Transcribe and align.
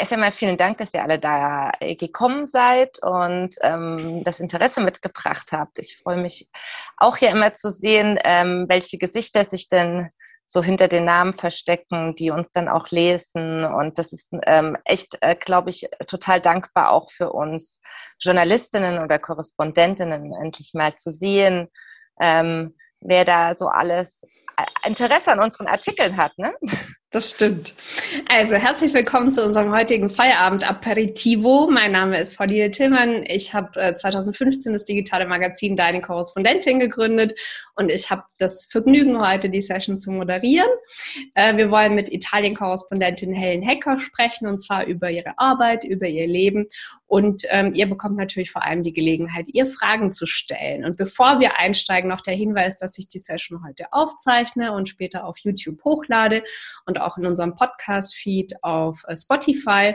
Erst 0.00 0.14
einmal 0.14 0.32
vielen 0.32 0.56
Dank, 0.56 0.78
dass 0.78 0.94
ihr 0.94 1.02
alle 1.02 1.18
da 1.18 1.72
äh, 1.78 1.94
gekommen 1.94 2.46
seid 2.46 2.98
und 3.02 3.50
ähm, 3.60 4.24
das 4.24 4.40
Interesse 4.40 4.80
mitgebracht 4.80 5.52
habt. 5.52 5.78
Ich 5.78 5.98
freue 5.98 6.16
mich 6.16 6.48
auch 6.96 7.18
hier 7.18 7.28
immer 7.28 7.52
zu 7.52 7.70
sehen, 7.70 8.18
ähm, 8.24 8.64
welche 8.66 8.96
Gesichter 8.96 9.44
sich 9.44 9.68
denn 9.68 10.08
so 10.46 10.62
hinter 10.62 10.88
den 10.88 11.04
Namen 11.04 11.34
verstecken, 11.34 12.16
die 12.16 12.30
uns 12.30 12.48
dann 12.54 12.70
auch 12.70 12.88
lesen. 12.88 13.66
Und 13.66 13.98
das 13.98 14.14
ist 14.14 14.26
ähm, 14.46 14.78
echt, 14.86 15.18
äh, 15.20 15.36
glaube 15.36 15.68
ich, 15.68 15.86
total 16.08 16.40
dankbar 16.40 16.92
auch 16.92 17.10
für 17.10 17.30
uns 17.30 17.82
Journalistinnen 18.20 19.04
oder 19.04 19.18
Korrespondentinnen, 19.18 20.32
endlich 20.32 20.72
mal 20.72 20.96
zu 20.96 21.10
sehen, 21.10 21.68
ähm, 22.22 22.74
wer 23.00 23.26
da 23.26 23.54
so 23.54 23.68
alles 23.68 24.22
äh, 24.56 24.88
Interesse 24.88 25.30
an 25.30 25.40
unseren 25.40 25.66
Artikeln 25.66 26.16
hat. 26.16 26.38
Ne? 26.38 26.54
Das 27.12 27.32
stimmt. 27.32 27.74
Also 28.28 28.54
herzlich 28.54 28.94
willkommen 28.94 29.32
zu 29.32 29.44
unserem 29.44 29.72
heutigen 29.72 30.08
Feierabend 30.08 30.62
Aperitivo. 30.62 31.68
Mein 31.68 31.90
Name 31.90 32.20
ist 32.20 32.36
Claudia 32.36 32.68
Tillmann. 32.68 33.24
Ich 33.26 33.52
habe 33.52 33.80
äh, 33.80 33.96
2015 33.96 34.72
das 34.72 34.84
digitale 34.84 35.26
Magazin 35.26 35.76
Deine 35.76 36.02
Korrespondentin 36.02 36.78
gegründet 36.78 37.36
und 37.74 37.90
ich 37.90 38.10
habe 38.10 38.22
das 38.38 38.66
Vergnügen, 38.66 39.20
heute 39.20 39.50
die 39.50 39.60
Session 39.60 39.98
zu 39.98 40.12
moderieren. 40.12 40.68
Äh, 41.34 41.56
wir 41.56 41.72
wollen 41.72 41.96
mit 41.96 42.12
Italien-Korrespondentin 42.12 43.32
Helen 43.32 43.62
Hecker 43.62 43.98
sprechen 43.98 44.46
und 44.46 44.58
zwar 44.58 44.86
über 44.86 45.10
ihre 45.10 45.36
Arbeit, 45.36 45.82
über 45.82 46.06
ihr 46.06 46.28
Leben 46.28 46.68
und 47.10 47.42
ähm, 47.50 47.72
ihr 47.74 47.88
bekommt 47.88 48.18
natürlich 48.18 48.52
vor 48.52 48.62
allem 48.64 48.84
die 48.84 48.92
Gelegenheit, 48.92 49.48
ihr 49.48 49.66
Fragen 49.66 50.12
zu 50.12 50.26
stellen. 50.26 50.84
Und 50.84 50.96
bevor 50.96 51.40
wir 51.40 51.58
einsteigen, 51.58 52.08
noch 52.08 52.20
der 52.20 52.34
Hinweis, 52.34 52.78
dass 52.78 52.98
ich 52.98 53.08
die 53.08 53.18
Session 53.18 53.64
heute 53.66 53.92
aufzeichne 53.92 54.72
und 54.72 54.88
später 54.88 55.24
auf 55.24 55.38
YouTube 55.38 55.82
hochlade 55.82 56.44
und 56.86 56.99
auch 57.00 57.18
in 57.18 57.26
unserem 57.26 57.54
Podcast-Feed 57.54 58.62
auf 58.62 59.02
äh, 59.08 59.16
Spotify. 59.16 59.94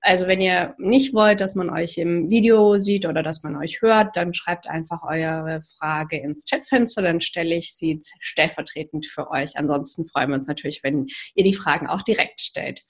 Also 0.00 0.26
wenn 0.26 0.40
ihr 0.40 0.74
nicht 0.78 1.14
wollt, 1.14 1.40
dass 1.40 1.54
man 1.54 1.70
euch 1.70 1.98
im 1.98 2.30
Video 2.30 2.78
sieht 2.78 3.06
oder 3.06 3.22
dass 3.22 3.42
man 3.42 3.56
euch 3.56 3.82
hört, 3.82 4.16
dann 4.16 4.34
schreibt 4.34 4.68
einfach 4.68 5.02
eure 5.02 5.62
Frage 5.78 6.18
ins 6.18 6.44
Chatfenster, 6.48 7.02
dann 7.02 7.20
stelle 7.20 7.54
ich 7.54 7.74
sie 7.74 8.00
stellvertretend 8.20 9.06
für 9.06 9.30
euch. 9.30 9.56
Ansonsten 9.56 10.06
freuen 10.06 10.30
wir 10.30 10.36
uns 10.36 10.48
natürlich, 10.48 10.82
wenn 10.82 11.06
ihr 11.34 11.44
die 11.44 11.54
Fragen 11.54 11.86
auch 11.86 12.02
direkt 12.02 12.40
stellt. 12.40 12.82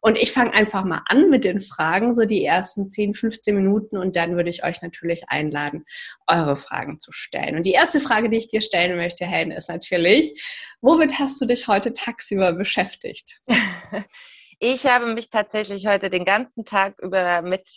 Und 0.00 0.18
ich 0.18 0.32
fange 0.32 0.54
einfach 0.54 0.84
mal 0.84 1.02
an 1.06 1.30
mit 1.30 1.44
den 1.44 1.60
Fragen, 1.60 2.14
so 2.14 2.24
die 2.24 2.44
ersten 2.44 2.88
10, 2.88 3.14
15 3.14 3.54
Minuten 3.54 3.96
und 3.96 4.16
dann 4.16 4.36
würde 4.36 4.50
ich 4.50 4.64
euch 4.64 4.82
natürlich 4.82 5.28
einladen, 5.28 5.84
eure 6.26 6.56
Fragen 6.56 6.98
zu 7.00 7.12
stellen. 7.12 7.56
Und 7.56 7.66
die 7.66 7.72
erste 7.72 8.00
Frage, 8.00 8.28
die 8.28 8.36
ich 8.36 8.48
dir 8.48 8.60
stellen 8.60 8.96
möchte, 8.96 9.26
Helen, 9.26 9.50
ist 9.50 9.68
natürlich, 9.68 10.34
womit 10.80 11.18
hast 11.18 11.40
du 11.40 11.46
dich 11.46 11.68
heute 11.68 11.92
tagsüber 11.92 12.52
beschäftigt? 12.52 13.40
Ich 14.58 14.86
habe 14.86 15.12
mich 15.12 15.28
tatsächlich 15.28 15.86
heute 15.86 16.08
den 16.08 16.24
ganzen 16.24 16.64
Tag 16.64 16.94
über 17.02 17.42
mit 17.42 17.68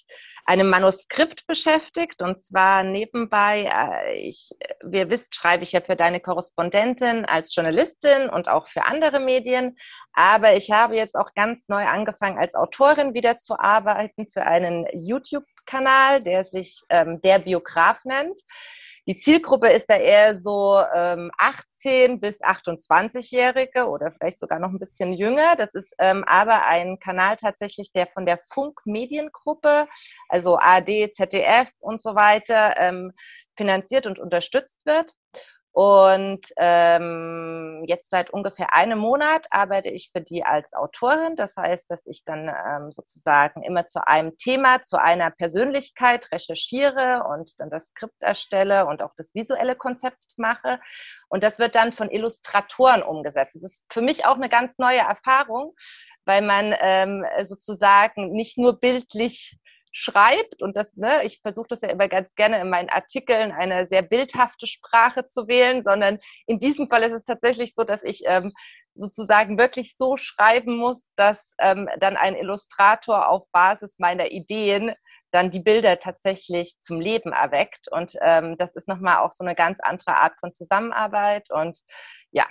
einem 0.45 0.69
Manuskript 0.69 1.45
beschäftigt 1.45 2.21
und 2.21 2.41
zwar 2.41 2.83
nebenbei, 2.83 3.69
äh, 3.69 4.15
ich, 4.21 4.51
wir 4.81 5.09
wisst, 5.09 5.35
schreibe 5.35 5.63
ich 5.63 5.73
ja 5.73 5.81
für 5.81 5.97
deine 5.97 6.21
Korrespondentin 6.21 7.25
als 7.25 7.53
Journalistin 7.53 8.29
und 8.29 8.47
auch 8.47 8.69
für 8.69 8.85
andere 8.85 9.19
Medien, 9.19 9.77
aber 10.13 10.55
ich 10.55 10.71
habe 10.71 10.95
jetzt 10.95 11.15
auch 11.15 11.33
ganz 11.35 11.67
neu 11.67 11.85
angefangen 11.85 12.39
als 12.39 12.55
Autorin 12.55 13.13
wieder 13.13 13.37
zu 13.39 13.59
arbeiten 13.59 14.27
für 14.31 14.43
einen 14.43 14.87
YouTube-Kanal, 14.93 16.23
der 16.23 16.45
sich 16.45 16.81
ähm, 16.89 17.19
der 17.21 17.39
Biograf 17.39 17.99
nennt. 18.05 18.39
Die 19.05 19.19
Zielgruppe 19.19 19.69
ist 19.69 19.89
da 19.89 19.97
eher 19.97 20.39
so 20.39 20.81
ähm, 20.95 21.29
18 21.79 22.19
bis 22.19 22.41
28-Jährige 22.41 23.87
oder 23.87 24.11
vielleicht 24.11 24.39
sogar 24.39 24.59
noch 24.59 24.69
ein 24.69 24.79
bisschen 24.79 25.13
jünger. 25.13 25.55
Das 25.55 25.73
ist 25.73 25.93
ähm, 25.99 26.23
aber 26.25 26.65
ein 26.65 26.99
Kanal 26.99 27.37
tatsächlich, 27.37 27.91
der 27.93 28.07
von 28.07 28.25
der 28.25 28.39
Funk 28.53 28.79
Mediengruppe, 28.85 29.87
also 30.27 30.57
AD, 30.57 31.11
ZDF 31.13 31.69
und 31.79 32.01
so 32.01 32.15
weiter, 32.15 32.75
ähm, 32.77 33.13
finanziert 33.55 34.05
und 34.05 34.19
unterstützt 34.19 34.79
wird. 34.85 35.11
Und 35.79 36.41
ähm, 36.57 37.85
jetzt 37.87 38.09
seit 38.11 38.31
ungefähr 38.31 38.73
einem 38.73 38.99
Monat 38.99 39.47
arbeite 39.49 39.87
ich 39.87 40.09
für 40.11 40.19
die 40.19 40.43
als 40.43 40.73
Autorin. 40.73 41.37
Das 41.37 41.55
heißt, 41.55 41.85
dass 41.87 42.05
ich 42.05 42.25
dann 42.25 42.49
ähm, 42.49 42.91
sozusagen 42.91 43.63
immer 43.63 43.87
zu 43.87 44.05
einem 44.05 44.35
Thema, 44.35 44.83
zu 44.83 45.01
einer 45.01 45.31
Persönlichkeit 45.31 46.29
recherchiere 46.33 47.23
und 47.29 47.57
dann 47.61 47.69
das 47.69 47.87
Skript 47.91 48.21
erstelle 48.21 48.87
und 48.87 49.01
auch 49.01 49.13
das 49.15 49.33
visuelle 49.33 49.77
Konzept 49.77 50.19
mache. 50.35 50.81
Und 51.29 51.45
das 51.45 51.59
wird 51.59 51.75
dann 51.75 51.93
von 51.93 52.11
Illustratoren 52.11 53.01
umgesetzt. 53.01 53.55
Das 53.55 53.63
ist 53.63 53.81
für 53.89 54.01
mich 54.01 54.25
auch 54.25 54.35
eine 54.35 54.49
ganz 54.49 54.79
neue 54.79 54.99
Erfahrung, 54.99 55.77
weil 56.25 56.41
man 56.41 56.75
ähm, 56.81 57.25
sozusagen 57.45 58.33
nicht 58.33 58.57
nur 58.57 58.81
bildlich 58.81 59.57
schreibt 59.99 60.61
und 60.61 60.77
das, 60.77 60.95
ne, 60.95 61.23
ich 61.23 61.41
versuche 61.41 61.67
das 61.69 61.81
ja 61.81 61.89
immer 61.89 62.07
ganz 62.07 62.33
gerne 62.35 62.61
in 62.61 62.69
meinen 62.69 62.89
Artikeln 62.89 63.51
eine 63.51 63.87
sehr 63.87 64.01
bildhafte 64.01 64.65
Sprache 64.65 65.27
zu 65.27 65.47
wählen, 65.47 65.83
sondern 65.83 66.19
in 66.47 66.59
diesem 66.59 66.89
Fall 66.89 67.03
ist 67.03 67.11
es 67.11 67.25
tatsächlich 67.25 67.73
so, 67.75 67.83
dass 67.83 68.01
ich 68.03 68.23
ähm, 68.25 68.53
sozusagen 68.95 69.57
wirklich 69.57 69.97
so 69.97 70.15
schreiben 70.15 70.77
muss, 70.77 71.09
dass 71.17 71.53
ähm, 71.59 71.89
dann 71.99 72.15
ein 72.15 72.35
Illustrator 72.35 73.27
auf 73.27 73.43
Basis 73.51 73.99
meiner 73.99 74.31
Ideen 74.31 74.93
dann 75.31 75.51
die 75.51 75.59
Bilder 75.59 75.99
tatsächlich 75.99 76.75
zum 76.81 77.01
Leben 77.01 77.33
erweckt. 77.33 77.91
Und 77.91 78.13
ähm, 78.21 78.57
das 78.57 78.73
ist 78.75 78.87
nochmal 78.87 79.17
auch 79.17 79.33
so 79.33 79.43
eine 79.43 79.53
ganz 79.53 79.79
andere 79.81 80.15
Art 80.15 80.33
von 80.39 80.53
Zusammenarbeit. 80.53 81.51
Und 81.51 81.77
ja, 82.31 82.47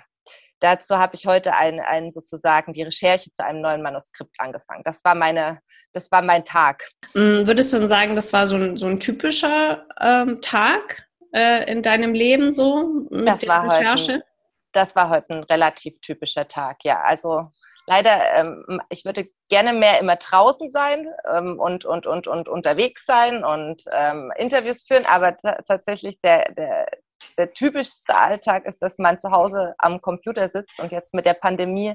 dazu 0.61 0.99
habe 0.99 1.15
ich 1.15 1.27
heute 1.27 1.55
ein, 1.55 1.81
ein 1.81 2.13
sozusagen 2.13 2.75
die 2.75 2.83
Recherche 2.83 3.33
zu 3.33 3.45
einem 3.45 3.63
neuen 3.63 3.83
Manuskript 3.83 4.35
angefangen. 4.39 4.85
Das 4.85 5.03
war 5.03 5.15
meine 5.15 5.61
das 5.93 6.11
war 6.11 6.23
mein 6.23 6.45
Tag. 6.45 6.89
Mm, 7.15 7.47
würdest 7.47 7.73
du 7.73 7.79
dann 7.79 7.89
sagen, 7.89 8.17
das 8.17 8.33
war 8.33 8.47
so 8.47 8.57
ein, 8.57 8.77
so 8.77 8.87
ein 8.87 9.01
typischer 9.01 9.87
ähm, 10.01 10.41
Tag 10.41 11.09
äh, 11.33 11.71
in 11.71 11.83
deinem 11.83 12.15
Leben 12.15 12.53
so 12.53 13.07
mit 13.11 13.29
das 13.29 13.41
der 13.41 13.63
Recherche? 13.65 14.13
Heute, 14.15 14.25
das 14.73 14.95
war 14.97 15.11
heute 15.11 15.35
ein 15.35 15.43
relativ 15.45 16.01
typischer 16.01 16.47
Tag, 16.49 16.85
ja. 16.85 17.01
Also 17.03 17.51
leider, 17.87 18.35
ähm, 18.35 18.81
ich 18.91 19.05
würde 19.05 19.29
gerne 19.49 19.73
mehr 19.73 19.99
immer 19.99 20.17
draußen 20.17 20.71
sein 20.71 21.09
ähm, 21.29 21.59
und, 21.59 21.85
und, 21.85 22.07
und, 22.07 22.29
und 22.29 22.49
unterwegs 22.49 23.05
sein 23.07 23.45
und 23.45 23.83
ähm, 23.91 24.31
Interviews 24.37 24.83
führen, 24.83 25.07
aber 25.07 25.37
tatsächlich 25.67 26.21
der, 26.23 26.53
der, 26.53 26.87
der 27.37 27.53
typischste 27.53 28.15
Alltag 28.15 28.67
ist, 28.67 28.81
dass 28.81 28.99
man 28.99 29.21
zu 29.21 29.31
Hause 29.31 29.75
am 29.79 30.01
Computer 30.01 30.51
sitzt 30.53 30.79
und 30.79 30.93
jetzt 30.93 31.15
mit 31.15 31.27
der 31.27 31.35
Pandemie 31.35 31.95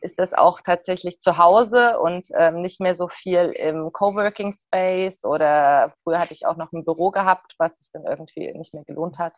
ist 0.00 0.18
das 0.18 0.32
auch 0.32 0.60
tatsächlich 0.60 1.20
zu 1.20 1.38
Hause 1.38 1.98
und 1.98 2.28
ähm, 2.36 2.62
nicht 2.62 2.80
mehr 2.80 2.96
so 2.96 3.08
viel 3.08 3.52
im 3.56 3.92
Coworking 3.92 4.54
Space 4.54 5.24
oder 5.24 5.94
früher 6.02 6.18
hatte 6.18 6.34
ich 6.34 6.46
auch 6.46 6.56
noch 6.56 6.72
ein 6.72 6.84
Büro 6.84 7.10
gehabt, 7.10 7.54
was 7.58 7.72
sich 7.78 7.88
dann 7.92 8.04
irgendwie 8.04 8.52
nicht 8.52 8.74
mehr 8.74 8.84
gelohnt 8.84 9.18
hat. 9.18 9.34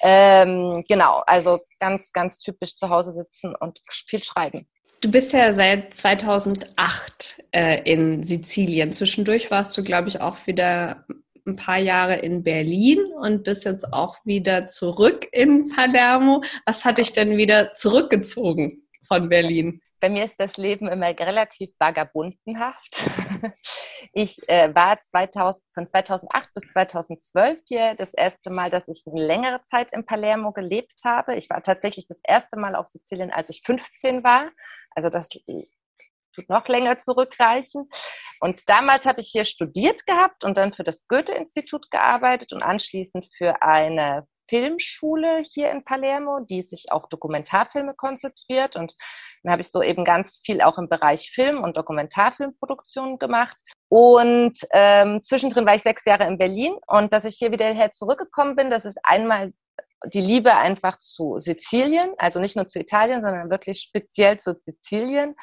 Ähm, 0.00 0.84
genau, 0.88 1.22
also 1.26 1.60
ganz, 1.78 2.12
ganz 2.12 2.38
typisch 2.38 2.74
zu 2.74 2.88
Hause 2.88 3.12
sitzen 3.14 3.54
und 3.54 3.80
viel 4.08 4.22
schreiben. 4.22 4.66
Du 5.00 5.10
bist 5.10 5.32
ja 5.32 5.52
seit 5.52 5.94
2008 5.94 7.44
äh, 7.50 7.82
in 7.82 8.22
Sizilien. 8.22 8.92
Zwischendurch 8.92 9.50
warst 9.50 9.76
du, 9.76 9.82
glaube 9.82 10.08
ich, 10.08 10.20
auch 10.20 10.46
wieder 10.46 11.04
ein 11.46 11.56
paar 11.56 11.78
Jahre 11.78 12.16
in 12.16 12.42
Berlin 12.42 13.04
und 13.20 13.44
bist 13.44 13.64
jetzt 13.64 13.92
auch 13.92 14.16
wieder 14.24 14.68
zurück 14.68 15.26
in 15.32 15.68
Palermo. 15.68 16.42
Was 16.66 16.84
hat 16.84 16.98
dich 16.98 17.12
denn 17.12 17.36
wieder 17.36 17.74
zurückgezogen 17.74 18.86
von 19.06 19.28
Berlin? 19.28 19.80
Bei 20.00 20.08
mir 20.08 20.24
ist 20.24 20.34
das 20.38 20.56
Leben 20.56 20.88
immer 20.88 21.08
relativ 21.08 21.70
vagabundenhaft. 21.78 23.04
Ich 24.14 24.36
äh, 24.48 24.74
war 24.74 25.00
2000, 25.00 25.62
von 25.72 25.86
2008 25.86 26.54
bis 26.54 26.72
2012 26.72 27.60
hier 27.64 27.94
das 27.94 28.12
erste 28.12 28.50
Mal, 28.50 28.68
dass 28.68 28.86
ich 28.88 29.04
eine 29.06 29.24
längere 29.24 29.62
Zeit 29.70 29.92
in 29.92 30.04
Palermo 30.04 30.52
gelebt 30.52 31.00
habe. 31.04 31.36
Ich 31.36 31.48
war 31.48 31.62
tatsächlich 31.62 32.08
das 32.08 32.18
erste 32.22 32.58
Mal 32.58 32.74
auf 32.74 32.88
Sizilien, 32.88 33.30
als 33.30 33.48
ich 33.48 33.62
15 33.64 34.22
war. 34.22 34.50
Also 34.90 35.08
das 35.08 35.30
tut 36.34 36.48
noch 36.48 36.66
länger 36.68 36.98
zurückreichen. 36.98 37.88
Und 38.40 38.68
damals 38.68 39.06
habe 39.06 39.20
ich 39.20 39.28
hier 39.28 39.44
studiert 39.44 40.06
gehabt 40.06 40.44
und 40.44 40.56
dann 40.56 40.74
für 40.74 40.84
das 40.84 41.06
Goethe-Institut 41.08 41.90
gearbeitet 41.90 42.52
und 42.52 42.62
anschließend 42.62 43.26
für 43.36 43.62
eine 43.62 44.26
Filmschule 44.48 45.42
hier 45.50 45.70
in 45.70 45.82
Palermo, 45.82 46.40
die 46.40 46.62
sich 46.62 46.92
auf 46.92 47.08
Dokumentarfilme 47.08 47.94
konzentriert. 47.94 48.76
Und 48.76 48.94
dann 49.42 49.52
habe 49.52 49.62
ich 49.62 49.70
so 49.70 49.82
eben 49.82 50.04
ganz 50.04 50.40
viel 50.44 50.60
auch 50.60 50.76
im 50.76 50.90
Bereich 50.90 51.30
Film 51.32 51.62
und 51.62 51.76
Dokumentarfilmproduktion 51.76 53.18
gemacht. 53.18 53.56
Und 53.88 54.58
ähm, 54.72 55.22
zwischendrin 55.22 55.64
war 55.64 55.74
ich 55.74 55.82
sechs 55.82 56.04
Jahre 56.04 56.26
in 56.26 56.38
Berlin 56.38 56.74
und 56.86 57.12
dass 57.12 57.24
ich 57.24 57.36
hier 57.36 57.50
wieder 57.50 57.66
her 57.66 57.92
zurückgekommen 57.92 58.56
bin, 58.56 58.70
das 58.70 58.84
ist 58.84 58.98
einmal 59.02 59.52
die 60.06 60.20
Liebe 60.20 60.54
einfach 60.54 60.98
zu 60.98 61.38
Sizilien, 61.38 62.12
also 62.18 62.40
nicht 62.40 62.56
nur 62.56 62.66
zu 62.66 62.78
Italien, 62.80 63.22
sondern 63.22 63.50
wirklich 63.50 63.80
speziell 63.80 64.38
zu 64.38 64.54
Sizilien. 64.64 65.36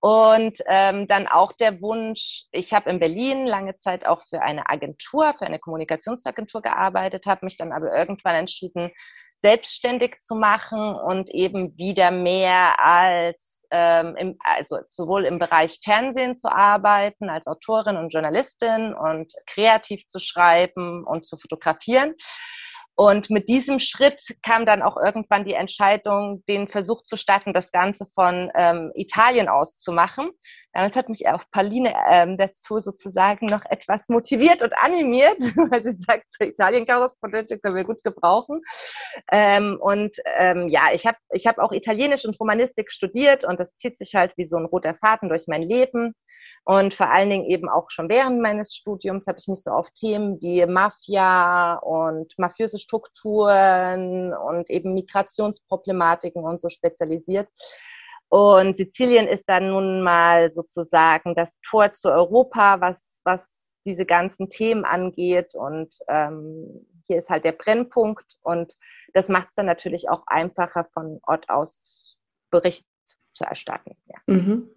Und 0.00 0.62
ähm, 0.66 1.08
dann 1.08 1.26
auch 1.26 1.52
der 1.52 1.80
Wunsch, 1.80 2.44
ich 2.52 2.72
habe 2.72 2.88
in 2.90 3.00
Berlin 3.00 3.46
lange 3.46 3.76
Zeit 3.78 4.06
auch 4.06 4.22
für 4.28 4.40
eine 4.42 4.70
Agentur, 4.70 5.34
für 5.36 5.46
eine 5.46 5.58
Kommunikationsagentur 5.58 6.62
gearbeitet, 6.62 7.26
habe 7.26 7.44
mich 7.44 7.56
dann 7.56 7.72
aber 7.72 7.92
irgendwann 7.92 8.36
entschieden, 8.36 8.92
selbstständig 9.40 10.20
zu 10.20 10.34
machen 10.34 10.94
und 10.94 11.30
eben 11.30 11.76
wieder 11.76 12.10
mehr 12.10 12.80
als 12.84 13.48
ähm, 13.70 14.16
im, 14.16 14.36
also 14.40 14.78
sowohl 14.88 15.24
im 15.24 15.38
Bereich 15.38 15.80
Fernsehen 15.84 16.36
zu 16.36 16.50
arbeiten, 16.50 17.28
als 17.28 17.46
Autorin 17.46 17.96
und 17.96 18.10
Journalistin 18.10 18.94
und 18.94 19.32
kreativ 19.46 20.06
zu 20.06 20.20
schreiben 20.20 21.04
und 21.04 21.26
zu 21.26 21.36
fotografieren. 21.36 22.14
Und 22.98 23.30
mit 23.30 23.48
diesem 23.48 23.78
Schritt 23.78 24.20
kam 24.44 24.66
dann 24.66 24.82
auch 24.82 24.96
irgendwann 24.96 25.44
die 25.44 25.52
Entscheidung, 25.52 26.42
den 26.48 26.66
Versuch 26.66 27.04
zu 27.04 27.16
starten, 27.16 27.52
das 27.52 27.70
Ganze 27.70 28.08
von 28.12 28.50
ähm, 28.56 28.90
Italien 28.96 29.48
aus 29.48 29.76
zu 29.76 29.92
machen. 29.92 30.32
Damit 30.72 30.96
hat 30.96 31.08
mich 31.08 31.28
auch 31.28 31.44
Pauline 31.52 31.94
ähm, 32.10 32.36
dazu 32.36 32.80
sozusagen 32.80 33.46
noch 33.46 33.64
etwas 33.70 34.08
motiviert 34.08 34.62
und 34.62 34.76
animiert, 34.76 35.38
weil 35.70 35.84
sie 35.84 35.92
sagt, 35.92 36.32
zur 36.32 36.48
Italien-Korrespondentin 36.48 37.60
können 37.60 37.76
wir 37.76 37.84
gut 37.84 38.02
gebrauchen. 38.02 38.62
Ähm, 39.30 39.78
und 39.80 40.16
ähm, 40.36 40.68
ja, 40.68 40.88
ich 40.92 41.06
habe 41.06 41.18
ich 41.30 41.46
hab 41.46 41.58
auch 41.58 41.70
Italienisch 41.70 42.24
und 42.24 42.38
Romanistik 42.40 42.90
studiert 42.90 43.44
und 43.44 43.60
das 43.60 43.76
zieht 43.76 43.96
sich 43.96 44.16
halt 44.16 44.32
wie 44.36 44.48
so 44.48 44.56
ein 44.56 44.64
roter 44.64 44.96
Faden 44.96 45.28
durch 45.28 45.44
mein 45.46 45.62
Leben. 45.62 46.16
Und 46.64 46.94
vor 46.94 47.10
allen 47.10 47.30
Dingen 47.30 47.46
eben 47.46 47.68
auch 47.68 47.90
schon 47.90 48.08
während 48.08 48.42
meines 48.42 48.74
Studiums 48.74 49.26
habe 49.26 49.38
ich 49.38 49.48
mich 49.48 49.62
so 49.62 49.70
auf 49.70 49.90
Themen 49.90 50.40
wie 50.40 50.66
Mafia 50.66 51.76
und 51.76 52.38
mafiöse 52.38 52.78
Strukturen 52.78 54.34
und 54.34 54.68
eben 54.68 54.94
Migrationsproblematiken 54.94 56.42
und 56.42 56.60
so 56.60 56.68
spezialisiert. 56.68 57.48
Und 58.28 58.76
Sizilien 58.76 59.26
ist 59.26 59.44
dann 59.48 59.70
nun 59.70 60.02
mal 60.02 60.50
sozusagen 60.50 61.34
das 61.34 61.58
Tor 61.62 61.92
zu 61.92 62.10
Europa, 62.12 62.80
was, 62.80 63.20
was 63.24 63.78
diese 63.86 64.04
ganzen 64.04 64.50
Themen 64.50 64.84
angeht. 64.84 65.54
Und 65.54 65.94
ähm, 66.08 66.86
hier 67.06 67.18
ist 67.18 67.30
halt 67.30 67.44
der 67.44 67.52
Brennpunkt. 67.52 68.36
Und 68.42 68.76
das 69.14 69.28
macht 69.28 69.48
es 69.48 69.54
dann 69.54 69.66
natürlich 69.66 70.10
auch 70.10 70.24
einfacher, 70.26 70.86
von 70.92 71.20
Ort 71.22 71.48
aus 71.48 72.18
Bericht 72.50 72.86
zu 73.32 73.44
erstatten. 73.44 73.96
Ja. 74.06 74.18
Mhm. 74.26 74.68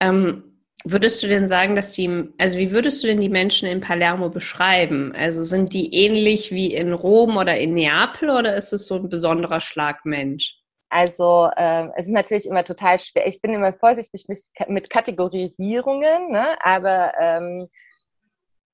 Ähm 0.00 0.53
Würdest 0.86 1.22
du 1.22 1.28
denn 1.28 1.48
sagen, 1.48 1.74
dass 1.74 1.92
die, 1.92 2.28
also 2.36 2.58
wie 2.58 2.72
würdest 2.72 3.02
du 3.02 3.06
denn 3.06 3.20
die 3.20 3.30
Menschen 3.30 3.66
in 3.66 3.80
Palermo 3.80 4.28
beschreiben? 4.28 5.14
Also 5.16 5.42
sind 5.42 5.72
die 5.72 5.94
ähnlich 5.94 6.52
wie 6.52 6.74
in 6.74 6.92
Rom 6.92 7.38
oder 7.38 7.56
in 7.56 7.72
Neapel 7.72 8.28
oder 8.28 8.54
ist 8.54 8.74
es 8.74 8.86
so 8.86 8.96
ein 8.96 9.08
besonderer 9.08 9.60
Schlag 9.60 10.04
Mensch? 10.04 10.52
Also 10.90 11.50
ähm, 11.56 11.90
es 11.96 12.04
ist 12.04 12.12
natürlich 12.12 12.46
immer 12.46 12.64
total 12.64 13.00
schwer. 13.00 13.26
Ich 13.26 13.40
bin 13.40 13.54
immer 13.54 13.72
vorsichtig 13.72 14.26
mit, 14.28 14.40
mit 14.68 14.90
Kategorisierungen, 14.90 16.30
ne? 16.30 16.56
aber 16.62 17.12
ähm, 17.18 17.68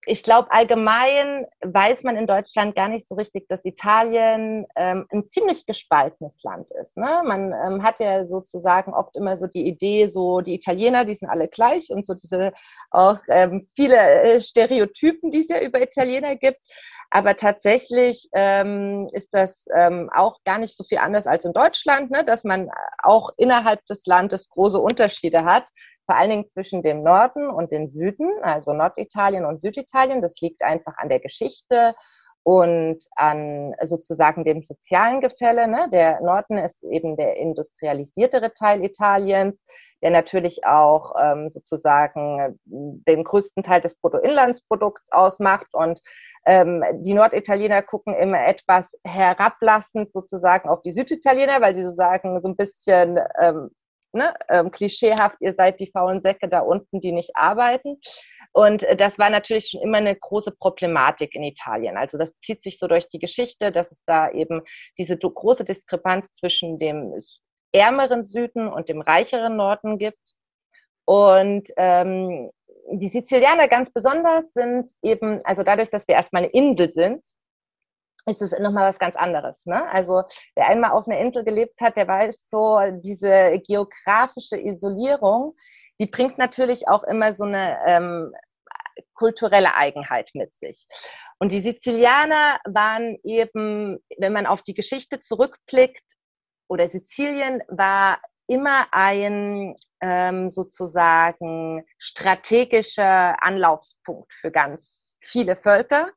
ich 0.06 0.23
glaube, 0.23 0.50
allgemein 0.50 1.47
weiß 1.61 2.02
man 2.05 2.17
in 2.17 2.26
Deutschland 2.26 2.75
gar 2.75 2.88
nicht 2.88 3.06
so 3.06 3.17
richtig, 3.17 3.49
dass 3.49 3.64
Italien 3.64 4.67
ähm, 4.75 5.06
ein 5.12 5.29
ziemlich 5.29 5.67
gespaltenes 5.67 6.43
Land 6.43 6.70
ist. 6.82 6.97
Ne? 6.97 7.23
Man 7.25 7.52
ähm, 7.52 7.82
hat 7.82 8.00
ja 8.00 8.26
sozusagen 8.26 8.94
oft 8.94 9.14
immer 9.14 9.37
so 9.37 9.47
die 9.47 9.67
Idee, 9.67 10.08
so 10.08 10.41
die 10.41 10.55
Italiener, 10.55 11.05
die 11.05 11.14
sind 11.14 11.29
alle 11.29 11.49
gleich 11.49 11.91
und 11.91 12.06
so 12.06 12.14
diese 12.14 12.55
auch 12.91 13.19
ähm, 13.29 13.69
viele 13.76 13.97
äh, 13.97 14.41
Stereotypen, 14.41 15.31
die 15.31 15.43
es 15.43 15.49
ja 15.49 15.61
über 15.61 15.82
Italiener 15.82 16.37
gibt. 16.37 16.61
Aber 17.11 17.37
tatsächlich 17.37 18.29
ähm, 18.32 19.08
ist 19.12 19.31
das 19.32 19.67
ähm, 19.75 20.08
auch 20.14 20.38
gar 20.44 20.58
nicht 20.58 20.76
so 20.76 20.85
viel 20.85 20.99
anders 20.99 21.26
als 21.26 21.44
in 21.44 21.52
Deutschland, 21.52 22.11
ne? 22.11 22.25
dass 22.25 22.44
man 22.44 22.70
auch 23.02 23.31
innerhalb 23.37 23.85
des 23.87 24.06
Landes 24.06 24.49
große 24.49 24.79
Unterschiede 24.79 25.44
hat 25.44 25.64
vor 26.11 26.17
allen 26.17 26.31
Dingen 26.31 26.49
zwischen 26.49 26.83
dem 26.83 27.05
Norden 27.05 27.49
und 27.49 27.71
dem 27.71 27.89
Süden, 27.89 28.29
also 28.43 28.73
Norditalien 28.73 29.45
und 29.45 29.61
Süditalien. 29.61 30.21
Das 30.21 30.41
liegt 30.41 30.61
einfach 30.61 30.95
an 30.99 31.09
der 31.09 31.21
Geschichte 31.21 31.95
und 32.43 32.99
an 33.15 33.77
sozusagen 33.85 34.45
dem 34.45 34.65
sozialen 34.65 35.21
Gefälle. 35.21 35.69
Ne? 35.69 35.89
Der 35.93 36.21
Norden 36.21 36.59
ist 36.59 36.83
eben 36.83 37.17
der 37.17 37.37
industrialisiertere 37.37 38.53
Teil 38.55 38.83
Italiens, 38.85 39.65
der 40.03 40.11
natürlich 40.11 40.65
auch 40.67 41.15
ähm, 41.17 41.49
sozusagen 41.49 42.59
den 42.65 43.23
größten 43.23 43.62
Teil 43.62 43.81
des 43.81 43.95
Bruttoinlandsprodukts 44.01 45.07
ausmacht 45.12 45.69
und 45.75 46.01
ähm, 46.45 46.83
die 47.05 47.15
Norditaliener 47.15 47.83
gucken 47.83 48.15
immer 48.17 48.45
etwas 48.49 48.87
herablassend 49.05 50.11
sozusagen 50.12 50.69
auf 50.69 50.83
die 50.83 50.93
Süditaliener, 50.93 51.61
weil 51.61 51.77
sie 51.77 51.85
so 51.85 51.93
sagen, 51.93 52.41
so 52.43 52.49
ein 52.49 52.57
bisschen 52.57 53.21
ähm, 53.41 53.71
ne, 54.12 54.35
ähm, 54.49 54.71
klischeehaft, 54.71 55.37
ihr 55.41 55.55
seid 55.55 55.81
die 55.81 55.91
faulen 55.91 56.21
Säcke 56.23 56.49
da 56.49 56.61
unten, 56.61 57.01
die 57.01 57.12
nicht 57.12 57.31
arbeiten. 57.35 58.01
Und 58.53 58.83
äh, 58.83 58.97
das 58.97 59.19
war 59.19 59.31
natürlich 59.31 59.69
schon 59.71 59.83
immer 59.83 59.99
eine 59.99 60.17
große 60.17 60.53
Problematik 60.53 61.35
in 61.35 61.45
Italien. 61.45 61.97
Also 61.97 62.19
das 62.19 62.33
zieht 62.41 62.62
sich 62.62 62.79
so 62.79 62.87
durch 62.89 63.09
die 63.09 63.19
Geschichte, 63.19 63.73
dass 63.73 63.91
es 63.91 64.03
da 64.07 64.31
eben 64.31 64.62
diese 64.99 65.17
große 65.17 65.65
Diskrepanz 65.65 66.27
zwischen 66.39 66.79
dem 66.79 67.12
ärmeren 67.73 68.27
Süden 68.27 68.69
und 68.69 68.89
dem 68.89 69.01
reicheren 69.01 69.57
Norden 69.57 69.99
gibt. 69.99 70.35
Und 71.05 71.69
ähm, 71.77 72.51
die 72.93 73.09
Sizilianer 73.09 73.69
ganz 73.69 73.93
besonders 73.93 74.45
sind 74.55 74.91
eben, 75.03 75.41
also 75.45 75.62
dadurch, 75.62 75.91
dass 75.91 76.07
wir 76.09 76.17
erstmal 76.17 76.43
eine 76.45 76.53
Insel 76.53 76.93
sind, 76.93 77.23
ist 78.26 78.43
es 78.43 78.58
nochmal 78.58 78.88
was 78.90 78.99
ganz 78.99 79.17
anderes. 79.17 79.64
Ne? 79.64 79.88
Also 79.90 80.22
wer 80.55 80.69
einmal 80.69 80.93
auf 80.93 81.06
einer 81.06 81.19
Insel 81.19 81.44
gelebt 81.44 81.81
hat, 81.81 81.96
der 81.96 82.08
weiß 82.08 82.49
so, 82.49 82.81
diese 83.02 83.61
geografische 83.67 84.58
Isolierung, 84.58 85.55
die 85.99 86.06
bringt 86.06 86.38
natürlich 86.38 86.88
auch 86.88 87.05
immer 87.05 87.34
so 87.34 87.44
eine 87.44 87.78
ähm, 87.87 88.32
kulturelle 89.14 89.75
Eigenheit 89.75 90.31
mit 90.34 90.56
sich. 90.56 90.87
Und 91.38 91.52
die 91.52 91.61
Sizilianer 91.61 92.58
waren 92.64 93.19
eben, 93.22 93.99
wenn 94.19 94.32
man 94.32 94.46
auf 94.46 94.62
die 94.62 94.75
Geschichte 94.75 95.20
zurückblickt, 95.20 96.02
oder 96.69 96.88
Sizilien 96.88 97.62
war 97.69 98.20
immer 98.46 98.87
ein 98.93 99.75
ähm, 100.00 100.50
sozusagen 100.50 101.84
strategischer 101.99 103.43
Anlaufspunkt 103.43 104.32
für 104.34 104.50
ganz 104.50 105.16
viele 105.20 105.56
Völker. 105.56 106.11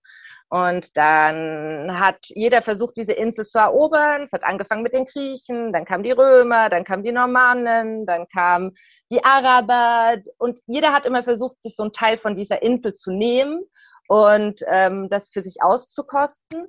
Und 0.50 0.96
dann 0.98 2.00
hat 2.00 2.20
jeder 2.30 2.62
versucht, 2.62 2.96
diese 2.98 3.14
Insel 3.14 3.46
zu 3.46 3.58
erobern. 3.58 4.22
Es 4.24 4.34
hat 4.34 4.44
angefangen 4.44 4.84
mit 4.84 4.94
den 4.94 5.06
Griechen, 5.06 5.74
dann 5.74 5.86
kamen 5.86 6.04
die 6.04 6.12
Römer, 6.12 6.70
dann 6.70 6.84
kamen 6.84 7.04
die 7.04 7.12
Normannen, 7.12 8.06
dann 8.06 8.28
kamen 8.28 8.74
die 9.12 9.24
Araber. 9.24 10.22
Und 10.38 10.60
jeder 10.68 10.94
hat 10.94 11.06
immer 11.06 11.24
versucht, 11.24 11.62
sich 11.62 11.76
so 11.76 11.84
einen 11.84 11.94
Teil 11.94 12.18
von 12.18 12.36
dieser 12.36 12.62
Insel 12.62 12.94
zu 12.94 13.12
nehmen 13.12 13.64
und 14.08 14.62
ähm, 14.68 15.10
das 15.10 15.30
für 15.30 15.42
sich 15.42 15.62
auszukosten. 15.62 16.68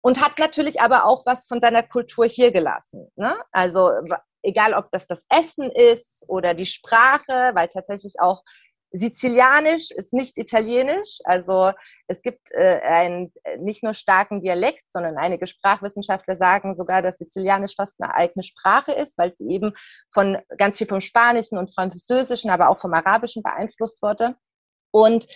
Und 0.00 0.22
hat 0.22 0.38
natürlich 0.38 0.82
aber 0.82 1.06
auch 1.06 1.24
was 1.24 1.46
von 1.46 1.60
seiner 1.60 1.82
Kultur 1.82 2.26
hier 2.26 2.52
gelassen. 2.52 3.10
Ne? 3.16 3.34
Also 3.52 3.90
egal, 4.44 4.74
ob 4.74 4.90
das 4.92 5.06
das 5.06 5.24
Essen 5.28 5.70
ist 5.70 6.24
oder 6.28 6.54
die 6.54 6.66
Sprache, 6.66 7.52
weil 7.54 7.68
tatsächlich 7.68 8.20
auch 8.20 8.42
Sizilianisch 8.96 9.90
ist 9.90 10.12
nicht 10.12 10.38
Italienisch. 10.38 11.18
Also 11.24 11.72
es 12.06 12.22
gibt 12.22 12.52
äh, 12.52 12.80
einen 12.80 13.32
äh, 13.42 13.58
nicht 13.58 13.82
nur 13.82 13.94
starken 13.94 14.40
Dialekt, 14.40 14.84
sondern 14.92 15.16
einige 15.16 15.48
Sprachwissenschaftler 15.48 16.36
sagen 16.36 16.76
sogar, 16.76 17.02
dass 17.02 17.18
Sizilianisch 17.18 17.74
fast 17.74 17.94
eine 17.98 18.14
eigene 18.14 18.44
Sprache 18.44 18.92
ist, 18.92 19.18
weil 19.18 19.34
sie 19.36 19.48
eben 19.50 19.74
von 20.12 20.38
ganz 20.58 20.78
viel 20.78 20.86
vom 20.86 21.00
Spanischen 21.00 21.58
und 21.58 21.74
Französischen, 21.74 22.50
aber 22.50 22.68
auch 22.68 22.80
vom 22.80 22.94
Arabischen 22.94 23.42
beeinflusst 23.42 24.00
wurde. 24.00 24.36
Und 24.92 25.26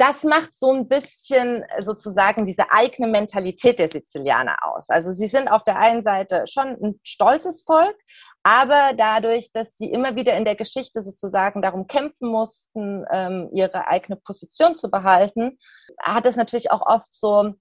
das 0.00 0.24
macht 0.24 0.56
so 0.56 0.72
ein 0.72 0.88
bisschen 0.88 1.62
sozusagen 1.80 2.46
diese 2.46 2.70
eigene 2.70 3.06
Mentalität 3.06 3.78
der 3.78 3.90
Sizilianer 3.90 4.56
aus. 4.62 4.88
Also 4.88 5.12
sie 5.12 5.28
sind 5.28 5.48
auf 5.48 5.62
der 5.64 5.76
einen 5.76 6.02
Seite 6.02 6.46
schon 6.46 6.68
ein 6.68 6.98
stolzes 7.02 7.64
Volk, 7.64 7.94
aber 8.42 8.94
dadurch, 8.96 9.52
dass 9.52 9.76
sie 9.76 9.92
immer 9.92 10.16
wieder 10.16 10.38
in 10.38 10.46
der 10.46 10.56
Geschichte 10.56 11.02
sozusagen 11.02 11.60
darum 11.60 11.86
kämpfen 11.86 12.28
mussten, 12.28 13.04
ähm, 13.10 13.50
ihre 13.52 13.88
eigene 13.88 14.16
Position 14.16 14.74
zu 14.74 14.90
behalten, 14.90 15.58
hat 16.00 16.24
es 16.24 16.36
natürlich 16.36 16.70
auch 16.70 16.86
oft 16.86 17.14
so, 17.14 17.52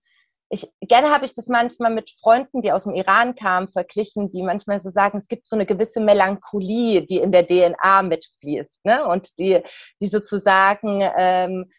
ich, 0.49 0.71
gerne 0.79 1.09
habe 1.11 1.25
ich 1.25 1.35
das 1.35 1.47
manchmal 1.47 1.93
mit 1.93 2.09
Freunden, 2.21 2.61
die 2.61 2.71
aus 2.71 2.85
dem 2.85 2.95
Iran 2.95 3.35
kamen, 3.35 3.67
verglichen, 3.67 4.31
die 4.31 4.43
manchmal 4.43 4.81
so 4.81 4.91
sagen, 4.91 5.17
es 5.17 5.27
gibt 5.27 5.45
so 5.45 5.57
eine 5.57 5.65
gewisse 5.65 5.99
Melancholie, 5.99 7.05
die 7.05 7.17
in 7.17 7.33
der 7.33 7.45
DNA 7.45 8.01
mitfließt, 8.03 8.85
ne? 8.85 9.05
Und 9.05 9.37
die, 9.37 9.61
die 10.01 10.07
sozusagen 10.07 11.01
ähm, 11.17 11.69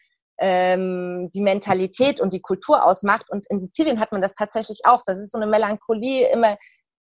ähm, 0.41 1.29
die 1.33 1.41
Mentalität 1.41 2.19
und 2.19 2.33
die 2.33 2.41
Kultur 2.41 2.83
ausmacht. 2.83 3.29
Und 3.29 3.45
in 3.49 3.61
Sizilien 3.61 3.99
hat 3.99 4.11
man 4.11 4.21
das 4.21 4.33
tatsächlich 4.37 4.81
auch. 4.83 5.03
Das 5.05 5.19
ist 5.19 5.31
so 5.31 5.37
eine 5.37 5.47
Melancholie, 5.47 6.29
immer 6.31 6.57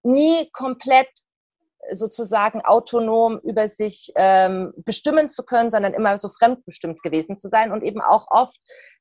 nie 0.04 0.50
komplett 0.52 1.08
sozusagen 1.94 2.62
autonom 2.62 3.40
über 3.44 3.70
sich 3.70 4.12
ähm, 4.16 4.74
bestimmen 4.78 5.30
zu 5.30 5.44
können, 5.44 5.72
sondern 5.72 5.94
immer 5.94 6.18
so 6.18 6.30
fremdbestimmt 6.30 7.02
gewesen 7.04 7.38
zu 7.38 7.50
sein 7.50 7.72
und 7.72 7.84
eben 7.84 8.02
auch 8.02 8.28
oft, 8.30 8.60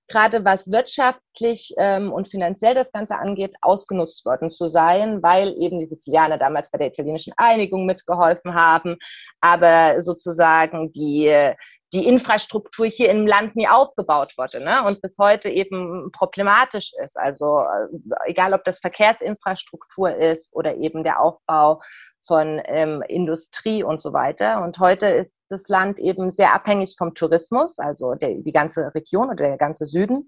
gerade 0.09 0.45
was 0.45 0.71
wirtschaftlich 0.71 1.75
ähm, 1.78 2.12
und 2.12 2.28
finanziell 2.28 2.75
das 2.75 2.93
Ganze 2.93 3.16
angeht, 3.16 3.57
ausgenutzt 3.61 4.25
worden 4.25 4.52
zu 4.52 4.69
sein, 4.69 5.21
weil 5.23 5.55
eben 5.59 5.81
die 5.81 5.87
Sizilianer 5.87 6.38
damals 6.38 6.71
bei 6.71 6.78
der 6.78 6.88
italienischen 6.88 7.33
Einigung 7.37 7.87
mitgeholfen 7.87 8.55
haben, 8.55 8.99
aber 9.40 10.00
sozusagen 10.00 10.93
die 10.93 11.55
die 11.93 12.07
Infrastruktur 12.07 12.87
hier 12.87 13.11
im 13.11 13.26
Land 13.26 13.55
nie 13.57 13.69
aufgebaut 13.69 14.35
wurde 14.37 14.61
ne? 14.61 14.85
und 14.85 15.00
bis 15.00 15.16
heute 15.19 15.49
eben 15.49 16.11
problematisch 16.12 16.93
ist. 17.02 17.16
Also 17.16 17.61
äh, 17.61 18.31
egal, 18.31 18.55
ob 18.55 18.64
das 18.64 18.81
Verkehrsinfrastruktur 18.81 20.14
ist 20.14 20.52
oder 20.52 20.76
eben 20.76 21.05
der 21.05 21.21
Aufbau 21.21 21.81
von 22.26 22.61
ähm, 22.64 23.02
Industrie 23.09 23.83
und 23.83 24.02
so 24.02 24.12
weiter. 24.12 24.62
Und 24.62 24.78
heute 24.78 25.07
ist 25.07 25.33
das 25.49 25.69
Land 25.69 25.99
eben 25.99 26.33
sehr 26.33 26.55
abhängig 26.55 26.97
vom 26.99 27.14
Tourismus, 27.14 27.78
also 27.78 28.14
der, 28.14 28.35
die 28.35 28.52
ganze 28.52 28.93
Region 28.95 29.28
oder 29.28 29.47
der 29.47 29.59
ganze 29.59 29.87
Süden. 29.87 30.26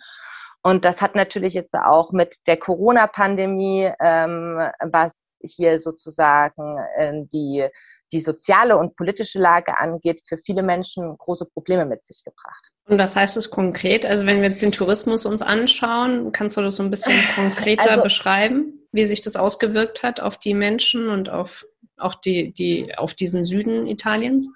Und 0.62 0.85
das 0.85 1.00
hat 1.00 1.15
natürlich 1.15 1.55
jetzt 1.55 1.75
auch 1.75 2.12
mit 2.12 2.37
der 2.47 2.57
Corona-Pandemie, 2.57 3.91
ähm, 4.00 4.59
was 4.81 5.12
hier 5.41 5.79
sozusagen 5.79 6.79
äh, 6.97 7.25
die, 7.33 7.67
die 8.12 8.21
soziale 8.21 8.77
und 8.77 8.97
politische 8.97 9.38
Lage 9.38 9.79
angeht, 9.79 10.23
für 10.27 10.38
viele 10.38 10.62
Menschen 10.62 11.17
große 11.19 11.47
Probleme 11.47 11.85
mit 11.85 12.07
sich 12.07 12.23
gebracht. 12.25 12.71
Und 12.87 12.99
was 12.99 13.17
heißt 13.17 13.37
es 13.37 13.50
konkret? 13.50 14.07
Also 14.07 14.27
wenn 14.27 14.41
wir 14.41 14.49
jetzt 14.49 14.62
den 14.62 14.73
Tourismus 14.73 15.27
uns 15.27 15.43
anschauen, 15.43 16.33
kannst 16.33 16.57
du 16.57 16.62
das 16.62 16.77
so 16.77 16.83
ein 16.83 16.91
bisschen 16.91 17.19
konkreter 17.35 17.91
also, 17.91 18.03
beschreiben, 18.03 18.87
wie 18.93 19.07
sich 19.07 19.21
das 19.21 19.37
ausgewirkt 19.37 20.03
hat 20.03 20.21
auf 20.21 20.38
die 20.38 20.55
Menschen 20.55 21.09
und 21.09 21.29
auf 21.29 21.67
auch 21.99 22.15
die, 22.15 22.53
die, 22.53 22.97
auf 22.97 23.15
diesen 23.15 23.45
Süden 23.45 23.87
Italiens? 23.87 24.49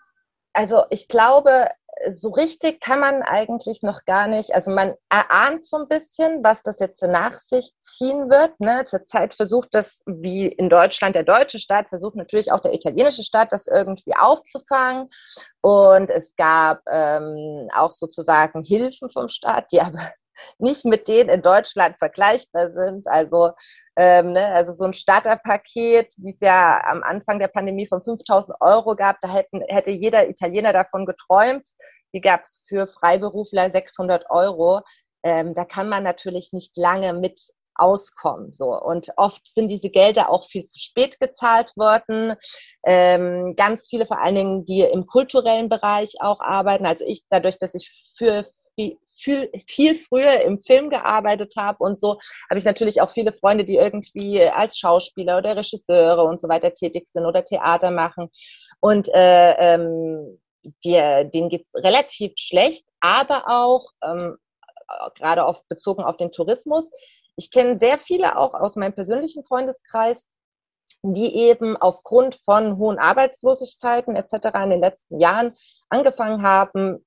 Also 0.55 0.85
ich 0.91 1.09
glaube, 1.09 1.69
so 2.09 2.31
richtig 2.31 2.81
kann 2.81 3.01
man 3.01 3.23
eigentlich 3.23 3.83
noch 3.83 4.05
gar 4.05 4.27
nicht, 4.27 4.55
also 4.55 4.71
man 4.71 4.95
erahnt 5.09 5.65
so 5.65 5.77
ein 5.77 5.89
bisschen, 5.89 6.43
was 6.43 6.63
das 6.63 6.79
jetzt 6.81 7.03
nach 7.03 7.39
sich 7.39 7.73
ziehen 7.81 8.31
wird. 8.31 8.59
Ne? 8.61 8.85
Zurzeit 8.87 9.35
versucht 9.35 9.69
das, 9.73 10.03
wie 10.07 10.47
in 10.47 10.69
Deutschland 10.69 11.15
der 11.15 11.23
deutsche 11.23 11.59
Staat, 11.59 11.89
versucht 11.89 12.17
natürlich 12.17 12.51
auch 12.51 12.61
der 12.61 12.75
italienische 12.75 13.23
Staat, 13.23 13.53
das 13.53 13.67
irgendwie 13.67 14.15
aufzufangen. 14.17 15.09
Und 15.61 16.11
es 16.11 16.35
gab 16.37 16.81
ähm, 16.91 17.69
auch 17.75 17.93
sozusagen 17.93 18.65
Hilfen 18.65 19.11
vom 19.11 19.29
Staat, 19.29 19.71
die 19.71 19.81
aber 19.81 20.11
nicht 20.59 20.85
mit 20.85 21.09
denen 21.09 21.29
in 21.29 21.43
Deutschland 21.43 21.97
vergleichbar 21.99 22.73
sind. 22.73 23.07
Also, 23.07 23.51
ähm, 23.97 24.33
ne, 24.33 24.47
also 24.47 24.73
so 24.73 24.85
ein 24.85 24.95
Starterpaket, 24.95 26.13
wie 26.17 26.31
es 26.31 26.41
ja 26.41 26.81
am 26.85 27.03
Anfang 27.03 27.39
der 27.39 27.49
Pandemie 27.49 27.87
von 27.87 28.03
5000 28.03 28.57
Euro 28.61 28.97
gab, 28.97 29.21
da 29.21 29.33
hätten, 29.33 29.63
hätte 29.69 29.91
jeder 29.91 30.29
Italiener 30.29 30.73
davon 30.73 31.07
geträumt. 31.07 31.69
Die 32.15 32.21
gab 32.21 32.45
es 32.45 32.63
für 32.69 32.87
Freiberufler 32.87 33.71
600 33.71 34.31
Euro. 34.31 34.83
Ähm, 35.23 35.55
da 35.55 35.65
kann 35.65 35.89
man 35.89 36.03
natürlich 36.03 36.53
nicht 36.53 36.77
lange 36.77 37.13
mit 37.15 37.41
auskommen. 37.75 38.53
So. 38.53 38.79
Und 38.81 39.09
oft 39.17 39.41
sind 39.55 39.69
diese 39.69 39.89
Gelder 39.89 40.31
auch 40.31 40.49
viel 40.49 40.65
zu 40.65 40.79
spät 40.79 41.19
gezahlt 41.21 41.73
worden. 41.77 42.35
Ähm, 42.85 43.55
ganz 43.57 43.89
viele, 43.89 44.07
vor 44.07 44.21
allen 44.21 44.35
Dingen, 44.35 44.67
die 44.67 44.81
im 44.83 45.07
kulturellen 45.07 45.69
Bereich 45.69 46.15
auch 46.21 46.41
arbeiten. 46.41 46.87
Also 46.87 47.05
ich, 47.07 47.25
dadurch, 47.31 47.59
dass 47.59 47.75
ich 47.75 48.15
für 48.19 48.47
viel, 49.15 49.51
viel 49.67 49.99
früher 50.09 50.41
im 50.41 50.63
Film 50.63 50.91
gearbeitet 50.91 51.55
habe 51.57 51.83
und 51.83 51.99
so, 51.99 52.19
habe 52.51 52.59
ich 52.59 52.65
natürlich 52.65 53.01
auch 53.01 53.13
viele 53.13 53.33
Freunde, 53.33 53.65
die 53.65 53.77
irgendwie 53.77 54.43
als 54.43 54.79
Schauspieler 54.79 55.39
oder 55.39 55.57
Regisseure 55.57 56.25
und 56.25 56.41
so 56.41 56.49
weiter 56.49 56.75
tätig 56.75 57.09
sind 57.13 57.27
oder 57.27 57.45
Theater 57.45 57.91
machen. 57.91 58.31
Und 58.81 59.09
äh, 59.15 59.75
ähm, 59.75 60.41
die, 60.85 60.93
denen 61.33 61.49
geht 61.49 61.67
es 61.73 61.85
relativ 61.85 62.33
schlecht, 62.37 62.87
aber 63.01 63.45
auch 63.49 63.91
ähm, 64.03 64.37
gerade 65.17 65.45
auf, 65.45 65.67
bezogen 65.69 66.03
auf 66.03 66.17
den 66.17 66.33
Tourismus. 66.33 66.85
Ich 67.37 67.51
kenne 67.51 67.79
sehr 67.79 67.99
viele 67.99 68.39
auch 68.39 68.55
aus 68.55 68.77
meinem 68.77 68.95
persönlichen 68.95 69.45
Freundeskreis, 69.45 70.27
die 71.03 71.35
eben 71.35 71.77
aufgrund 71.77 72.37
von 72.45 72.77
hohen 72.77 72.99
Arbeitslosigkeiten 72.99 74.17
etc. 74.17 74.49
in 74.63 74.71
den 74.71 74.81
letzten 74.81 75.19
Jahren 75.21 75.55
angefangen 75.89 76.43
haben, 76.43 77.05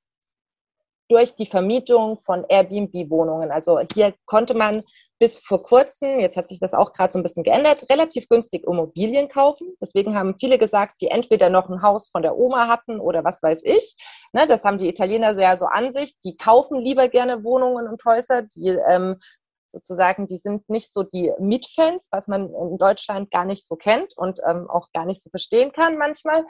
durch 1.09 1.35
die 1.35 1.45
Vermietung 1.45 2.19
von 2.21 2.45
Airbnb-Wohnungen. 2.47 3.51
Also 3.51 3.79
hier 3.93 4.13
konnte 4.25 4.53
man 4.53 4.83
bis 5.17 5.39
vor 5.39 5.61
kurzem, 5.63 6.19
jetzt 6.19 6.35
hat 6.35 6.49
sich 6.49 6.59
das 6.59 6.73
auch 6.73 6.91
gerade 6.91 7.13
so 7.13 7.19
ein 7.19 7.23
bisschen 7.23 7.43
geändert, 7.43 7.89
relativ 7.89 8.27
günstig 8.27 8.65
Immobilien 8.67 9.29
kaufen. 9.29 9.75
Deswegen 9.81 10.17
haben 10.17 10.35
viele 10.37 10.57
gesagt, 10.57 10.95
die 10.99 11.07
entweder 11.07 11.49
noch 11.49 11.69
ein 11.69 11.81
Haus 11.81 12.09
von 12.09 12.21
der 12.21 12.37
Oma 12.37 12.67
hatten 12.67 12.99
oder 12.99 13.23
was 13.23 13.41
weiß 13.41 13.63
ich. 13.63 13.95
Ne, 14.33 14.45
das 14.45 14.63
haben 14.63 14.77
die 14.77 14.89
Italiener 14.89 15.33
sehr 15.35 15.55
so 15.55 15.65
an 15.65 15.93
sich. 15.93 16.19
Die 16.19 16.35
kaufen 16.35 16.79
lieber 16.79 17.07
gerne 17.07 17.43
Wohnungen 17.43 17.87
und 17.87 18.03
Häuser. 18.03 18.41
Die 18.41 18.67
ähm, 18.67 19.17
sozusagen, 19.75 20.25
die 20.25 20.37
sind 20.37 20.69
nicht 20.69 20.93
so 20.93 21.03
die 21.03 21.33
Mietfans, 21.37 22.07
was 22.11 22.27
man 22.27 22.53
in 22.53 22.77
Deutschland 22.77 23.29
gar 23.29 23.43
nicht 23.43 23.67
so 23.67 23.75
kennt 23.75 24.17
und 24.17 24.39
ähm, 24.47 24.69
auch 24.69 24.87
gar 24.93 25.05
nicht 25.05 25.21
so 25.21 25.29
verstehen 25.29 25.73
kann 25.73 25.97
manchmal, 25.97 26.45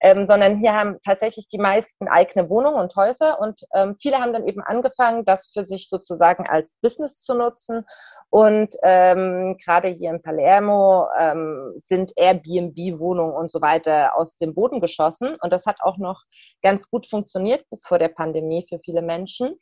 ähm, 0.00 0.26
sondern 0.26 0.58
hier 0.58 0.74
haben 0.74 0.98
tatsächlich 1.04 1.48
die 1.48 1.58
meisten 1.58 2.06
eigene 2.06 2.50
Wohnungen 2.50 2.78
und 2.78 2.94
Häuser 2.94 3.40
und 3.40 3.62
ähm, 3.74 3.96
viele 4.00 4.18
haben 4.18 4.34
dann 4.34 4.46
eben 4.46 4.60
angefangen, 4.60 5.24
das 5.24 5.50
für 5.52 5.64
sich 5.64 5.88
sozusagen 5.88 6.46
als 6.46 6.74
Business 6.82 7.18
zu 7.18 7.34
nutzen 7.34 7.86
und 8.28 8.76
ähm, 8.82 9.56
gerade 9.64 9.88
hier 9.88 10.10
in 10.10 10.20
Palermo 10.20 11.08
ähm, 11.18 11.80
sind 11.86 12.12
Airbnb-Wohnungen 12.16 13.34
und 13.34 13.50
so 13.50 13.62
weiter 13.62 14.16
aus 14.16 14.36
dem 14.36 14.54
Boden 14.54 14.80
geschossen. 14.80 15.36
Und 15.40 15.52
das 15.52 15.64
hat 15.64 15.76
auch 15.80 15.96
noch 15.96 16.22
ganz 16.60 16.90
gut 16.90 17.06
funktioniert 17.08 17.64
bis 17.70 17.86
vor 17.86 17.98
der 17.98 18.08
Pandemie 18.08 18.66
für 18.68 18.80
viele 18.84 19.00
Menschen 19.00 19.56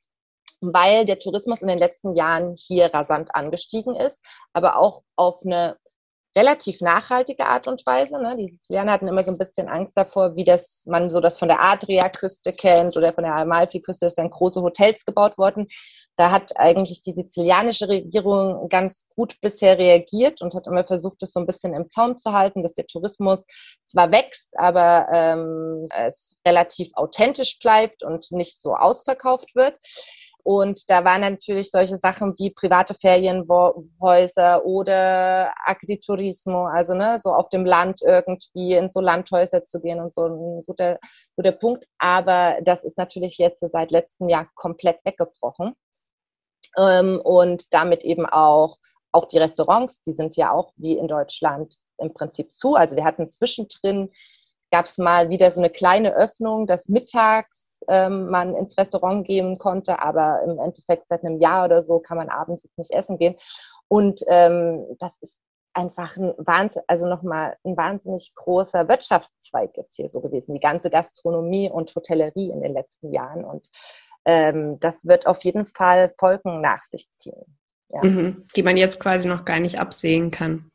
weil 0.61 1.05
der 1.05 1.19
Tourismus 1.19 1.63
in 1.63 1.69
den 1.69 1.79
letzten 1.79 2.15
Jahren 2.15 2.55
hier 2.57 2.93
rasant 2.93 3.35
angestiegen 3.35 3.97
ist, 3.97 4.21
aber 4.53 4.79
auch 4.79 5.03
auf 5.17 5.43
eine 5.45 5.77
relativ 6.37 6.81
nachhaltige 6.81 7.47
Art 7.47 7.69
und 7.69 7.87
Weise. 7.87 8.21
Ne? 8.21 8.37
Die 8.37 8.49
Sizilianer 8.49 8.93
hatten 8.93 9.09
immer 9.09 9.23
so 9.23 9.31
ein 9.31 9.39
bisschen 9.39 9.69
Angst 9.69 9.97
davor, 9.97 10.35
wie 10.37 10.45
das 10.45 10.85
man 10.87 11.11
so 11.11 11.21
das 11.21 11.39
von 11.39 11.49
der 11.49 11.63
Adriaküste 11.63 12.53
kennt 12.53 12.97
oder 12.97 13.13
von 13.13 13.25
der 13.25 13.37
Amalfiküste, 13.37 14.07
ist 14.07 14.19
dann 14.19 14.31
große 14.31 14.61
Hotels 14.61 15.05
gebaut 15.05 15.39
worden. 15.39 15.69
Da 16.17 16.31
hat 16.31 16.57
eigentlich 16.57 17.03
die 17.03 17.13
sizilianische 17.13 17.89
Regierung 17.89 18.69
ganz 18.69 19.05
gut 19.17 19.37
bisher 19.41 19.79
reagiert 19.79 20.43
und 20.43 20.55
hat 20.55 20.69
immer 20.69 20.85
versucht, 20.85 21.21
das 21.21 21.33
so 21.33 21.41
ein 21.41 21.47
bisschen 21.47 21.75
im 21.75 21.89
Zaum 21.91 22.19
zu 22.19 22.33
halten, 22.33 22.63
dass 22.63 22.75
der 22.75 22.87
Tourismus 22.87 23.41
zwar 23.87 24.13
wächst, 24.13 24.57
aber 24.57 25.09
ähm, 25.13 25.89
es 25.91 26.37
relativ 26.47 26.91
authentisch 26.95 27.59
bleibt 27.59 28.05
und 28.05 28.31
nicht 28.31 28.61
so 28.61 28.75
ausverkauft 28.75 29.57
wird. 29.57 29.79
Und 30.45 30.91
da 30.91 31.05
waren 31.07 31.23
natürlich 31.23 31.71
solche 31.71 31.97
Sachen 31.99 32.35
wie 32.37 32.51
private 32.51 32.95
Ferienhäuser 32.95 34.65
oder 34.67 35.55
Agriturismo, 35.65 36.67
also 36.67 36.93
ne, 36.93 37.19
so 37.19 37.33
auf 37.33 37.49
dem 37.49 37.65
Land 37.65 38.03
irgendwie 38.03 38.75
in 38.75 38.91
so 38.91 39.01
Landhäuser 39.01 39.65
zu 39.65 39.81
gehen 39.81 40.01
und 40.01 40.15
so 40.15 40.27
ein 40.27 40.63
guter, 40.67 40.99
guter 41.35 41.53
Punkt. 41.53 41.87
Aber 41.99 42.59
das 42.63 42.85
ist 42.85 42.99
natürlich 42.99 43.39
jetzt 43.39 43.61
seit 43.61 43.91
letztem 43.91 44.29
Jahr 44.29 44.47
komplett 44.55 44.99
weggebrochen. 45.05 45.75
Ähm, 46.77 47.23
und 47.25 47.73
damit 47.73 48.03
eben 48.03 48.27
auch, 48.27 48.77
auch 49.13 49.27
die 49.27 49.39
Restaurants, 49.39 50.03
die 50.03 50.13
sind 50.13 50.37
ja 50.37 50.53
auch 50.53 50.73
wie 50.77 50.99
in 50.99 51.09
Deutschland 51.09 51.79
im 51.97 52.13
Prinzip 52.13 52.53
zu. 52.53 52.75
Also 52.75 52.97
wir 52.97 53.05
hatten 53.05 53.31
zwischendrin, 53.31 54.11
gab 54.71 54.87
es 54.87 54.99
mal 54.99 55.31
wieder 55.31 55.51
so 55.51 55.61
eine 55.61 55.71
kleine 55.71 56.15
Öffnung, 56.15 56.67
dass 56.67 56.89
mittags 56.89 57.64
ähm, 57.89 58.29
man 58.29 58.55
ins 58.55 58.77
Restaurant 58.77 59.27
gehen 59.27 59.59
konnte, 59.59 60.01
aber 60.01 60.43
im 60.45 60.59
Endeffekt 60.59 61.09
seit 61.09 61.25
einem 61.25 61.41
Jahr 61.41 61.65
oder 61.65 61.83
so 61.83 61.99
kann 61.99 62.17
man 62.17 62.29
abends 62.29 62.65
jetzt 62.65 62.79
nicht 62.79 62.91
essen 62.91 63.19
gehen. 63.19 63.37
Und 63.89 64.23
ähm, 64.27 64.85
das 64.99 65.13
ist 65.21 65.39
einfach 65.73 66.17
ein 66.17 66.35
Wahnsinn, 66.39 66.83
also 66.87 67.07
nochmal 67.07 67.57
ein 67.65 67.77
wahnsinnig 67.77 68.33
großer 68.35 68.89
Wirtschaftszweig 68.89 69.77
jetzt 69.77 69.97
hier 69.97 70.09
so 70.09 70.21
gewesen, 70.21 70.55
die 70.55 70.61
ganze 70.61 70.91
Gastronomie 70.91 71.71
und 71.71 71.95
Hotellerie 71.95 72.51
in 72.51 72.63
den 72.63 72.73
letzten 72.73 73.13
Jahren. 73.13 73.45
Und 73.45 73.69
ähm, 74.25 74.79
das 74.81 75.05
wird 75.05 75.27
auf 75.27 75.43
jeden 75.43 75.67
Fall 75.67 76.15
Folgen 76.19 76.61
nach 76.61 76.85
sich 76.85 77.11
ziehen 77.13 77.59
ja. 77.95 78.03
mhm, 78.03 78.47
die 78.57 78.63
man 78.63 78.77
jetzt 78.77 79.01
quasi 79.01 79.29
noch 79.29 79.45
gar 79.45 79.61
nicht 79.61 79.79
absehen 79.79 80.31
kann. 80.31 80.71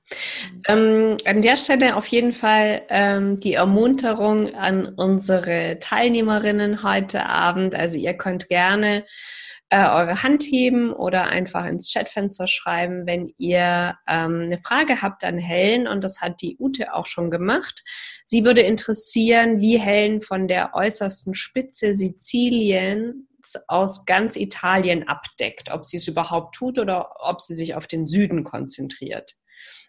Ähm, 0.68 1.18
an 1.25 1.42
der 1.42 1.56
Stelle 1.56 1.96
auf 1.96 2.08
jeden 2.08 2.34
Fall 2.34 2.84
ähm, 2.89 3.39
die 3.39 3.54
Ermunterung 3.54 4.56
an 4.56 4.88
unsere 4.96 5.78
Teilnehmerinnen 5.80 6.84
heute 6.84 7.25
Abend. 7.25 7.75
Also 7.75 7.98
ihr 7.98 8.13
könnt 8.13 8.50
gerne 8.50 9.06
äh, 9.70 9.86
eure 9.88 10.24
Hand 10.24 10.44
heben 10.44 10.92
oder 10.92 11.28
einfach 11.28 11.66
ins 11.66 11.94
Chatfenster 11.94 12.48
schreiben, 12.48 13.06
wenn 13.06 13.34
ihr 13.38 13.98
ähm, 14.08 14.42
eine 14.46 14.58
Frage 14.58 15.01
habt 15.01 15.24
an 15.24 15.38
Helen. 15.38 15.88
Und 15.88 16.04
das 16.04 16.22
hat 16.22 16.42
die 16.42 16.58
Ute 16.60 16.94
auch 16.94 17.06
schon 17.06 17.30
gemacht. 17.30 17.84
Sie 18.25 18.46
würde 18.46 18.62
interessieren, 18.62 19.60
wie 19.60 19.78
Helen 19.78 20.22
von 20.22 20.48
der 20.48 20.74
äußersten 20.74 21.36
Spitze 21.36 21.94
Sizilien 21.94 23.28
aus 23.68 24.06
ganz 24.06 24.36
Italien 24.36 25.08
abdeckt, 25.08 25.72
ob 25.72 25.86
sie 25.86 25.98
es 25.98 26.08
überhaupt 26.08 26.56
tut 26.56 26.78
oder 26.78 27.16
ob 27.20 27.42
sie 27.42 27.54
sich 27.54 27.75
auf 27.75 27.88
den 27.88 28.06
Süden 28.06 28.44
konzentriert. 28.44 29.38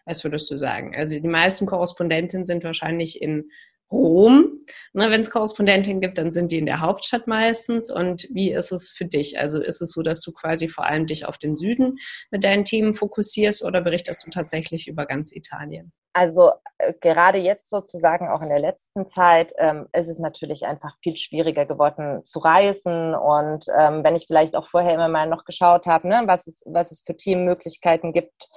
Was 0.05 0.23
würdest 0.23 0.49
du 0.51 0.57
sagen? 0.57 0.95
Also 0.95 1.19
die 1.19 1.27
meisten 1.27 1.65
Korrespondentinnen 1.65 2.45
sind 2.45 2.63
wahrscheinlich 2.63 3.21
in 3.21 3.49
Rom. 3.91 4.65
Ne, 4.93 5.09
Wenn 5.09 5.21
es 5.21 5.29
Korrespondentinnen 5.29 6.01
gibt, 6.01 6.17
dann 6.17 6.31
sind 6.31 6.51
die 6.51 6.59
in 6.59 6.65
der 6.65 6.79
Hauptstadt 6.79 7.27
meistens. 7.27 7.91
Und 7.91 8.27
wie 8.33 8.51
ist 8.51 8.71
es 8.71 8.89
für 8.89 9.05
dich? 9.05 9.37
Also 9.37 9.61
ist 9.61 9.81
es 9.81 9.91
so, 9.91 10.01
dass 10.01 10.21
du 10.21 10.31
quasi 10.31 10.69
vor 10.69 10.85
allem 10.85 11.07
dich 11.07 11.25
auf 11.25 11.37
den 11.37 11.57
Süden 11.57 11.97
mit 12.29 12.43
deinen 12.43 12.63
Themen 12.63 12.93
fokussierst 12.93 13.65
oder 13.65 13.81
berichtest 13.81 14.25
du 14.25 14.29
tatsächlich 14.29 14.87
über 14.87 15.05
ganz 15.05 15.35
Italien? 15.35 15.91
Also 16.13 16.51
äh, 16.77 16.93
gerade 16.99 17.37
jetzt 17.37 17.69
sozusagen 17.69 18.27
auch 18.29 18.41
in 18.41 18.49
der 18.49 18.59
letzten 18.59 19.09
Zeit 19.09 19.53
ähm, 19.57 19.87
ist 19.93 20.09
es 20.09 20.19
natürlich 20.19 20.65
einfach 20.65 20.97
viel 21.01 21.15
schwieriger 21.15 21.65
geworden 21.65 22.23
zu 22.25 22.39
reisen. 22.39 23.15
Und 23.15 23.65
ähm, 23.77 24.03
wenn 24.03 24.15
ich 24.15 24.27
vielleicht 24.27 24.55
auch 24.55 24.67
vorher 24.67 24.93
immer 24.93 25.07
mal 25.07 25.27
noch 25.27 25.45
geschaut 25.45 25.85
habe, 25.85 26.07
ne, 26.09 26.23
was, 26.25 26.47
es, 26.47 26.61
was 26.65 26.91
es 26.91 27.03
für 27.05 27.15
Teammöglichkeiten 27.15 28.11
gibt, 28.11 28.49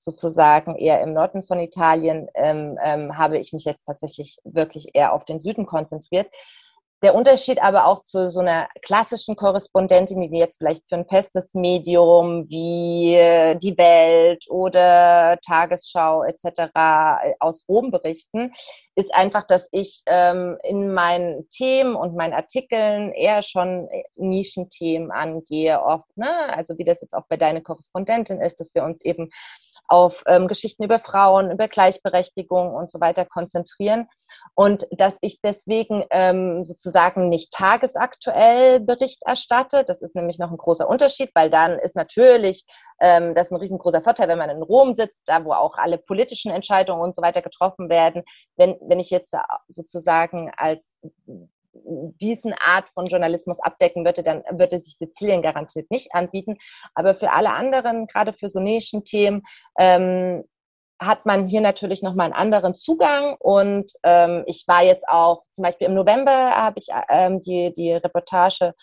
sozusagen 0.00 0.76
eher 0.76 1.00
im 1.02 1.12
Norden 1.12 1.44
von 1.46 1.60
Italien, 1.60 2.28
ähm, 2.34 2.78
ähm, 2.82 3.16
habe 3.16 3.38
ich 3.38 3.52
mich 3.52 3.64
jetzt 3.64 3.84
tatsächlich 3.86 4.38
wirklich 4.44 4.94
eher 4.94 5.12
auf 5.12 5.24
den 5.24 5.40
Süden 5.40 5.66
konzentriert. 5.66 6.26
Der 7.02 7.14
Unterschied 7.14 7.62
aber 7.62 7.86
auch 7.86 8.02
zu 8.02 8.30
so 8.30 8.40
einer 8.40 8.68
klassischen 8.82 9.34
Korrespondentin, 9.34 10.20
die 10.20 10.38
jetzt 10.38 10.58
vielleicht 10.58 10.86
für 10.86 10.96
ein 10.96 11.06
festes 11.06 11.54
Medium 11.54 12.46
wie 12.50 13.14
äh, 13.14 13.56
die 13.56 13.78
Welt 13.78 14.44
oder 14.50 15.38
Tagesschau 15.46 16.24
etc. 16.24 16.70
aus 17.38 17.64
Rom 17.66 17.90
berichten, 17.90 18.52
ist 18.96 19.14
einfach, 19.14 19.46
dass 19.46 19.66
ich 19.72 20.02
ähm, 20.04 20.58
in 20.62 20.92
meinen 20.92 21.48
Themen 21.48 21.94
und 21.94 22.16
meinen 22.16 22.34
Artikeln 22.34 23.12
eher 23.12 23.42
schon 23.42 23.88
Nischenthemen 24.16 25.10
angehe, 25.10 25.80
oft. 25.82 26.14
Ne? 26.18 26.28
Also 26.54 26.76
wie 26.76 26.84
das 26.84 27.00
jetzt 27.00 27.14
auch 27.14 27.24
bei 27.30 27.38
deiner 27.38 27.62
Korrespondentin 27.62 28.42
ist, 28.42 28.60
dass 28.60 28.74
wir 28.74 28.84
uns 28.84 29.00
eben 29.02 29.30
auf 29.90 30.22
ähm, 30.26 30.46
Geschichten 30.46 30.84
über 30.84 31.00
Frauen, 31.00 31.50
über 31.50 31.66
Gleichberechtigung 31.66 32.72
und 32.74 32.88
so 32.88 33.00
weiter 33.00 33.24
konzentrieren. 33.24 34.06
Und 34.54 34.86
dass 34.92 35.14
ich 35.20 35.40
deswegen 35.42 36.04
ähm, 36.10 36.64
sozusagen 36.64 37.28
nicht 37.28 37.52
tagesaktuell 37.52 38.78
Bericht 38.78 39.20
erstatte. 39.26 39.84
Das 39.84 40.00
ist 40.00 40.14
nämlich 40.14 40.38
noch 40.38 40.52
ein 40.52 40.56
großer 40.56 40.88
Unterschied, 40.88 41.30
weil 41.34 41.50
dann 41.50 41.78
ist 41.80 41.96
natürlich 41.96 42.64
ähm, 43.00 43.34
das 43.34 43.50
ein 43.50 43.56
riesengroßer 43.56 44.02
Vorteil, 44.02 44.28
wenn 44.28 44.38
man 44.38 44.50
in 44.50 44.62
Rom 44.62 44.94
sitzt, 44.94 45.18
da 45.26 45.44
wo 45.44 45.52
auch 45.52 45.76
alle 45.76 45.98
politischen 45.98 46.52
Entscheidungen 46.52 47.02
und 47.02 47.16
so 47.16 47.22
weiter 47.22 47.42
getroffen 47.42 47.88
werden. 47.88 48.22
Wenn, 48.56 48.76
wenn 48.82 49.00
ich 49.00 49.10
jetzt 49.10 49.34
sozusagen 49.68 50.52
als 50.56 50.92
diesen 51.72 52.52
Art 52.54 52.88
von 52.94 53.06
Journalismus 53.06 53.60
abdecken 53.60 54.04
würde, 54.04 54.22
dann 54.22 54.42
würde 54.50 54.80
sich 54.80 54.96
Sizilien 54.98 55.42
garantiert 55.42 55.90
nicht 55.90 56.14
anbieten. 56.14 56.56
Aber 56.94 57.14
für 57.14 57.32
alle 57.32 57.52
anderen, 57.52 58.06
gerade 58.06 58.32
für 58.32 58.48
so 58.48 58.60
Nischenthemen, 58.60 59.42
ähm, 59.78 60.44
hat 61.00 61.24
man 61.24 61.48
hier 61.48 61.62
natürlich 61.62 62.02
nochmal 62.02 62.26
einen 62.26 62.34
anderen 62.34 62.74
Zugang. 62.74 63.36
Und 63.38 63.92
ähm, 64.02 64.44
ich 64.46 64.64
war 64.66 64.82
jetzt 64.82 65.08
auch, 65.08 65.44
zum 65.52 65.62
Beispiel 65.62 65.86
im 65.86 65.94
November 65.94 66.32
habe 66.32 66.78
ich 66.78 66.88
ähm, 67.08 67.40
die, 67.40 67.72
die 67.74 67.92
Reportage, 67.92 68.74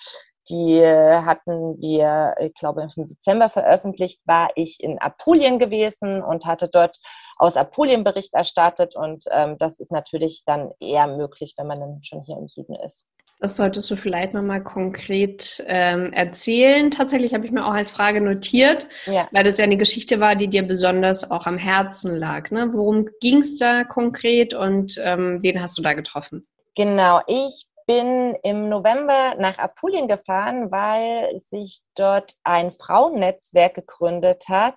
die 0.49 0.81
hatten 0.85 1.79
wir, 1.79 2.35
ich 2.39 2.53
glaube, 2.53 2.89
im 2.95 3.07
Dezember 3.09 3.49
veröffentlicht, 3.49 4.21
war 4.25 4.49
ich 4.55 4.81
in 4.81 4.99
Apulien 4.99 5.59
gewesen 5.59 6.21
und 6.21 6.45
hatte 6.45 6.67
dort 6.67 6.97
aus 7.37 7.57
Apulien 7.57 8.03
Bericht 8.03 8.33
erstattet. 8.33 8.95
Und 8.95 9.25
ähm, 9.31 9.57
das 9.57 9.79
ist 9.79 9.91
natürlich 9.91 10.43
dann 10.45 10.71
eher 10.79 11.07
möglich, 11.07 11.55
wenn 11.57 11.67
man 11.67 11.79
dann 11.79 11.99
schon 12.03 12.23
hier 12.23 12.37
im 12.37 12.47
Süden 12.47 12.75
ist. 12.75 13.05
Das 13.39 13.55
solltest 13.55 13.91
du 13.91 13.95
vielleicht 13.95 14.33
nochmal 14.33 14.63
konkret 14.63 15.63
ähm, 15.67 16.11
erzählen. 16.11 16.89
Tatsächlich 16.89 17.35
habe 17.35 17.45
ich 17.45 17.51
mir 17.51 17.67
auch 17.67 17.73
als 17.73 17.91
Frage 17.91 18.19
notiert, 18.19 18.87
ja. 19.05 19.27
weil 19.31 19.43
das 19.43 19.59
ja 19.59 19.65
eine 19.65 19.77
Geschichte 19.77 20.19
war, 20.19 20.35
die 20.35 20.47
dir 20.47 20.63
besonders 20.63 21.29
auch 21.29 21.45
am 21.45 21.59
Herzen 21.59 22.15
lag. 22.15 22.49
Ne? 22.49 22.69
Worum 22.71 23.05
ging 23.21 23.41
es 23.41 23.57
da 23.57 23.83
konkret 23.83 24.55
und 24.55 24.99
ähm, 25.03 25.37
wen 25.43 25.61
hast 25.61 25.77
du 25.77 25.83
da 25.83 25.93
getroffen? 25.93 26.47
Genau, 26.75 27.21
ich 27.27 27.67
bin 27.87 28.35
im 28.43 28.67
November 28.67 29.35
nach 29.39 29.57
Apulien 29.57 30.09
gefahren, 30.09 30.71
weil 30.71 31.39
sich 31.49 31.81
dort 31.95 32.35
ein 32.43 32.73
Frauennetzwerk 32.73 33.75
gegründet 33.75 34.43
hat, 34.49 34.75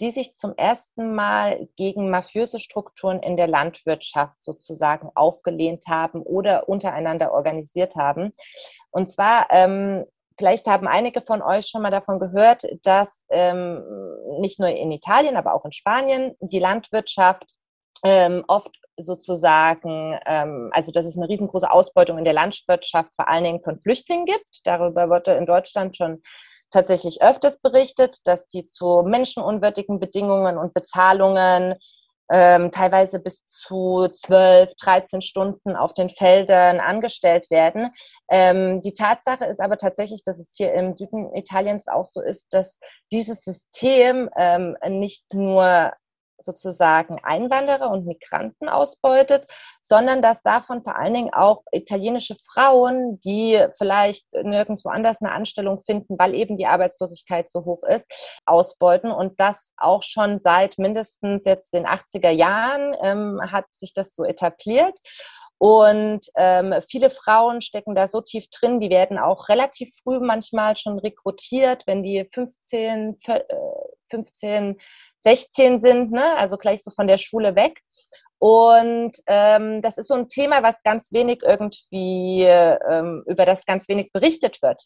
die 0.00 0.12
sich 0.12 0.36
zum 0.36 0.54
ersten 0.56 1.14
Mal 1.16 1.68
gegen 1.76 2.10
mafiöse 2.10 2.60
Strukturen 2.60 3.20
in 3.20 3.36
der 3.36 3.48
Landwirtschaft 3.48 4.36
sozusagen 4.38 5.10
aufgelehnt 5.16 5.86
haben 5.88 6.22
oder 6.22 6.68
untereinander 6.68 7.32
organisiert 7.32 7.96
haben. 7.96 8.32
Und 8.90 9.10
zwar, 9.10 9.48
ähm, 9.50 10.04
vielleicht 10.38 10.66
haben 10.66 10.86
einige 10.86 11.22
von 11.22 11.42
euch 11.42 11.66
schon 11.66 11.82
mal 11.82 11.90
davon 11.90 12.20
gehört, 12.20 12.62
dass 12.84 13.08
ähm, 13.30 13.82
nicht 14.38 14.60
nur 14.60 14.68
in 14.68 14.92
Italien, 14.92 15.36
aber 15.36 15.54
auch 15.54 15.64
in 15.64 15.72
Spanien 15.72 16.36
die 16.38 16.60
Landwirtschaft 16.60 17.46
ähm, 18.04 18.44
oft 18.46 18.76
sozusagen, 18.98 20.18
ähm, 20.26 20.70
also 20.72 20.92
dass 20.92 21.06
es 21.06 21.16
eine 21.16 21.28
riesengroße 21.28 21.70
Ausbeutung 21.70 22.18
in 22.18 22.24
der 22.24 22.34
Landwirtschaft 22.34 23.10
vor 23.16 23.28
allen 23.28 23.44
Dingen 23.44 23.62
von 23.62 23.80
Flüchtlingen 23.80 24.26
gibt. 24.26 24.60
Darüber 24.64 25.08
wurde 25.08 25.32
in 25.32 25.46
Deutschland 25.46 25.96
schon 25.96 26.22
tatsächlich 26.70 27.22
öfters 27.22 27.60
berichtet, 27.60 28.18
dass 28.24 28.46
die 28.48 28.66
zu 28.66 29.02
menschenunwürdigen 29.04 30.00
Bedingungen 30.00 30.58
und 30.58 30.74
Bezahlungen 30.74 31.76
ähm, 32.30 32.70
teilweise 32.70 33.20
bis 33.20 33.44
zu 33.44 34.08
12, 34.08 34.72
13 34.80 35.20
Stunden 35.20 35.76
auf 35.76 35.92
den 35.92 36.08
Feldern 36.10 36.80
angestellt 36.80 37.50
werden. 37.50 37.90
Ähm, 38.30 38.82
die 38.82 38.94
Tatsache 38.94 39.44
ist 39.44 39.60
aber 39.60 39.76
tatsächlich, 39.76 40.24
dass 40.24 40.38
es 40.38 40.54
hier 40.56 40.72
im 40.72 40.96
Süden 40.96 41.34
Italiens 41.34 41.86
auch 41.86 42.06
so 42.06 42.22
ist, 42.22 42.46
dass 42.50 42.78
dieses 43.12 43.42
System 43.42 44.30
ähm, 44.36 44.76
nicht 44.88 45.24
nur 45.34 45.92
sozusagen 46.44 47.18
Einwanderer 47.22 47.90
und 47.90 48.06
Migranten 48.06 48.68
ausbeutet, 48.68 49.46
sondern 49.82 50.22
dass 50.22 50.42
davon 50.42 50.82
vor 50.82 50.96
allen 50.96 51.14
Dingen 51.14 51.34
auch 51.34 51.62
italienische 51.72 52.36
Frauen, 52.52 53.18
die 53.20 53.64
vielleicht 53.78 54.26
nirgendwo 54.32 54.88
anders 54.88 55.20
eine 55.20 55.32
Anstellung 55.32 55.82
finden, 55.84 56.18
weil 56.18 56.34
eben 56.34 56.56
die 56.56 56.66
Arbeitslosigkeit 56.66 57.50
so 57.50 57.64
hoch 57.64 57.82
ist, 57.84 58.06
ausbeuten. 58.46 59.10
Und 59.10 59.40
das 59.40 59.56
auch 59.76 60.02
schon 60.02 60.40
seit 60.40 60.78
mindestens 60.78 61.44
jetzt 61.44 61.72
den 61.72 61.86
80er 61.86 62.30
Jahren 62.30 62.94
ähm, 63.02 63.40
hat 63.50 63.66
sich 63.74 63.94
das 63.94 64.14
so 64.14 64.24
etabliert. 64.24 64.98
Und 65.58 66.26
ähm, 66.36 66.74
viele 66.90 67.10
Frauen 67.10 67.62
stecken 67.62 67.94
da 67.94 68.08
so 68.08 68.20
tief 68.20 68.46
drin, 68.50 68.80
die 68.80 68.90
werden 68.90 69.18
auch 69.18 69.48
relativ 69.48 69.94
früh 70.02 70.18
manchmal 70.18 70.76
schon 70.76 70.98
rekrutiert, 70.98 71.86
wenn 71.86 72.02
die 72.02 72.28
15, 72.32 73.18
15 74.14 74.76
16 75.24 75.80
sind, 75.80 76.12
ne? 76.12 76.36
also 76.36 76.56
gleich 76.56 76.82
so 76.82 76.90
von 76.90 77.08
der 77.08 77.18
Schule 77.18 77.56
weg. 77.56 77.80
Und 78.38 79.12
ähm, 79.26 79.80
das 79.80 79.96
ist 79.96 80.08
so 80.08 80.14
ein 80.14 80.28
Thema, 80.28 80.62
was 80.62 80.82
ganz 80.82 81.10
wenig 81.12 81.42
irgendwie, 81.42 82.42
ähm, 82.42 83.24
über 83.26 83.46
das 83.46 83.64
ganz 83.64 83.88
wenig 83.88 84.12
berichtet 84.12 84.60
wird. 84.60 84.82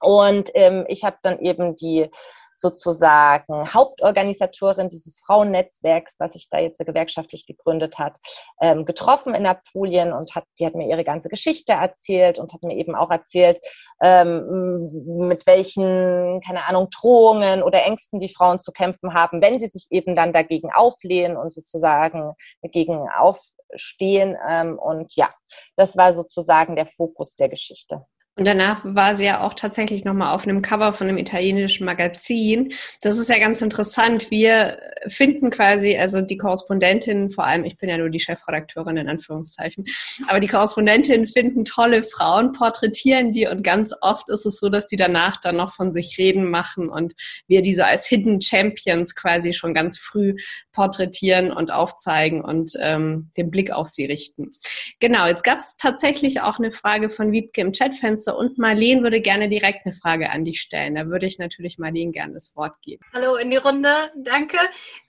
Und 0.00 0.50
ähm, 0.54 0.84
ich 0.88 1.04
habe 1.04 1.16
dann 1.22 1.38
eben 1.38 1.76
die 1.76 2.10
sozusagen 2.56 3.72
Hauptorganisatorin 3.72 4.88
dieses 4.88 5.20
Frauennetzwerks, 5.20 6.16
was 6.18 6.32
sich 6.34 6.48
da 6.50 6.58
jetzt 6.58 6.78
gewerkschaftlich 6.78 7.46
gegründet 7.46 7.98
hat, 7.98 8.18
ähm, 8.60 8.84
getroffen 8.84 9.34
in 9.34 9.46
Apulien 9.46 10.12
und 10.12 10.34
hat, 10.34 10.44
die 10.58 10.66
hat 10.66 10.74
mir 10.74 10.88
ihre 10.88 11.04
ganze 11.04 11.28
Geschichte 11.28 11.72
erzählt 11.72 12.38
und 12.38 12.52
hat 12.52 12.62
mir 12.62 12.76
eben 12.76 12.94
auch 12.94 13.10
erzählt, 13.10 13.60
ähm, 14.02 14.90
mit 15.28 15.46
welchen, 15.46 16.40
keine 16.44 16.66
Ahnung, 16.66 16.88
Drohungen 16.90 17.62
oder 17.62 17.84
Ängsten 17.84 18.20
die 18.20 18.32
Frauen 18.32 18.58
zu 18.58 18.72
kämpfen 18.72 19.14
haben, 19.14 19.40
wenn 19.40 19.60
sie 19.60 19.68
sich 19.68 19.86
eben 19.90 20.16
dann 20.16 20.32
dagegen 20.32 20.70
auflehnen 20.72 21.36
und 21.36 21.52
sozusagen 21.52 22.34
dagegen 22.62 23.08
aufstehen. 23.16 24.36
Ähm, 24.48 24.78
und 24.78 25.14
ja, 25.16 25.30
das 25.76 25.96
war 25.96 26.14
sozusagen 26.14 26.76
der 26.76 26.86
Fokus 26.86 27.36
der 27.36 27.48
Geschichte. 27.48 28.04
Und 28.36 28.48
danach 28.48 28.80
war 28.84 29.14
sie 29.14 29.26
ja 29.26 29.42
auch 29.42 29.54
tatsächlich 29.54 30.04
nochmal 30.04 30.34
auf 30.34 30.42
einem 30.44 30.60
Cover 30.60 30.92
von 30.92 31.06
einem 31.08 31.18
italienischen 31.18 31.84
Magazin. 31.84 32.72
Das 33.00 33.16
ist 33.16 33.30
ja 33.30 33.38
ganz 33.38 33.62
interessant. 33.62 34.28
Wir 34.32 34.80
finden 35.06 35.50
quasi, 35.50 35.96
also 35.96 36.20
die 36.20 36.36
Korrespondentin, 36.36 37.30
vor 37.30 37.46
allem, 37.46 37.64
ich 37.64 37.76
bin 37.76 37.88
ja 37.88 37.96
nur 37.96 38.10
die 38.10 38.18
Chefredakteurin 38.18 38.96
in 38.96 39.08
Anführungszeichen, 39.08 39.84
aber 40.26 40.40
die 40.40 40.48
Korrespondentin 40.48 41.28
finden 41.28 41.64
tolle 41.64 42.02
Frauen, 42.02 42.50
porträtieren 42.50 43.30
die 43.30 43.46
und 43.46 43.62
ganz 43.62 43.94
oft 44.00 44.28
ist 44.28 44.46
es 44.46 44.58
so, 44.58 44.68
dass 44.68 44.88
die 44.88 44.96
danach 44.96 45.36
dann 45.40 45.56
noch 45.56 45.72
von 45.72 45.92
sich 45.92 46.16
reden 46.18 46.50
machen 46.50 46.88
und 46.88 47.14
wir 47.46 47.62
die 47.62 47.74
so 47.74 47.84
als 47.84 48.06
Hidden 48.06 48.40
Champions 48.40 49.14
quasi 49.14 49.52
schon 49.52 49.74
ganz 49.74 49.96
früh 49.96 50.34
porträtieren 50.72 51.52
und 51.52 51.70
aufzeigen 51.70 52.42
und 52.42 52.72
ähm, 52.80 53.30
den 53.36 53.52
Blick 53.52 53.70
auf 53.70 53.88
sie 53.88 54.06
richten. 54.06 54.50
Genau, 54.98 55.26
jetzt 55.26 55.44
gab 55.44 55.58
es 55.58 55.76
tatsächlich 55.76 56.40
auch 56.40 56.58
eine 56.58 56.72
Frage 56.72 57.10
von 57.10 57.30
Wiebke 57.30 57.60
im 57.60 57.70
Chatfenster 57.70 58.23
Ganze. 58.24 58.34
Und 58.34 58.58
Marleen 58.58 59.02
würde 59.02 59.20
gerne 59.20 59.48
direkt 59.48 59.84
eine 59.84 59.94
Frage 59.94 60.30
an 60.30 60.44
dich 60.44 60.60
stellen. 60.60 60.94
Da 60.94 61.06
würde 61.06 61.26
ich 61.26 61.38
natürlich 61.38 61.78
Marleen 61.78 62.12
gerne 62.12 62.34
das 62.34 62.56
Wort 62.56 62.80
geben. 62.82 63.04
Hallo 63.12 63.36
in 63.36 63.50
die 63.50 63.56
Runde, 63.56 64.10
danke. 64.16 64.58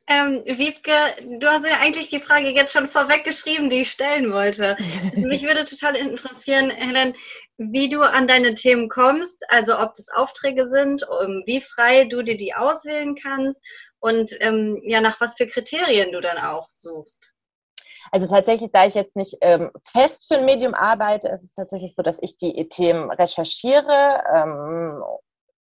Ähm, 0.08 0.44
Wiebke, 0.46 0.92
du 1.40 1.48
hast 1.48 1.66
ja 1.66 1.80
eigentlich 1.80 2.10
die 2.10 2.20
Frage 2.20 2.50
jetzt 2.50 2.74
schon 2.74 2.90
vorweg 2.90 3.24
geschrieben, 3.24 3.70
die 3.70 3.82
ich 3.82 3.92
stellen 3.92 4.32
wollte. 4.32 4.78
Mich 5.16 5.44
würde 5.44 5.64
total 5.64 5.96
interessieren, 5.96 6.70
Helen, 6.70 7.16
wie 7.58 7.90
du 7.90 8.02
an 8.02 8.28
deine 8.28 8.54
Themen 8.54 8.88
kommst, 8.90 9.44
also 9.50 9.80
ob 9.80 9.96
das 9.96 10.10
Aufträge 10.10 10.70
sind, 10.70 11.04
wie 11.46 11.62
frei 11.62 12.06
du 12.06 12.22
dir 12.22 12.38
die 12.38 12.54
auswählen 12.54 13.16
kannst 13.16 13.60
und 14.00 14.36
ähm, 14.42 14.80
ja, 14.84 15.02
nach 15.02 15.20
was 15.22 15.36
für 15.36 15.48
Kriterien 15.48 16.12
du 16.12 16.22
dann 16.22 16.38
auch 16.38 16.70
suchst. 16.70 17.35
Also 18.12 18.28
tatsächlich, 18.28 18.72
da 18.72 18.86
ich 18.86 18.94
jetzt 18.94 19.16
nicht 19.16 19.38
ähm, 19.42 19.72
fest 19.92 20.26
für 20.28 20.38
ein 20.38 20.46
Medium 20.46 20.74
arbeite, 20.74 21.28
ist 21.30 21.44
es 21.44 21.54
tatsächlich 21.54 21.96
so, 21.96 22.02
dass 22.02 22.18
ich 22.22 22.38
die 22.38 22.68
Themen 22.70 23.12
recherchiere, 23.12 24.24
ähm, 24.34 25.04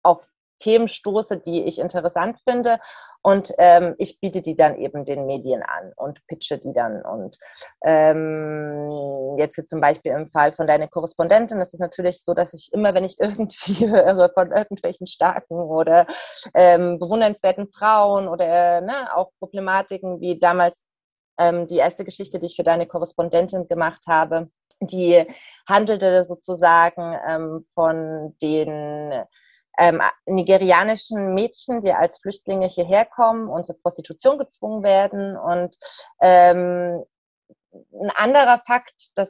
auf 0.03 0.27
Themen 0.59 0.87
stoße, 0.87 1.37
die 1.37 1.63
ich 1.63 1.79
interessant 1.79 2.39
finde 2.43 2.79
und 3.25 3.53
ähm, 3.57 3.95
ich 3.99 4.19
biete 4.19 4.41
die 4.41 4.55
dann 4.55 4.75
eben 4.75 5.05
den 5.05 5.25
Medien 5.25 5.63
an 5.63 5.93
und 5.95 6.19
pitche 6.27 6.57
die 6.57 6.73
dann. 6.73 7.03
Und 7.03 7.37
ähm, 7.81 9.37
jetzt 9.37 9.69
zum 9.69 9.79
Beispiel 9.79 10.11
im 10.11 10.27
Fall 10.27 10.51
von 10.51 10.67
deiner 10.67 10.89
Korrespondentin 10.89 11.61
ist 11.61 11.73
es 11.73 11.79
natürlich 11.79 12.21
so, 12.21 12.33
dass 12.33 12.53
ich 12.53 12.71
immer, 12.73 12.93
wenn 12.93 13.05
ich 13.05 13.15
irgendwie 13.19 13.89
höre 13.89 14.29
von 14.33 14.51
irgendwelchen 14.51 15.07
starken 15.07 15.55
oder 15.55 16.05
ähm, 16.53 16.99
bewundernswerten 16.99 17.69
Frauen 17.71 18.27
oder 18.27 18.81
ne, 18.81 19.15
auch 19.15 19.31
Problematiken 19.39 20.19
wie 20.19 20.37
damals 20.37 20.83
ähm, 21.37 21.67
die 21.67 21.77
erste 21.77 22.05
Geschichte, 22.05 22.39
die 22.39 22.47
ich 22.47 22.55
für 22.55 22.63
deine 22.63 22.87
Korrespondentin 22.87 23.67
gemacht 23.67 24.03
habe, 24.07 24.49
die 24.79 25.25
handelte 25.67 26.23
sozusagen 26.25 27.17
ähm, 27.27 27.65
von 27.73 28.35
den 28.41 29.23
ähm, 29.79 30.01
nigerianischen 30.25 31.33
Mädchen, 31.33 31.81
die 31.81 31.91
als 31.91 32.19
Flüchtlinge 32.19 32.67
hierher 32.67 33.05
kommen 33.05 33.49
und 33.49 33.65
zur 33.65 33.79
Prostitution 33.81 34.37
gezwungen 34.37 34.83
werden. 34.83 35.35
Und 35.37 35.75
ähm, 36.21 37.03
ein 37.71 38.11
anderer 38.15 38.61
Fakt, 38.67 39.09
das, 39.15 39.29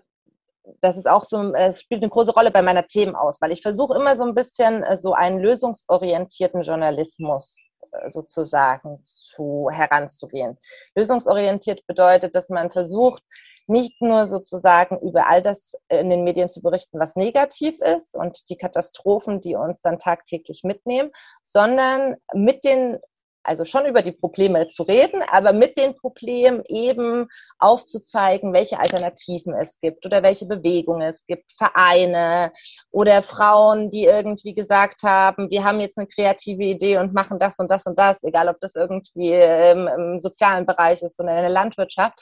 das 0.82 0.98
ist 0.98 1.08
auch 1.08 1.24
so, 1.24 1.54
es 1.54 1.82
spielt 1.82 2.02
eine 2.02 2.10
große 2.10 2.34
Rolle 2.34 2.52
bei 2.52 2.62
meiner 2.62 2.86
Themenauswahl. 2.86 3.52
Ich 3.52 3.62
versuche 3.62 3.96
immer 3.96 4.16
so 4.16 4.24
ein 4.24 4.36
bisschen 4.36 4.84
äh, 4.84 4.98
so 4.98 5.13
einen 5.13 5.39
lösungsorientierten 5.39 6.63
Journalismus 6.63 7.58
äh, 7.58 7.72
sozusagen 8.08 8.99
zu 9.03 9.69
heranzugehen. 9.71 10.58
Lösungsorientiert 10.95 11.86
bedeutet, 11.88 12.36
dass 12.36 12.49
man 12.49 12.71
versucht, 12.71 13.23
nicht 13.67 14.01
nur 14.01 14.25
sozusagen 14.25 14.99
über 14.99 15.27
all 15.27 15.41
das 15.41 15.75
in 15.88 16.10
den 16.10 16.23
Medien 16.23 16.49
zu 16.49 16.62
berichten, 16.62 16.99
was 16.99 17.15
negativ 17.15 17.79
ist 17.79 18.15
und 18.15 18.49
die 18.49 18.58
Katastrophen, 18.58 19.41
die 19.41 19.56
uns 19.56 19.82
dann 19.82 19.99
tagtäglich 19.99 20.63
mitnehmen, 20.63 21.12
sondern 21.43 22.17
mit 22.34 22.63
den 22.63 22.99
also 23.43 23.65
schon 23.65 23.86
über 23.86 24.01
die 24.01 24.12
Probleme 24.12 24.67
zu 24.69 24.84
reden, 24.84 25.21
aber 25.27 25.53
mit 25.53 25.77
den 25.77 25.95
Problemen 25.95 26.63
eben 26.65 27.27
aufzuzeigen, 27.60 28.53
welche 28.53 28.79
Alternativen 28.79 29.53
es 29.53 29.79
gibt 29.79 30.06
oder 30.06 30.23
welche 30.23 30.45
Bewegungen 30.45 31.01
es 31.01 31.25
gibt, 31.25 31.51
Vereine 31.58 32.51
oder 32.91 33.21
Frauen, 33.21 33.89
die 33.89 34.06
irgendwie 34.06 34.53
gesagt 34.53 35.03
haben, 35.03 35.49
wir 35.49 35.63
haben 35.63 35.79
jetzt 35.79 35.97
eine 35.97 36.08
kreative 36.08 36.63
Idee 36.63 36.97
und 36.97 37.13
machen 37.13 37.39
das 37.39 37.60
und 37.60 37.69
das 37.69 37.86
und 37.86 37.99
das, 37.99 38.23
egal 38.23 38.47
ob 38.47 38.60
das 38.62 38.75
irgendwie 38.75 39.34
im, 39.34 39.88
im 39.88 40.19
sozialen 40.19 40.65
Bereich 40.65 41.01
ist 41.01 41.19
oder 41.19 41.36
in 41.36 41.41
der 41.41 41.49
Landwirtschaft. 41.49 42.19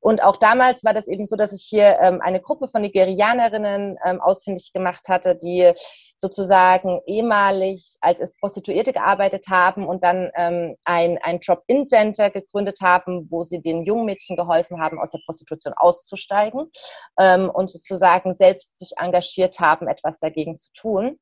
Und 0.00 0.22
auch 0.22 0.38
damals 0.38 0.82
war 0.82 0.94
das 0.94 1.06
eben 1.08 1.26
so, 1.26 1.36
dass 1.36 1.52
ich 1.52 1.62
hier 1.62 1.98
ähm, 2.00 2.20
eine 2.22 2.40
Gruppe 2.40 2.68
von 2.68 2.80
Nigerianerinnen 2.80 3.98
ähm, 4.04 4.20
ausfindig 4.20 4.72
gemacht 4.72 5.08
hatte, 5.08 5.36
die 5.36 5.72
sozusagen 6.20 7.00
ehemalig 7.06 7.96
als 8.00 8.20
Prostituierte 8.40 8.92
gearbeitet 8.92 9.46
haben 9.48 9.86
und 9.86 10.04
dann 10.04 10.30
ähm, 10.34 10.76
ein, 10.84 11.18
ein 11.22 11.40
Drop-In-Center 11.40 12.30
gegründet 12.30 12.80
haben, 12.82 13.26
wo 13.30 13.42
sie 13.42 13.62
den 13.62 13.84
jungen 13.84 14.04
Mädchen 14.04 14.36
geholfen 14.36 14.80
haben, 14.80 15.00
aus 15.00 15.12
der 15.12 15.20
Prostitution 15.24 15.72
auszusteigen 15.74 16.70
ähm, 17.18 17.48
und 17.48 17.70
sozusagen 17.70 18.34
selbst 18.34 18.78
sich 18.78 18.92
engagiert 18.98 19.58
haben, 19.60 19.88
etwas 19.88 20.18
dagegen 20.20 20.58
zu 20.58 20.70
tun. 20.74 21.18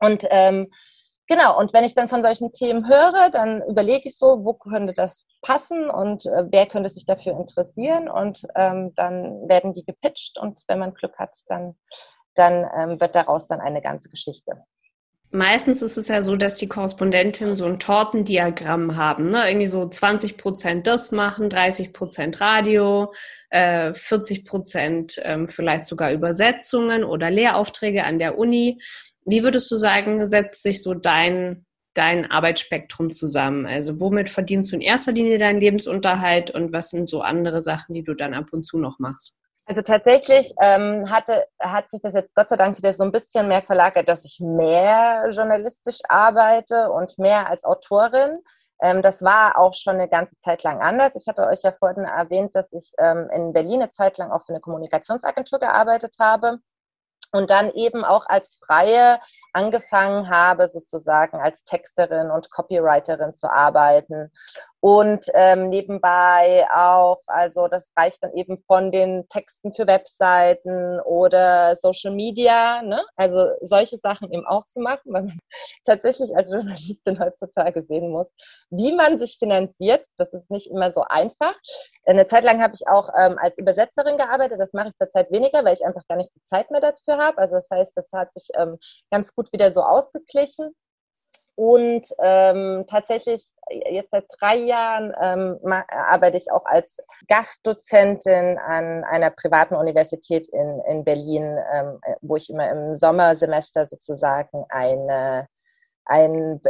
Und 0.00 0.26
ähm, 0.30 0.68
Genau, 1.28 1.58
und 1.58 1.72
wenn 1.72 1.84
ich 1.84 1.94
dann 1.94 2.08
von 2.10 2.22
solchen 2.22 2.52
Themen 2.52 2.88
höre, 2.88 3.30
dann 3.30 3.62
überlege 3.62 4.08
ich 4.08 4.18
so, 4.18 4.44
wo 4.44 4.54
könnte 4.54 4.92
das 4.92 5.24
passen 5.40 5.88
und 5.88 6.26
äh, 6.26 6.44
wer 6.50 6.66
könnte 6.66 6.90
sich 6.90 7.06
dafür 7.06 7.32
interessieren 7.32 8.10
und 8.10 8.42
ähm, 8.56 8.92
dann 8.96 9.48
werden 9.48 9.72
die 9.72 9.84
gepitcht 9.84 10.38
und 10.38 10.62
wenn 10.66 10.80
man 10.80 10.92
Glück 10.94 11.16
hat, 11.18 11.34
dann, 11.46 11.76
dann 12.34 12.68
ähm, 12.76 13.00
wird 13.00 13.14
daraus 13.14 13.46
dann 13.46 13.60
eine 13.60 13.82
ganze 13.82 14.08
Geschichte. 14.08 14.64
Meistens 15.34 15.80
ist 15.80 15.96
es 15.96 16.08
ja 16.08 16.20
so, 16.20 16.36
dass 16.36 16.58
die 16.58 16.68
Korrespondentinnen 16.68 17.56
so 17.56 17.64
ein 17.64 17.78
Tortendiagramm 17.78 18.96
haben. 18.96 19.30
Ne? 19.30 19.48
Irgendwie 19.48 19.66
so 19.66 19.88
20 19.88 20.36
Prozent 20.36 20.86
das 20.86 21.10
machen, 21.10 21.48
30 21.48 21.94
Prozent 21.94 22.42
Radio, 22.42 23.14
äh, 23.48 23.94
40 23.94 24.44
Prozent 24.44 25.18
ähm, 25.24 25.48
vielleicht 25.48 25.86
sogar 25.86 26.12
Übersetzungen 26.12 27.02
oder 27.02 27.30
Lehraufträge 27.30 28.04
an 28.04 28.18
der 28.18 28.36
Uni. 28.36 28.82
Wie 29.24 29.42
würdest 29.42 29.70
du 29.70 29.76
sagen, 29.76 30.28
setzt 30.28 30.62
sich 30.62 30.82
so 30.82 30.92
dein, 30.92 31.64
dein 31.94 32.30
Arbeitsspektrum 32.30 33.10
zusammen? 33.10 33.64
Also 33.64 34.02
womit 34.02 34.28
verdienst 34.28 34.70
du 34.70 34.76
in 34.76 34.82
erster 34.82 35.12
Linie 35.12 35.38
deinen 35.38 35.60
Lebensunterhalt 35.60 36.50
und 36.50 36.74
was 36.74 36.90
sind 36.90 37.08
so 37.08 37.22
andere 37.22 37.62
Sachen, 37.62 37.94
die 37.94 38.04
du 38.04 38.12
dann 38.12 38.34
ab 38.34 38.48
und 38.52 38.66
zu 38.66 38.76
noch 38.76 38.98
machst? 38.98 39.38
Also 39.66 39.82
tatsächlich 39.82 40.52
ähm, 40.60 41.08
hatte, 41.08 41.46
hat 41.60 41.88
sich 41.90 42.02
das 42.02 42.14
jetzt 42.14 42.34
Gott 42.34 42.48
sei 42.48 42.56
Dank 42.56 42.76
wieder 42.78 42.92
so 42.94 43.04
ein 43.04 43.12
bisschen 43.12 43.46
mehr 43.46 43.62
verlagert, 43.62 44.08
dass 44.08 44.24
ich 44.24 44.40
mehr 44.40 45.28
journalistisch 45.30 46.00
arbeite 46.08 46.90
und 46.90 47.16
mehr 47.18 47.48
als 47.48 47.64
Autorin. 47.64 48.40
Ähm, 48.82 49.02
das 49.02 49.22
war 49.22 49.56
auch 49.56 49.74
schon 49.74 49.94
eine 49.94 50.08
ganze 50.08 50.34
Zeit 50.40 50.64
lang 50.64 50.80
anders. 50.82 51.14
Ich 51.14 51.28
hatte 51.28 51.46
euch 51.46 51.62
ja 51.62 51.70
vorhin 51.72 52.04
erwähnt, 52.04 52.56
dass 52.56 52.72
ich 52.72 52.92
ähm, 52.98 53.30
in 53.32 53.52
Berlin 53.52 53.82
eine 53.82 53.92
Zeit 53.92 54.18
lang 54.18 54.32
auch 54.32 54.44
für 54.44 54.52
eine 54.52 54.60
Kommunikationsagentur 54.60 55.60
gearbeitet 55.60 56.16
habe 56.18 56.58
und 57.30 57.50
dann 57.50 57.70
eben 57.70 58.04
auch 58.04 58.26
als 58.26 58.58
Freie 58.66 59.20
angefangen 59.52 60.28
habe, 60.28 60.70
sozusagen 60.72 61.40
als 61.40 61.62
Texterin 61.64 62.32
und 62.32 62.50
Copywriterin 62.50 63.36
zu 63.36 63.48
arbeiten 63.48 64.32
und 64.84 65.26
ähm, 65.34 65.68
nebenbei 65.68 66.66
auch, 66.74 67.20
also 67.28 67.68
das 67.68 67.88
reicht 67.96 68.20
dann 68.20 68.34
eben 68.34 68.64
von 68.66 68.90
den 68.90 69.28
Texten 69.28 69.72
für 69.72 69.86
Webseiten 69.86 70.98
oder 71.02 71.76
Social 71.76 72.12
Media, 72.12 72.82
ne? 72.82 73.04
also 73.14 73.46
solche 73.60 73.98
Sachen 73.98 74.32
eben 74.32 74.44
auch 74.44 74.66
zu 74.66 74.80
machen, 74.80 75.12
weil 75.12 75.22
man 75.22 75.38
tatsächlich 75.86 76.36
als 76.36 76.50
Journalistin 76.50 77.20
heutzutage 77.20 77.84
sehen 77.84 78.10
muss, 78.10 78.26
wie 78.70 78.92
man 78.92 79.20
sich 79.20 79.38
finanziert. 79.38 80.04
Das 80.16 80.32
ist 80.32 80.50
nicht 80.50 80.68
immer 80.68 80.90
so 80.90 81.02
einfach. 81.02 81.54
Eine 82.04 82.26
Zeit 82.26 82.42
lang 82.42 82.60
habe 82.60 82.74
ich 82.74 82.88
auch 82.88 83.08
ähm, 83.16 83.38
als 83.38 83.58
Übersetzerin 83.58 84.18
gearbeitet. 84.18 84.58
Das 84.58 84.72
mache 84.72 84.88
ich 84.88 84.96
zurzeit 84.96 85.30
weniger, 85.30 85.64
weil 85.64 85.74
ich 85.74 85.86
einfach 85.86 86.02
gar 86.08 86.16
nicht 86.16 86.34
die 86.34 86.44
Zeit 86.46 86.72
mehr 86.72 86.80
dafür 86.80 87.18
habe. 87.18 87.38
Also 87.38 87.54
das 87.54 87.70
heißt, 87.70 87.96
das 87.96 88.10
hat 88.12 88.32
sich 88.32 88.48
ähm, 88.56 88.78
ganz 89.12 89.32
gut 89.32 89.52
wieder 89.52 89.70
so 89.70 89.82
ausgeglichen. 89.84 90.74
Und 91.54 92.08
ähm, 92.18 92.84
tatsächlich 92.88 93.44
jetzt 93.90 94.10
seit 94.10 94.24
drei 94.40 94.56
Jahren 94.56 95.12
ähm, 95.20 95.58
arbeite 95.88 96.38
ich 96.38 96.50
auch 96.50 96.64
als 96.64 96.96
Gastdozentin 97.28 98.58
an 98.58 99.04
einer 99.04 99.30
privaten 99.30 99.74
Universität 99.74 100.48
in, 100.48 100.80
in 100.88 101.04
Berlin, 101.04 101.58
ähm, 101.72 102.00
wo 102.22 102.36
ich 102.36 102.48
immer 102.48 102.70
im 102.70 102.94
Sommersemester 102.94 103.86
sozusagen 103.86 104.64
eine, 104.70 105.46
ein 106.06 106.60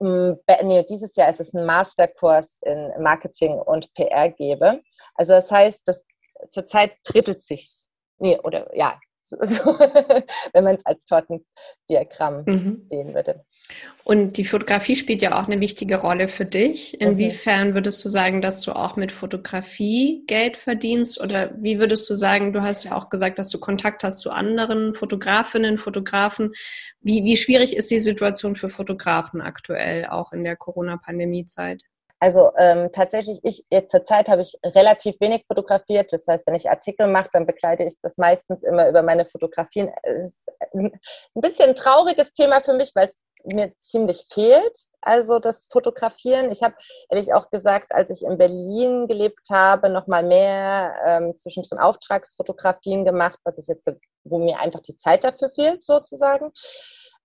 nee, 0.00 0.84
dieses 0.88 1.14
Jahr 1.16 1.30
ist 1.30 1.40
es 1.40 1.54
ein 1.54 1.64
Masterkurs 1.64 2.58
in 2.62 2.92
Marketing 2.98 3.58
und 3.58 3.92
PR 3.94 4.30
gebe. 4.30 4.82
Also 5.14 5.32
das 5.32 5.50
heißt, 5.50 5.80
dass 5.86 6.04
zurzeit 6.50 6.92
drittelt 7.04 7.42
sich's. 7.42 7.88
Nee, 8.18 8.38
oder 8.42 8.74
ja, 8.74 8.98
so, 9.28 9.78
wenn 10.52 10.64
man 10.64 10.76
es 10.76 10.86
als 10.86 11.04
Tortendiagramm 11.04 12.44
mhm. 12.46 12.86
sehen 12.88 13.14
würde. 13.14 13.44
Und 14.04 14.36
die 14.36 14.44
Fotografie 14.44 14.94
spielt 14.94 15.22
ja 15.22 15.40
auch 15.40 15.48
eine 15.48 15.60
wichtige 15.60 15.96
Rolle 15.96 16.28
für 16.28 16.44
dich. 16.44 17.00
Inwiefern 17.00 17.74
würdest 17.74 18.04
du 18.04 18.08
sagen, 18.08 18.40
dass 18.40 18.60
du 18.60 18.70
auch 18.70 18.94
mit 18.94 19.10
Fotografie 19.10 20.22
Geld 20.28 20.56
verdienst? 20.56 21.20
Oder 21.20 21.50
wie 21.58 21.80
würdest 21.80 22.08
du 22.08 22.14
sagen, 22.14 22.52
du 22.52 22.62
hast 22.62 22.84
ja 22.84 22.96
auch 22.96 23.10
gesagt, 23.10 23.40
dass 23.40 23.48
du 23.48 23.58
Kontakt 23.58 24.04
hast 24.04 24.20
zu 24.20 24.30
anderen 24.30 24.94
Fotografinnen, 24.94 25.76
Fotografen. 25.76 26.52
Wie, 27.00 27.24
wie 27.24 27.36
schwierig 27.36 27.76
ist 27.76 27.90
die 27.90 27.98
Situation 27.98 28.54
für 28.54 28.68
Fotografen 28.68 29.40
aktuell, 29.40 30.06
auch 30.06 30.32
in 30.32 30.44
der 30.44 30.54
Corona-Pandemie-Zeit? 30.54 31.82
Also 32.18 32.50
ähm, 32.56 32.90
tatsächlich, 32.92 33.40
ich 33.42 33.66
jetzt 33.70 33.90
zur 33.90 34.04
Zeit 34.04 34.28
habe 34.28 34.40
ich 34.40 34.58
relativ 34.64 35.20
wenig 35.20 35.44
fotografiert. 35.46 36.12
Das 36.12 36.26
heißt, 36.26 36.46
wenn 36.46 36.54
ich 36.54 36.70
Artikel 36.70 37.08
mache, 37.08 37.28
dann 37.32 37.46
begleite 37.46 37.84
ich 37.84 37.94
das 38.00 38.16
meistens 38.16 38.62
immer 38.62 38.88
über 38.88 39.02
meine 39.02 39.26
Fotografien. 39.26 39.90
Es 40.02 40.30
ist 40.30 40.50
ein 40.74 41.00
bisschen 41.34 41.70
ein 41.70 41.76
trauriges 41.76 42.32
Thema 42.32 42.62
für 42.62 42.72
mich, 42.72 42.92
weil 42.94 43.08
es 43.08 43.16
mir 43.44 43.72
ziemlich 43.80 44.26
fehlt. 44.32 44.76
Also 45.02 45.38
das 45.38 45.66
Fotografieren. 45.70 46.50
Ich 46.50 46.62
habe 46.62 46.74
ehrlich 47.10 47.34
auch 47.34 47.50
gesagt, 47.50 47.92
als 47.92 48.10
ich 48.10 48.22
in 48.22 48.38
Berlin 48.38 49.06
gelebt 49.08 49.48
habe, 49.50 49.90
noch 49.90 50.06
mal 50.06 50.22
mehr 50.22 50.94
ähm, 51.06 51.36
zwischendrin 51.36 51.78
Auftragsfotografien 51.78 53.04
gemacht, 53.04 53.38
was 53.44 53.58
ich 53.58 53.66
jetzt, 53.66 53.88
wo 54.24 54.38
mir 54.38 54.58
einfach 54.58 54.80
die 54.80 54.96
Zeit 54.96 55.22
dafür 55.22 55.50
fehlt, 55.54 55.84
sozusagen. 55.84 56.50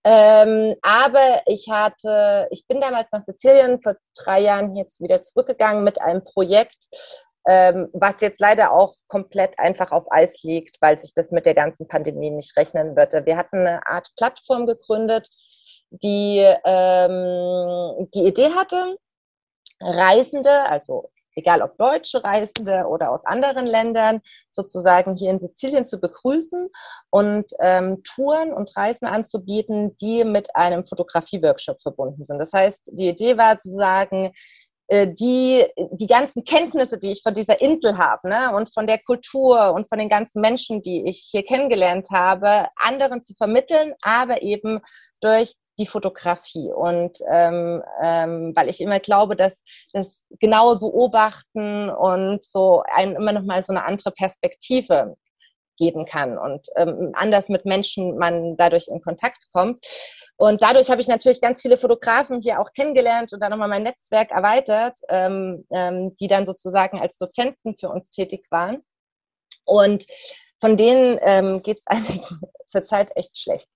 Ähm, 0.03 0.75
aber 0.81 1.43
ich 1.45 1.67
hatte, 1.69 2.47
ich 2.49 2.65
bin 2.67 2.81
damals 2.81 3.07
nach 3.11 3.23
Sizilien 3.25 3.81
vor 3.81 3.95
drei 4.15 4.39
Jahren 4.41 4.75
jetzt 4.75 4.99
wieder 4.99 5.21
zurückgegangen 5.21 5.83
mit 5.83 6.01
einem 6.01 6.23
Projekt, 6.23 6.77
ähm, 7.47 7.89
was 7.93 8.15
jetzt 8.19 8.39
leider 8.39 8.71
auch 8.71 8.95
komplett 9.07 9.57
einfach 9.59 9.91
auf 9.91 10.11
Eis 10.11 10.31
liegt, 10.41 10.77
weil 10.81 10.99
sich 10.99 11.13
das 11.13 11.31
mit 11.31 11.45
der 11.45 11.53
ganzen 11.53 11.87
Pandemie 11.87 12.31
nicht 12.31 12.57
rechnen 12.57 12.95
würde. 12.95 13.25
Wir 13.25 13.37
hatten 13.37 13.59
eine 13.59 13.85
Art 13.85 14.09
Plattform 14.17 14.65
gegründet, 14.65 15.29
die 15.91 16.39
ähm, 16.65 18.09
die 18.13 18.25
Idee 18.25 18.51
hatte, 18.55 18.97
Reisende, 19.81 20.67
also 20.69 21.11
egal 21.41 21.61
ob 21.61 21.77
deutsche 21.77 22.23
Reisende 22.23 22.85
oder 22.87 23.11
aus 23.11 23.25
anderen 23.25 23.65
Ländern, 23.65 24.21
sozusagen 24.49 25.15
hier 25.15 25.31
in 25.31 25.39
Sizilien 25.39 25.85
zu 25.85 25.99
begrüßen 25.99 26.69
und 27.09 27.45
ähm, 27.59 28.03
Touren 28.03 28.53
und 28.53 28.75
Reisen 28.75 29.05
anzubieten, 29.05 29.97
die 29.97 30.23
mit 30.23 30.55
einem 30.55 30.85
Fotografie-Workshop 30.85 31.81
verbunden 31.81 32.25
sind. 32.25 32.39
Das 32.39 32.51
heißt, 32.53 32.79
die 32.85 33.09
Idee 33.09 33.37
war 33.37 33.57
zu 33.57 33.75
sagen, 33.75 34.31
äh, 34.87 35.07
die, 35.07 35.65
die 35.93 36.07
ganzen 36.07 36.43
Kenntnisse, 36.43 36.99
die 36.99 37.11
ich 37.11 37.21
von 37.23 37.33
dieser 37.33 37.61
Insel 37.61 37.97
habe 37.97 38.27
ne, 38.27 38.53
und 38.53 38.73
von 38.73 38.87
der 38.87 38.99
Kultur 38.99 39.73
und 39.73 39.87
von 39.87 39.97
den 39.97 40.09
ganzen 40.09 40.41
Menschen, 40.41 40.81
die 40.81 41.07
ich 41.07 41.29
hier 41.31 41.43
kennengelernt 41.43 42.09
habe, 42.11 42.67
anderen 42.75 43.21
zu 43.21 43.33
vermitteln, 43.33 43.93
aber 44.01 44.41
eben 44.41 44.81
durch 45.21 45.55
die 45.79 45.87
Fotografie. 45.87 46.71
Und 46.71 47.17
ähm, 47.29 47.83
ähm, 48.01 48.53
weil 48.55 48.69
ich 48.69 48.81
immer 48.81 48.99
glaube, 48.99 49.35
dass 49.35 49.61
das 49.93 50.21
genaue 50.39 50.79
Beobachten 50.79 51.89
und 51.89 52.45
so 52.45 52.83
ein, 52.91 53.15
immer 53.15 53.31
noch 53.31 53.43
mal 53.43 53.63
so 53.63 53.73
eine 53.73 53.85
andere 53.85 54.11
Perspektive 54.11 55.15
geben 55.77 56.05
kann 56.05 56.37
und 56.37 56.67
ähm, 56.75 57.11
anders 57.13 57.49
mit 57.49 57.65
Menschen 57.65 58.17
man 58.17 58.55
dadurch 58.55 58.87
in 58.87 59.01
Kontakt 59.01 59.47
kommt. 59.51 59.83
Und 60.37 60.61
dadurch 60.61 60.89
habe 60.89 61.01
ich 61.01 61.07
natürlich 61.07 61.41
ganz 61.41 61.61
viele 61.61 61.77
Fotografen 61.77 62.39
hier 62.39 62.59
auch 62.59 62.71
kennengelernt 62.73 63.33
und 63.33 63.39
dann 63.39 63.49
nochmal 63.49 63.67
mein 63.67 63.83
Netzwerk 63.83 64.31
erweitert, 64.31 64.97
ähm, 65.09 65.65
ähm, 65.71 66.13
die 66.19 66.27
dann 66.27 66.45
sozusagen 66.45 66.99
als 66.99 67.17
Dozenten 67.17 67.75
für 67.79 67.89
uns 67.89 68.11
tätig 68.11 68.45
waren. 68.51 68.83
Und 69.65 70.05
von 70.59 70.77
denen 70.77 71.19
ähm, 71.23 71.63
geht 71.63 71.79
es 71.79 71.83
einigen 71.87 72.41
zurzeit 72.67 73.11
echt 73.15 73.37
schlecht. 73.37 73.67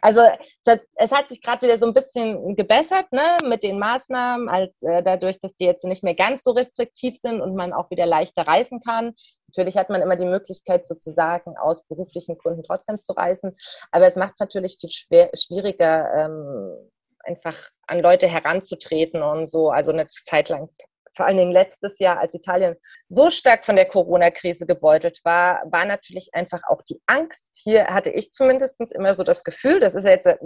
Also 0.00 0.22
es 0.64 1.10
hat 1.10 1.28
sich 1.28 1.40
gerade 1.40 1.62
wieder 1.62 1.78
so 1.78 1.86
ein 1.86 1.94
bisschen 1.94 2.56
gebessert 2.56 3.12
ne, 3.12 3.38
mit 3.44 3.62
den 3.62 3.78
Maßnahmen, 3.78 4.48
als, 4.48 4.72
äh, 4.82 5.02
dadurch, 5.02 5.40
dass 5.40 5.54
die 5.56 5.64
jetzt 5.64 5.84
nicht 5.84 6.02
mehr 6.02 6.14
ganz 6.14 6.42
so 6.42 6.52
restriktiv 6.52 7.18
sind 7.20 7.40
und 7.40 7.54
man 7.54 7.72
auch 7.72 7.90
wieder 7.90 8.06
leichter 8.06 8.42
reisen 8.42 8.80
kann. 8.80 9.14
Natürlich 9.48 9.76
hat 9.76 9.90
man 9.90 10.02
immer 10.02 10.16
die 10.16 10.24
Möglichkeit, 10.24 10.86
sozusagen 10.86 11.56
aus 11.56 11.86
beruflichen 11.86 12.36
Gründen 12.38 12.64
trotzdem 12.64 12.96
zu 12.96 13.12
reisen, 13.12 13.56
aber 13.92 14.06
es 14.06 14.16
macht 14.16 14.32
es 14.34 14.40
natürlich 14.40 14.78
viel 14.80 14.90
schwer, 14.90 15.30
schwieriger, 15.34 16.12
ähm, 16.16 16.90
einfach 17.20 17.56
an 17.86 18.00
Leute 18.00 18.26
heranzutreten 18.26 19.22
und 19.22 19.46
so, 19.46 19.70
also 19.70 19.92
eine 19.92 20.06
Zeit 20.08 20.48
lang 20.48 20.68
vor 21.16 21.26
allen 21.26 21.36
Dingen 21.36 21.52
letztes 21.52 21.98
Jahr, 21.98 22.18
als 22.18 22.34
Italien 22.34 22.76
so 23.08 23.30
stark 23.30 23.64
von 23.64 23.76
der 23.76 23.86
Corona-Krise 23.86 24.66
gebeutelt 24.66 25.20
war, 25.24 25.62
war 25.70 25.84
natürlich 25.84 26.30
einfach 26.32 26.62
auch 26.68 26.82
die 26.82 27.00
Angst. 27.06 27.48
Hier 27.62 27.86
hatte 27.86 28.10
ich 28.10 28.32
zumindest 28.32 28.80
immer 28.92 29.14
so 29.14 29.24
das 29.24 29.44
Gefühl, 29.44 29.80
das 29.80 29.94
ist 29.94 30.04
ja 30.04 30.10
jetzt 30.10 30.26
äh, 30.26 30.36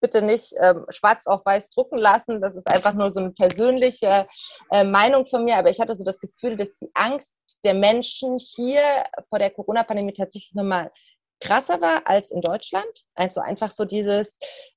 bitte 0.00 0.22
nicht 0.22 0.54
ähm, 0.60 0.86
schwarz 0.88 1.26
auf 1.26 1.44
weiß 1.44 1.70
drucken 1.70 1.98
lassen, 1.98 2.40
das 2.40 2.54
ist 2.54 2.66
einfach 2.66 2.94
nur 2.94 3.12
so 3.12 3.20
eine 3.20 3.32
persönliche 3.32 4.26
äh, 4.70 4.84
Meinung 4.84 5.26
von 5.26 5.44
mir, 5.44 5.56
aber 5.56 5.70
ich 5.70 5.80
hatte 5.80 5.94
so 5.94 6.04
das 6.04 6.18
Gefühl, 6.18 6.56
dass 6.56 6.68
die 6.80 6.90
Angst 6.94 7.26
der 7.64 7.74
Menschen 7.74 8.38
hier 8.38 8.82
vor 9.28 9.38
der 9.38 9.50
Corona-Pandemie 9.50 10.14
tatsächlich 10.14 10.54
nochmal 10.54 10.90
krasser 11.40 11.80
war 11.80 12.02
als 12.06 12.30
in 12.30 12.40
Deutschland. 12.40 12.86
Also 13.14 13.40
einfach 13.40 13.72
so 13.72 13.84
dieses, 13.84 14.32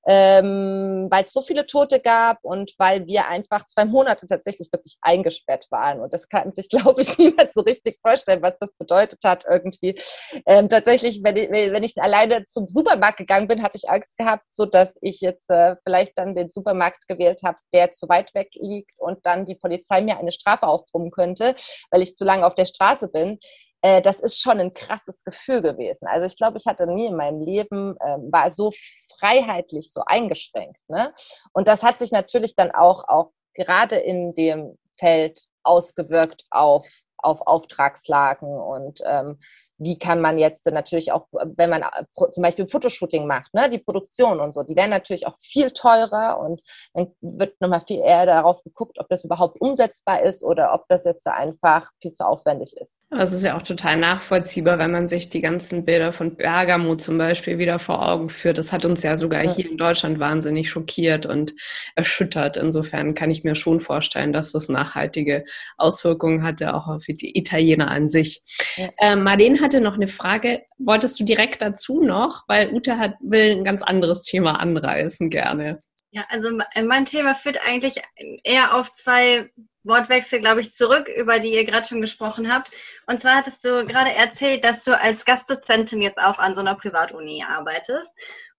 ähm, 0.06 1.08
weil 1.10 1.24
es 1.24 1.32
so 1.32 1.42
viele 1.42 1.66
Tote 1.66 2.00
gab 2.00 2.38
und 2.42 2.72
weil 2.78 3.06
wir 3.06 3.28
einfach 3.28 3.66
zwei 3.66 3.84
Monate 3.84 4.26
tatsächlich 4.26 4.68
wirklich 4.72 4.96
eingesperrt 5.00 5.66
waren. 5.70 6.00
Und 6.00 6.12
das 6.12 6.28
kann 6.28 6.52
sich, 6.52 6.68
glaube 6.70 7.02
ich, 7.02 7.16
niemand 7.18 7.52
so 7.54 7.60
richtig 7.60 7.98
vorstellen, 8.02 8.42
was 8.42 8.58
das 8.58 8.72
bedeutet 8.76 9.20
hat 9.24 9.44
irgendwie. 9.48 10.00
Ähm, 10.46 10.68
tatsächlich, 10.68 11.20
wenn 11.22 11.36
ich, 11.36 11.50
wenn 11.50 11.82
ich 11.82 11.96
alleine 11.98 12.44
zum 12.46 12.66
Supermarkt 12.68 13.18
gegangen 13.18 13.48
bin, 13.48 13.62
hatte 13.62 13.76
ich 13.76 13.88
Angst 13.88 14.16
gehabt, 14.18 14.44
so 14.50 14.66
dass 14.66 14.90
ich 15.00 15.20
jetzt 15.20 15.48
äh, 15.48 15.76
vielleicht 15.84 16.18
dann 16.18 16.34
den 16.34 16.50
Supermarkt 16.50 17.06
gewählt 17.08 17.42
habe, 17.44 17.58
der 17.72 17.92
zu 17.92 18.08
weit 18.08 18.34
weg 18.34 18.48
liegt 18.54 18.92
und 18.98 19.24
dann 19.24 19.46
die 19.46 19.54
Polizei 19.54 20.00
mir 20.00 20.18
eine 20.18 20.32
Strafe 20.32 20.66
aufbrummen 20.66 21.10
könnte, 21.10 21.54
weil 21.90 22.02
ich 22.02 22.16
zu 22.16 22.24
lange 22.24 22.46
auf 22.46 22.54
der 22.54 22.66
Straße 22.66 23.08
bin 23.08 23.38
äh, 23.84 24.00
das 24.00 24.18
ist 24.18 24.40
schon 24.40 24.60
ein 24.60 24.72
krasses 24.72 25.22
Gefühl 25.24 25.60
gewesen. 25.60 26.08
Also 26.08 26.24
ich 26.24 26.38
glaube, 26.38 26.56
ich 26.56 26.64
hatte 26.64 26.86
nie 26.86 27.06
in 27.06 27.16
meinem 27.16 27.38
Leben, 27.40 27.96
äh, 28.00 28.16
war 28.32 28.50
so 28.50 28.72
freiheitlich, 29.18 29.92
so 29.92 30.00
eingeschränkt. 30.06 30.78
Ne? 30.88 31.12
Und 31.52 31.68
das 31.68 31.82
hat 31.82 31.98
sich 31.98 32.10
natürlich 32.10 32.56
dann 32.56 32.70
auch, 32.70 33.06
auch 33.06 33.32
gerade 33.52 33.96
in 33.96 34.32
dem 34.32 34.78
Feld 34.98 35.38
ausgewirkt 35.64 36.46
auf, 36.50 36.86
auf 37.18 37.42
Auftragslagen 37.42 38.48
und 38.48 39.00
ähm, 39.04 39.38
wie 39.78 39.98
kann 39.98 40.20
man 40.20 40.38
jetzt 40.38 40.66
natürlich 40.66 41.12
auch, 41.12 41.26
wenn 41.32 41.70
man 41.70 41.82
äh, 41.82 42.04
zum 42.30 42.42
Beispiel 42.42 42.68
Fotoshooting 42.68 43.26
macht, 43.26 43.52
ne, 43.54 43.68
die 43.68 43.78
Produktion 43.78 44.40
und 44.40 44.52
so, 44.52 44.62
die 44.62 44.76
werden 44.76 44.90
natürlich 44.90 45.26
auch 45.26 45.36
viel 45.40 45.70
teurer 45.72 46.38
und 46.38 46.62
dann 46.92 47.08
wird 47.20 47.60
nochmal 47.60 47.82
viel 47.86 48.00
eher 48.00 48.26
darauf 48.26 48.62
geguckt, 48.62 48.98
ob 48.98 49.08
das 49.08 49.24
überhaupt 49.24 49.60
umsetzbar 49.60 50.22
ist 50.22 50.44
oder 50.44 50.72
ob 50.74 50.86
das 50.88 51.04
jetzt 51.04 51.26
einfach 51.26 51.90
viel 52.00 52.12
zu 52.12 52.26
aufwendig 52.26 52.76
ist. 52.76 52.98
Das 53.10 53.32
ist 53.32 53.44
ja 53.44 53.56
auch 53.56 53.62
total 53.62 53.96
nachvollziehbar, 53.96 54.78
wenn 54.78 54.90
man 54.90 55.08
sich 55.08 55.28
die 55.28 55.40
ganzen 55.40 55.84
Bilder 55.84 56.12
von 56.12 56.36
Bergamo 56.36 56.96
zum 56.96 57.16
Beispiel 57.16 57.58
wieder 57.58 57.78
vor 57.78 58.06
Augen 58.06 58.28
führt. 58.28 58.58
Das 58.58 58.72
hat 58.72 58.84
uns 58.84 59.02
ja 59.02 59.16
sogar 59.16 59.44
ja. 59.44 59.52
hier 59.52 59.70
in 59.70 59.76
Deutschland 59.76 60.18
wahnsinnig 60.18 60.68
schockiert 60.68 61.24
und 61.24 61.54
erschüttert. 61.94 62.56
Insofern 62.56 63.14
kann 63.14 63.30
ich 63.30 63.44
mir 63.44 63.54
schon 63.54 63.78
vorstellen, 63.78 64.32
dass 64.32 64.52
das 64.52 64.68
nachhaltige 64.68 65.44
Auswirkungen 65.76 66.42
hatte, 66.42 66.74
auch 66.74 66.88
auf 66.88 67.04
die 67.06 67.38
Italiener 67.38 67.90
an 67.90 68.08
sich. 68.08 68.42
Ja. 68.76 68.88
Ähm, 69.00 69.22
Marlene 69.22 69.60
hatte 69.74 69.82
noch 69.82 69.94
eine 69.94 70.08
Frage. 70.08 70.62
Wolltest 70.78 71.18
du 71.18 71.24
direkt 71.24 71.60
dazu 71.60 72.02
noch? 72.02 72.44
Weil 72.46 72.72
Ute 72.72 72.98
hat, 72.98 73.14
will 73.20 73.50
ein 73.50 73.64
ganz 73.64 73.82
anderes 73.82 74.22
Thema 74.22 74.60
anreißen 74.60 75.30
gerne. 75.30 75.80
Ja, 76.12 76.24
also 76.28 76.48
mein 76.84 77.06
Thema 77.06 77.34
führt 77.34 77.58
eigentlich 77.66 77.96
eher 78.44 78.74
auf 78.74 78.94
zwei 78.94 79.50
Wortwechsel, 79.82 80.38
glaube 80.38 80.60
ich, 80.60 80.72
zurück, 80.72 81.08
über 81.08 81.40
die 81.40 81.52
ihr 81.52 81.64
gerade 81.64 81.88
schon 81.88 82.00
gesprochen 82.00 82.52
habt. 82.52 82.70
Und 83.06 83.20
zwar 83.20 83.36
hattest 83.36 83.64
du 83.64 83.84
gerade 83.84 84.12
erzählt, 84.12 84.62
dass 84.62 84.82
du 84.82 84.98
als 84.98 85.24
Gastdozentin 85.24 86.00
jetzt 86.00 86.18
auch 86.18 86.38
an 86.38 86.54
so 86.54 86.60
einer 86.60 86.76
Privatuni 86.76 87.42
arbeitest. 87.42 88.12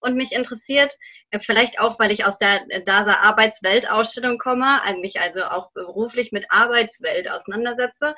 Und 0.05 0.15
mich 0.15 0.33
interessiert, 0.33 0.93
äh, 1.31 1.39
vielleicht 1.39 1.79
auch, 1.79 1.97
weil 1.97 2.11
ich 2.11 2.25
aus 2.25 2.37
der 2.37 2.61
DASA 2.85 3.13
Arbeitsweltausstellung 3.15 4.37
komme, 4.37 4.79
mich 5.01 5.19
also 5.19 5.43
auch 5.45 5.71
beruflich 5.73 6.31
mit 6.31 6.45
Arbeitswelt 6.49 7.29
auseinandersetze. 7.29 8.15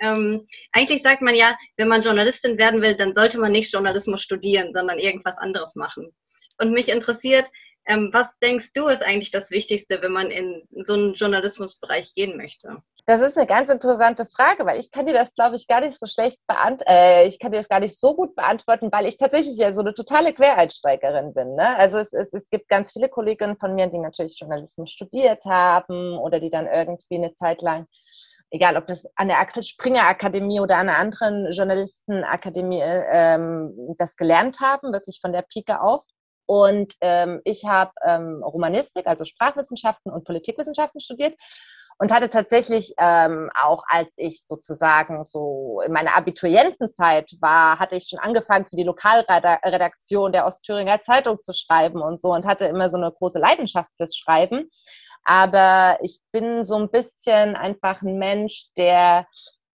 Ähm, 0.00 0.48
eigentlich 0.72 1.02
sagt 1.02 1.22
man 1.22 1.36
ja, 1.36 1.56
wenn 1.76 1.86
man 1.86 2.02
Journalistin 2.02 2.58
werden 2.58 2.82
will, 2.82 2.96
dann 2.96 3.14
sollte 3.14 3.38
man 3.38 3.52
nicht 3.52 3.72
Journalismus 3.72 4.22
studieren, 4.22 4.72
sondern 4.74 4.98
irgendwas 4.98 5.38
anderes 5.38 5.76
machen. 5.76 6.12
Und 6.58 6.72
mich 6.72 6.88
interessiert, 6.88 7.48
ähm, 7.90 8.10
was 8.12 8.28
denkst 8.40 8.72
du 8.72 8.86
ist 8.88 9.02
eigentlich 9.02 9.32
das 9.32 9.50
Wichtigste, 9.50 10.00
wenn 10.00 10.12
man 10.12 10.30
in 10.30 10.62
so 10.84 10.94
einen 10.94 11.14
Journalismusbereich 11.14 12.14
gehen 12.14 12.36
möchte? 12.36 12.82
Das 13.06 13.20
ist 13.20 13.36
eine 13.36 13.46
ganz 13.46 13.68
interessante 13.68 14.26
Frage, 14.26 14.64
weil 14.66 14.78
ich 14.78 14.92
kann 14.92 15.06
dir 15.06 15.12
das, 15.12 15.34
glaube 15.34 15.56
ich, 15.56 15.66
gar 15.66 15.80
nicht 15.80 15.98
so 15.98 16.06
schlecht 16.06 16.38
beantworten. 16.46 16.88
Äh, 16.88 17.26
ich 17.26 17.40
kann 17.40 17.50
dir 17.50 17.58
das 17.58 17.68
gar 17.68 17.80
nicht 17.80 17.98
so 17.98 18.14
gut 18.14 18.36
beantworten, 18.36 18.92
weil 18.92 19.06
ich 19.06 19.16
tatsächlich 19.16 19.56
ja 19.56 19.72
so 19.72 19.80
eine 19.80 19.94
totale 19.94 20.32
Quereinsteigerin 20.32 21.34
bin. 21.34 21.56
Ne? 21.56 21.76
Also 21.76 21.98
es, 21.98 22.12
es, 22.12 22.32
es 22.32 22.48
gibt 22.50 22.68
ganz 22.68 22.92
viele 22.92 23.08
Kolleginnen 23.08 23.56
von 23.56 23.74
mir, 23.74 23.88
die 23.88 23.98
natürlich 23.98 24.38
Journalismus 24.38 24.92
studiert 24.92 25.44
haben 25.44 26.16
oder 26.18 26.38
die 26.38 26.50
dann 26.50 26.68
irgendwie 26.68 27.16
eine 27.16 27.34
Zeit 27.34 27.60
lang 27.62 27.86
egal 28.52 28.76
ob 28.76 28.86
das 28.88 29.04
an 29.14 29.28
der 29.28 29.38
Axel 29.38 29.62
Springer 29.62 30.08
Akademie 30.08 30.60
oder 30.60 30.76
an 30.76 30.88
einer 30.88 30.98
anderen 30.98 31.52
Journalistenakademie 31.52 32.82
ähm, 32.82 33.94
das 33.96 34.16
gelernt 34.16 34.58
haben, 34.60 34.92
wirklich 34.92 35.20
von 35.20 35.32
der 35.32 35.42
Pike 35.42 35.80
auf. 35.80 36.02
Und 36.50 36.94
ähm, 37.00 37.40
ich 37.44 37.64
habe 37.64 37.92
ähm, 38.04 38.42
Romanistik, 38.42 39.06
also 39.06 39.24
Sprachwissenschaften 39.24 40.10
und 40.10 40.24
Politikwissenschaften 40.24 41.00
studiert 41.00 41.38
und 41.98 42.10
hatte 42.10 42.28
tatsächlich 42.28 42.92
ähm, 42.98 43.50
auch, 43.54 43.84
als 43.86 44.08
ich 44.16 44.42
sozusagen 44.46 45.24
so 45.24 45.80
in 45.86 45.92
meiner 45.92 46.16
Abiturientenzeit 46.16 47.30
war, 47.38 47.78
hatte 47.78 47.94
ich 47.94 48.08
schon 48.08 48.18
angefangen 48.18 48.66
für 48.68 48.74
die 48.74 48.82
Lokalredaktion 48.82 50.32
der 50.32 50.44
Ostthüringer 50.44 51.00
Zeitung 51.02 51.40
zu 51.40 51.52
schreiben 51.52 52.02
und 52.02 52.20
so 52.20 52.32
und 52.32 52.44
hatte 52.44 52.64
immer 52.64 52.90
so 52.90 52.96
eine 52.96 53.12
große 53.12 53.38
Leidenschaft 53.38 53.90
fürs 53.96 54.16
Schreiben. 54.16 54.68
Aber 55.22 55.98
ich 56.02 56.18
bin 56.32 56.64
so 56.64 56.74
ein 56.74 56.90
bisschen 56.90 57.54
einfach 57.54 58.02
ein 58.02 58.18
Mensch, 58.18 58.72
der 58.76 59.28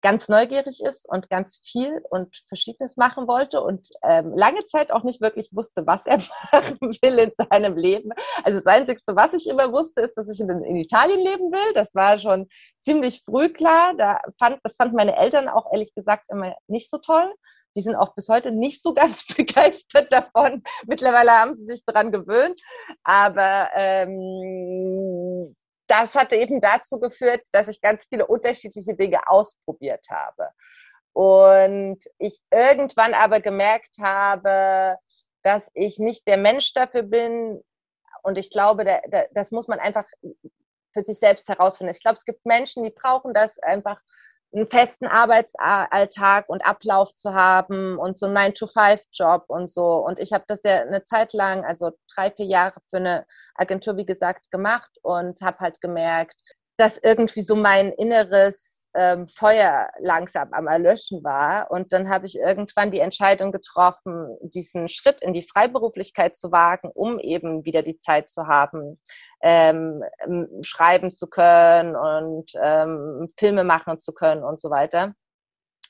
ganz 0.06 0.28
neugierig 0.28 0.84
ist 0.84 1.10
und 1.10 1.32
ganz 1.32 1.60
viel 1.66 2.00
und 2.12 2.30
Verschiedenes 2.48 2.96
machen 2.96 3.28
wollte 3.28 3.60
und 3.60 3.90
ähm, 4.04 4.34
lange 4.36 4.64
Zeit 4.68 4.92
auch 4.92 5.02
nicht 5.02 5.20
wirklich 5.20 5.50
wusste, 5.52 5.88
was 5.88 6.06
er 6.06 6.20
machen 6.52 6.78
will 6.80 7.18
in 7.18 7.32
seinem 7.50 7.76
Leben. 7.76 8.12
Also 8.44 8.60
das 8.60 8.68
Einzige, 8.68 9.02
was 9.08 9.34
ich 9.34 9.50
immer 9.50 9.74
wusste, 9.74 10.02
ist, 10.02 10.14
dass 10.14 10.30
ich 10.30 10.40
in, 10.40 10.48
in 10.48 10.76
Italien 10.76 11.22
leben 11.22 11.52
will. 11.52 11.74
Das 11.74 11.96
war 11.96 12.20
schon 12.20 12.48
ziemlich 12.82 13.24
früh 13.26 13.50
klar. 13.50 13.96
Da 13.98 14.20
fand, 14.38 14.60
das 14.62 14.76
fanden 14.76 14.96
meine 14.96 15.16
Eltern 15.16 15.50
auch 15.50 15.74
ehrlich 15.74 15.96
gesagt 15.96 16.26
immer 16.30 16.56
nicht 16.68 16.92
so 16.92 17.00
toll. 17.00 17.34
Die 17.76 17.82
sind 17.82 17.96
auch 17.96 18.14
bis 18.14 18.30
heute 18.30 18.52
nicht 18.52 18.84
so 18.84 18.94
ganz 19.02 19.26
begeistert 19.26 20.14
davon. 20.14 20.62
Mittlerweile 20.86 21.32
haben 21.32 21.56
sie 21.56 21.66
sich 21.66 21.84
daran 21.84 22.12
gewöhnt. 22.12 22.62
Aber 23.04 23.70
ähm, 23.74 25.56
das 25.88 26.16
hatte 26.16 26.36
eben 26.36 26.62
dazu 26.62 27.00
geführt, 27.00 27.42
dass 27.52 27.68
ich 27.68 27.82
ganz 27.82 28.06
viele 28.10 28.26
unterschiedliche 28.28 28.96
Dinge 28.96 29.28
ausprobiert 29.28 30.06
habe. 30.10 30.50
Und 31.14 32.00
ich 32.18 32.42
irgendwann 32.52 33.14
aber 33.14 33.40
gemerkt 33.40 33.98
habe, 34.02 34.98
dass 35.44 35.64
ich 35.74 36.00
nicht 36.00 36.28
der 36.28 36.38
Mensch 36.38 36.74
dafür 36.74 37.04
bin. 37.04 37.62
Und 38.24 38.38
ich 38.38 38.50
glaube, 38.50 38.86
das 39.32 39.52
muss 39.52 39.68
man 39.68 39.80
einfach 39.80 40.06
für 40.92 41.04
sich 41.04 41.20
selbst 41.20 41.48
herausfinden. 41.48 41.94
Ich 41.94 42.02
glaube, 42.02 42.18
es 42.18 42.26
gibt 42.26 42.46
Menschen, 42.46 42.84
die 42.84 42.90
brauchen 42.90 43.34
das 43.34 43.58
einfach 43.60 44.00
einen 44.56 44.68
festen 44.68 45.06
Arbeitsalltag 45.06 46.48
und 46.48 46.66
Ablauf 46.66 47.14
zu 47.16 47.34
haben 47.34 47.98
und 47.98 48.18
so 48.18 48.26
einen 48.26 48.38
9-to-5-Job 48.38 49.46
und 49.48 49.70
so. 49.70 49.98
Und 49.98 50.20
ich 50.20 50.32
habe 50.32 50.46
das 50.48 50.60
ja 50.64 50.82
eine 50.82 51.04
Zeit 51.04 51.34
lang, 51.34 51.66
also 51.66 51.92
drei, 52.16 52.32
vier 52.32 52.46
Jahre 52.46 52.80
für 52.90 52.98
eine 52.98 53.26
Agentur, 53.56 53.98
wie 53.98 54.06
gesagt, 54.06 54.50
gemacht 54.52 54.90
und 55.02 55.42
habe 55.42 55.60
halt 55.60 55.82
gemerkt, 55.82 56.40
dass 56.78 56.98
irgendwie 56.98 57.42
so 57.42 57.56
mein 57.56 57.92
inneres 57.92 58.75
ähm, 58.96 59.28
Feuer 59.28 59.90
langsam 60.00 60.54
am 60.54 60.68
Erlöschen 60.68 61.24
war. 61.24 61.70
Und 61.70 61.92
dann 61.94 62.10
habe 62.10 62.26
ich 62.26 62.38
irgendwann 62.38 62.92
die 62.92 63.00
Entscheidung 63.00 63.52
getroffen, 63.52 64.38
diesen 64.42 64.88
Schritt 64.88 65.22
in 65.22 65.34
die 65.34 65.48
Freiberuflichkeit 65.48 66.36
zu 66.36 66.52
wagen, 66.52 66.90
um 66.94 67.20
eben 67.20 67.66
wieder 67.66 67.84
die 67.84 68.00
Zeit 68.00 68.30
zu 68.30 68.48
haben, 68.48 69.00
ähm, 69.42 70.04
schreiben 70.62 71.12
zu 71.12 71.28
können 71.28 71.96
und 71.96 72.52
ähm, 72.62 73.34
Filme 73.38 73.64
machen 73.64 74.00
zu 74.00 74.14
können 74.14 74.44
und 74.44 74.60
so 74.60 74.70
weiter. 74.70 75.14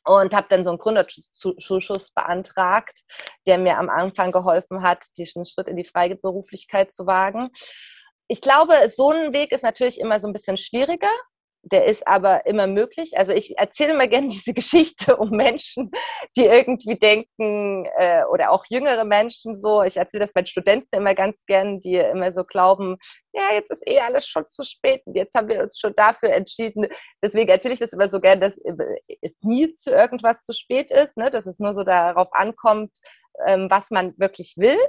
Und 0.03 0.35
habe 0.35 0.47
dann 0.49 0.63
so 0.63 0.69
einen 0.69 0.79
Gründerzuschuss 0.79 2.11
beantragt, 2.11 3.01
der 3.47 3.57
mir 3.57 3.77
am 3.77 3.89
Anfang 3.89 4.31
geholfen 4.31 4.83
hat, 4.83 5.05
diesen 5.17 5.45
Schritt 5.45 5.67
in 5.67 5.77
die 5.77 5.85
Freiberuflichkeit 5.85 6.91
zu 6.91 7.07
wagen. 7.07 7.49
Ich 8.27 8.41
glaube, 8.41 8.73
so 8.89 9.11
ein 9.11 9.33
Weg 9.33 9.51
ist 9.51 9.63
natürlich 9.63 9.99
immer 9.99 10.19
so 10.19 10.27
ein 10.27 10.33
bisschen 10.33 10.57
schwieriger, 10.57 11.09
der 11.71 11.85
ist 11.85 12.07
aber 12.07 12.45
immer 12.45 12.67
möglich. 12.67 13.17
Also 13.17 13.31
ich 13.33 13.57
erzähle 13.57 13.93
immer 13.93 14.07
gerne 14.07 14.27
diese 14.29 14.53
Geschichte 14.53 15.17
um 15.17 15.31
Menschen, 15.31 15.91
die 16.37 16.45
irgendwie 16.45 16.97
denken, 16.97 17.85
äh, 17.97 18.23
oder 18.25 18.51
auch 18.51 18.65
jüngere 18.69 19.03
Menschen 19.03 19.55
so, 19.55 19.81
ich 19.81 19.97
erzähle 19.97 20.21
das 20.21 20.33
bei 20.33 20.45
Studenten 20.45 20.95
immer 20.95 21.15
ganz 21.15 21.45
gern, 21.45 21.79
die 21.79 21.95
immer 21.95 22.31
so 22.33 22.43
glauben, 22.43 22.97
ja, 23.33 23.53
jetzt 23.53 23.71
ist 23.71 23.83
eh 23.87 23.99
alles 23.99 24.27
schon 24.27 24.47
zu 24.47 24.63
spät 24.63 25.01
und 25.05 25.15
jetzt 25.15 25.35
haben 25.35 25.49
wir 25.49 25.61
uns 25.61 25.77
schon 25.79 25.93
dafür 25.95 26.29
entschieden. 26.29 26.87
Deswegen 27.21 27.49
erzähle 27.49 27.73
ich 27.73 27.79
das 27.79 27.93
immer 27.93 28.09
so 28.09 28.19
gern, 28.21 28.39
dass 28.39 28.57
es 29.21 29.33
nie 29.41 29.73
zu 29.73 29.91
irgendwas 29.91 30.41
zu 30.43 30.53
spät 30.53 30.91
ist, 30.91 31.17
ne? 31.17 31.31
dass 31.31 31.45
es 31.45 31.59
nur 31.59 31.73
so 31.73 31.83
darauf 31.83 32.29
ankommt, 32.31 32.91
ähm, 33.45 33.67
was 33.69 33.91
man 33.91 34.17
wirklich 34.17 34.53
will. 34.57 34.79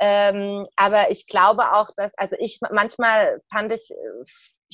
Ähm, 0.00 0.66
aber 0.76 1.10
ich 1.10 1.26
glaube 1.26 1.72
auch, 1.72 1.90
dass, 1.96 2.12
also 2.16 2.36
ich 2.38 2.58
manchmal 2.72 3.40
fand 3.50 3.72
ich, 3.72 3.90
äh, 3.90 4.24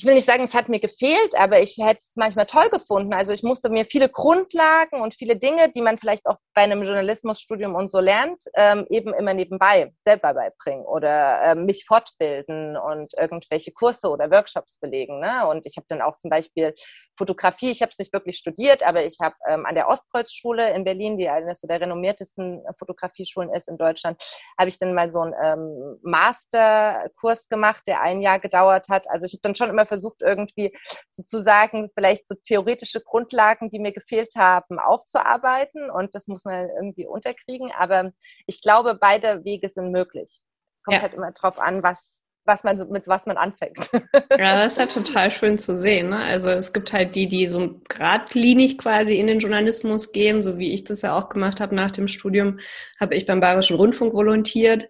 ich 0.01 0.07
will 0.07 0.15
nicht 0.15 0.25
sagen, 0.25 0.45
es 0.45 0.55
hat 0.55 0.67
mir 0.67 0.79
gefehlt, 0.79 1.37
aber 1.37 1.61
ich 1.61 1.77
hätte 1.77 1.99
es 1.99 2.15
manchmal 2.15 2.47
toll 2.47 2.69
gefunden. 2.69 3.13
Also 3.13 3.33
ich 3.33 3.43
musste 3.43 3.69
mir 3.69 3.85
viele 3.85 4.09
Grundlagen 4.09 4.99
und 4.99 5.13
viele 5.13 5.35
Dinge, 5.35 5.69
die 5.69 5.81
man 5.83 5.99
vielleicht 5.99 6.25
auch 6.25 6.37
bei 6.55 6.63
einem 6.63 6.81
Journalismusstudium 6.81 7.75
und 7.75 7.91
so 7.91 7.99
lernt, 7.99 8.41
ähm, 8.55 8.87
eben 8.89 9.13
immer 9.13 9.35
nebenbei 9.35 9.93
selber 10.03 10.33
beibringen 10.33 10.87
oder 10.87 11.43
ähm, 11.43 11.65
mich 11.65 11.85
fortbilden 11.85 12.77
und 12.77 13.13
irgendwelche 13.15 13.71
Kurse 13.73 14.09
oder 14.09 14.31
Workshops 14.31 14.79
belegen. 14.79 15.19
Ne? 15.19 15.47
Und 15.47 15.67
ich 15.67 15.77
habe 15.77 15.85
dann 15.87 16.01
auch 16.01 16.17
zum 16.17 16.31
Beispiel 16.31 16.73
Fotografie, 17.15 17.69
ich 17.69 17.83
habe 17.83 17.91
es 17.91 17.99
nicht 17.99 18.13
wirklich 18.13 18.37
studiert, 18.37 18.81
aber 18.81 19.05
ich 19.05 19.17
habe 19.21 19.35
ähm, 19.47 19.67
an 19.67 19.75
der 19.75 19.87
Ostkreuzschule 19.87 20.73
in 20.73 20.83
Berlin, 20.83 21.19
die 21.19 21.29
eines 21.29 21.61
der 21.61 21.79
renommiertesten 21.79 22.63
Fotografieschulen 22.79 23.53
ist 23.53 23.67
in 23.67 23.77
Deutschland, 23.77 24.19
habe 24.57 24.69
ich 24.69 24.79
dann 24.79 24.95
mal 24.95 25.11
so 25.11 25.19
einen 25.19 25.35
ähm, 25.39 25.99
Masterkurs 26.01 27.47
gemacht, 27.49 27.83
der 27.85 28.01
ein 28.01 28.21
Jahr 28.21 28.39
gedauert 28.39 28.89
hat. 28.89 29.07
Also 29.07 29.27
ich 29.27 29.33
habe 29.33 29.41
dann 29.43 29.53
schon 29.53 29.69
immer 29.69 29.85
versucht, 29.91 30.21
irgendwie 30.21 30.73
sozusagen 31.09 31.89
vielleicht 31.93 32.27
so 32.27 32.35
theoretische 32.35 33.01
Grundlagen, 33.01 33.69
die 33.69 33.79
mir 33.79 33.91
gefehlt 33.91 34.35
haben, 34.35 34.79
aufzuarbeiten. 34.79 35.91
Und 35.91 36.15
das 36.15 36.27
muss 36.27 36.45
man 36.45 36.69
irgendwie 36.69 37.05
unterkriegen. 37.05 37.71
Aber 37.77 38.11
ich 38.47 38.61
glaube, 38.61 38.95
beide 38.95 39.43
Wege 39.43 39.67
sind 39.67 39.91
möglich. 39.91 40.41
Es 40.73 40.83
kommt 40.83 40.95
ja. 40.95 41.01
halt 41.01 41.13
immer 41.13 41.31
drauf 41.33 41.59
an, 41.59 41.83
was, 41.83 42.21
was 42.45 42.63
man 42.63 42.87
mit 42.89 43.07
was 43.07 43.25
man 43.25 43.37
anfängt. 43.37 43.89
Ja, 44.37 44.59
das 44.59 44.73
ist 44.73 44.79
ja 44.79 44.85
total 44.87 45.29
schön 45.29 45.57
zu 45.57 45.75
sehen. 45.75 46.09
Ne? 46.09 46.17
Also 46.17 46.49
es 46.49 46.71
gibt 46.73 46.93
halt 46.93 47.15
die, 47.15 47.27
die 47.27 47.47
so 47.47 47.81
geradlinig 47.89 48.77
quasi 48.77 49.19
in 49.19 49.27
den 49.27 49.39
Journalismus 49.39 50.13
gehen, 50.13 50.41
so 50.41 50.57
wie 50.57 50.73
ich 50.73 50.85
das 50.85 51.01
ja 51.01 51.17
auch 51.17 51.29
gemacht 51.29 51.59
habe 51.59 51.75
nach 51.75 51.91
dem 51.91 52.07
Studium, 52.07 52.59
habe 52.99 53.15
ich 53.15 53.25
beim 53.25 53.41
Bayerischen 53.41 53.75
Rundfunk 53.75 54.13
volontiert 54.13 54.87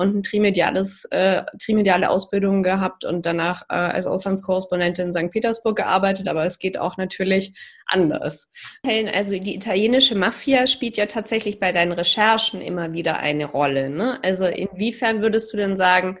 und 0.00 0.16
ein 0.16 0.22
trimediales, 0.22 1.04
äh, 1.10 1.42
trimediale 1.62 2.08
Ausbildung 2.08 2.62
gehabt 2.62 3.04
und 3.04 3.26
danach 3.26 3.64
äh, 3.68 3.74
als 3.74 4.06
Auslandskorrespondentin 4.06 5.08
in 5.08 5.12
St. 5.12 5.30
Petersburg 5.30 5.76
gearbeitet, 5.76 6.26
aber 6.26 6.46
es 6.46 6.58
geht 6.58 6.78
auch 6.78 6.96
natürlich 6.96 7.52
anders. 7.84 8.48
Helen, 8.82 9.12
also 9.14 9.38
die 9.38 9.54
italienische 9.54 10.14
Mafia 10.14 10.66
spielt 10.66 10.96
ja 10.96 11.04
tatsächlich 11.04 11.60
bei 11.60 11.72
deinen 11.72 11.92
Recherchen 11.92 12.62
immer 12.62 12.94
wieder 12.94 13.18
eine 13.18 13.44
Rolle. 13.44 13.90
Ne? 13.90 14.18
Also 14.24 14.46
inwiefern 14.46 15.20
würdest 15.20 15.52
du 15.52 15.58
denn 15.58 15.76
sagen, 15.76 16.18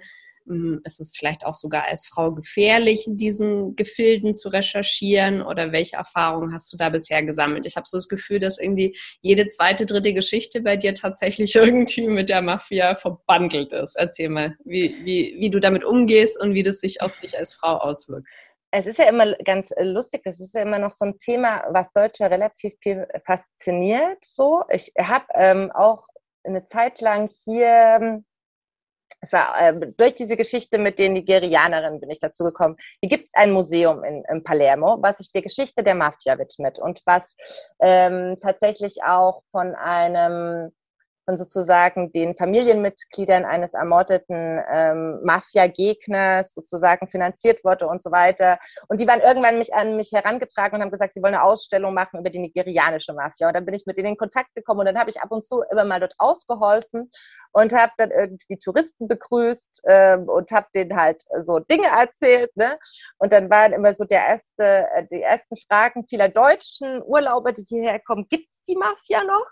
ist 0.84 1.00
es 1.00 1.12
vielleicht 1.16 1.46
auch 1.46 1.54
sogar 1.54 1.84
als 1.84 2.06
Frau 2.06 2.32
gefährlich, 2.32 3.06
in 3.06 3.16
diesen 3.16 3.76
Gefilden 3.76 4.34
zu 4.34 4.48
recherchieren? 4.48 5.42
Oder 5.42 5.72
welche 5.72 5.96
Erfahrungen 5.96 6.52
hast 6.52 6.72
du 6.72 6.76
da 6.76 6.88
bisher 6.88 7.22
gesammelt? 7.22 7.66
Ich 7.66 7.76
habe 7.76 7.86
so 7.86 7.96
das 7.96 8.08
Gefühl, 8.08 8.38
dass 8.38 8.58
irgendwie 8.58 8.96
jede 9.20 9.48
zweite, 9.48 9.86
dritte 9.86 10.14
Geschichte 10.14 10.60
bei 10.62 10.76
dir 10.76 10.94
tatsächlich 10.94 11.54
irgendwie 11.56 12.08
mit 12.08 12.28
der 12.28 12.42
Mafia 12.42 12.94
verbandelt 12.96 13.72
ist. 13.72 13.96
Erzähl 13.96 14.28
mal, 14.28 14.56
wie, 14.64 14.94
wie, 15.04 15.36
wie 15.38 15.50
du 15.50 15.60
damit 15.60 15.84
umgehst 15.84 16.40
und 16.40 16.54
wie 16.54 16.62
das 16.62 16.80
sich 16.80 17.02
auf 17.02 17.16
dich 17.18 17.38
als 17.38 17.54
Frau 17.54 17.76
auswirkt. 17.76 18.26
Es 18.72 18.86
ist 18.86 18.98
ja 18.98 19.08
immer 19.08 19.34
ganz 19.44 19.70
lustig, 19.80 20.22
das 20.24 20.38
ist 20.38 20.54
ja 20.54 20.62
immer 20.62 20.78
noch 20.78 20.92
so 20.92 21.04
ein 21.04 21.18
Thema, 21.18 21.64
was 21.70 21.92
Deutsche 21.92 22.30
relativ 22.30 22.74
viel 22.80 23.06
fasziniert. 23.26 24.18
So, 24.24 24.62
ich 24.70 24.92
habe 24.96 25.24
ähm, 25.34 25.72
auch 25.72 26.06
eine 26.44 26.66
Zeit 26.68 27.00
lang 27.00 27.30
hier 27.44 28.22
es 29.20 29.32
war 29.32 29.60
äh, 29.60 29.92
durch 29.96 30.14
diese 30.14 30.36
Geschichte 30.36 30.78
mit 30.78 30.98
den 30.98 31.12
Nigerianerinnen 31.12 32.00
bin 32.00 32.10
ich 32.10 32.20
dazu 32.20 32.44
gekommen. 32.44 32.76
Hier 33.00 33.10
gibt 33.10 33.26
es 33.26 33.34
ein 33.34 33.52
Museum 33.52 34.02
in, 34.02 34.24
in, 34.30 34.42
Palermo, 34.42 34.98
was 35.00 35.18
sich 35.18 35.30
der 35.32 35.42
Geschichte 35.42 35.82
der 35.82 35.94
Mafia 35.94 36.38
widmet 36.38 36.78
und 36.78 37.02
was 37.04 37.22
ähm, 37.80 38.38
tatsächlich 38.42 39.02
auch 39.04 39.42
von 39.50 39.74
einem 39.74 40.72
von 41.26 41.36
sozusagen 41.36 42.10
den 42.12 42.34
Familienmitgliedern 42.34 43.44
eines 43.44 43.74
ermordeten 43.74 44.60
ähm, 44.72 45.20
Mafia-Gegners 45.22 46.54
sozusagen 46.54 47.08
finanziert 47.08 47.62
wurde 47.62 47.86
und 47.86 48.02
so 48.02 48.10
weiter. 48.10 48.58
Und 48.88 49.00
die 49.00 49.06
waren 49.06 49.20
irgendwann 49.20 49.58
mich 49.58 49.72
an 49.74 49.96
mich 49.96 50.10
herangetragen 50.12 50.76
und 50.76 50.82
haben 50.82 50.90
gesagt, 50.90 51.14
sie 51.14 51.22
wollen 51.22 51.34
eine 51.34 51.44
Ausstellung 51.44 51.94
machen 51.94 52.20
über 52.20 52.30
die 52.30 52.38
nigerianische 52.40 53.12
Mafia. 53.12 53.48
Und 53.48 53.54
dann 53.54 53.64
bin 53.64 53.74
ich 53.74 53.86
mit 53.86 53.96
denen 53.96 54.08
in 54.08 54.16
Kontakt 54.16 54.54
gekommen 54.54 54.80
und 54.80 54.86
dann 54.86 54.98
habe 54.98 55.10
ich 55.10 55.20
ab 55.20 55.30
und 55.30 55.46
zu 55.46 55.62
immer 55.70 55.84
mal 55.84 56.00
dort 56.00 56.14
ausgeholfen 56.18 57.10
und 57.52 57.72
habe 57.72 57.92
dann 57.96 58.10
irgendwie 58.10 58.58
Touristen 58.58 59.08
begrüßt 59.08 59.82
ähm, 59.88 60.28
und 60.28 60.50
habe 60.50 60.66
denen 60.74 60.96
halt 60.96 61.24
so 61.44 61.58
Dinge 61.58 61.88
erzählt. 61.88 62.54
Ne? 62.56 62.78
Und 63.18 63.32
dann 63.32 63.50
waren 63.50 63.72
immer 63.72 63.94
so 63.94 64.04
der 64.04 64.26
erste, 64.26 64.88
äh, 64.94 65.06
die 65.10 65.22
ersten 65.22 65.56
Fragen 65.68 66.06
vieler 66.08 66.28
deutschen 66.28 67.02
Urlauber, 67.02 67.52
die 67.52 67.64
hierher 67.64 68.00
kommen, 68.00 68.26
gibt's 68.28 68.62
die 68.68 68.76
Mafia 68.76 69.24
noch? 69.24 69.46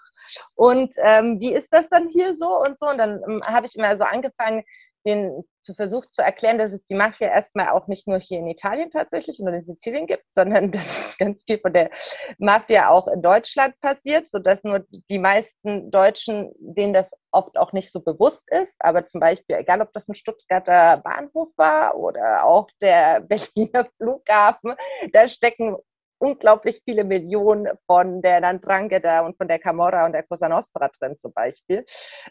Und 0.55 0.95
ähm, 0.99 1.41
wie 1.41 1.55
ist 1.55 1.69
das 1.71 1.89
dann 1.89 2.09
hier 2.09 2.37
so 2.37 2.61
und 2.61 2.79
so? 2.79 2.89
Und 2.89 2.99
dann 2.99 3.23
ähm, 3.27 3.43
habe 3.45 3.67
ich 3.67 3.77
immer 3.77 3.97
so 3.97 4.05
angefangen, 4.05 4.65
den 5.07 5.45
zu 5.63 5.75
versucht 5.75 6.15
zu 6.15 6.23
erklären, 6.23 6.57
dass 6.57 6.73
es 6.73 6.85
die 6.87 6.95
Mafia 6.95 7.29
erstmal 7.29 7.69
auch 7.69 7.89
nicht 7.89 8.09
nur 8.09 8.19
hier 8.19 8.39
in 8.39 8.47
Italien 8.47 8.91
tatsächlich 8.91 9.39
und 9.39 9.49
in 9.49 9.65
Sizilien 9.65 10.07
gibt, 10.07 10.25
sondern 10.31 10.73
dass 10.73 11.17
ganz 11.19 11.43
viel 11.45 11.59
von 11.59 11.73
der 11.73 11.91
Mafia 12.39 12.89
auch 12.89 13.07
in 13.09 13.21
Deutschland 13.21 13.79
passiert, 13.81 14.31
sodass 14.31 14.65
nur 14.65 14.87
die 15.11 15.19
meisten 15.19 15.91
Deutschen, 15.91 16.53
denen 16.59 16.95
das 16.95 17.11
oft 17.33 17.59
auch 17.59 17.73
nicht 17.73 17.93
so 17.93 18.01
bewusst 18.01 18.43
ist, 18.51 18.75
aber 18.79 19.07
zum 19.07 19.21
Beispiel, 19.21 19.57
egal 19.57 19.83
ob 19.83 19.93
das 19.93 20.09
ein 20.09 20.15
Stuttgarter 20.15 21.03
Bahnhof 21.05 21.49
war 21.57 21.97
oder 21.97 22.45
auch 22.45 22.69
der 22.81 23.21
Berliner 23.29 23.87
Flughafen, 23.99 24.75
da 25.13 25.29
stecken 25.29 25.77
unglaublich 26.19 26.81
viele 26.85 27.05
Millionen 27.05 27.69
von 27.87 28.23
der 28.23 28.41
Nandrangheta 28.41 29.21
und 29.21 29.37
von 29.37 29.49
der 29.49 29.59
Camorra 29.59 30.07
und 30.07 30.13
der 30.13 30.25
Cosa 30.25 30.49
Nostra 30.49 30.89
drin 30.99 31.17
zum 31.17 31.33
Beispiel. 31.33 31.85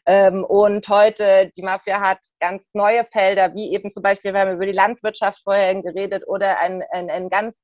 Ähm, 0.05 0.43
und 0.43 0.87
heute, 0.89 1.51
die 1.55 1.61
Mafia 1.61 1.99
hat 2.01 2.19
ganz 2.39 2.63
neue 2.73 3.05
Felder, 3.05 3.53
wie 3.53 3.73
eben 3.73 3.91
zum 3.91 4.03
Beispiel, 4.03 4.33
wir 4.33 4.41
haben 4.41 4.55
über 4.55 4.65
die 4.65 4.71
Landwirtschaft 4.71 5.39
vorher 5.43 5.81
geredet 5.81 6.27
oder 6.27 6.59
ein, 6.59 6.83
ein, 6.91 7.09
ein 7.09 7.29
ganz 7.29 7.57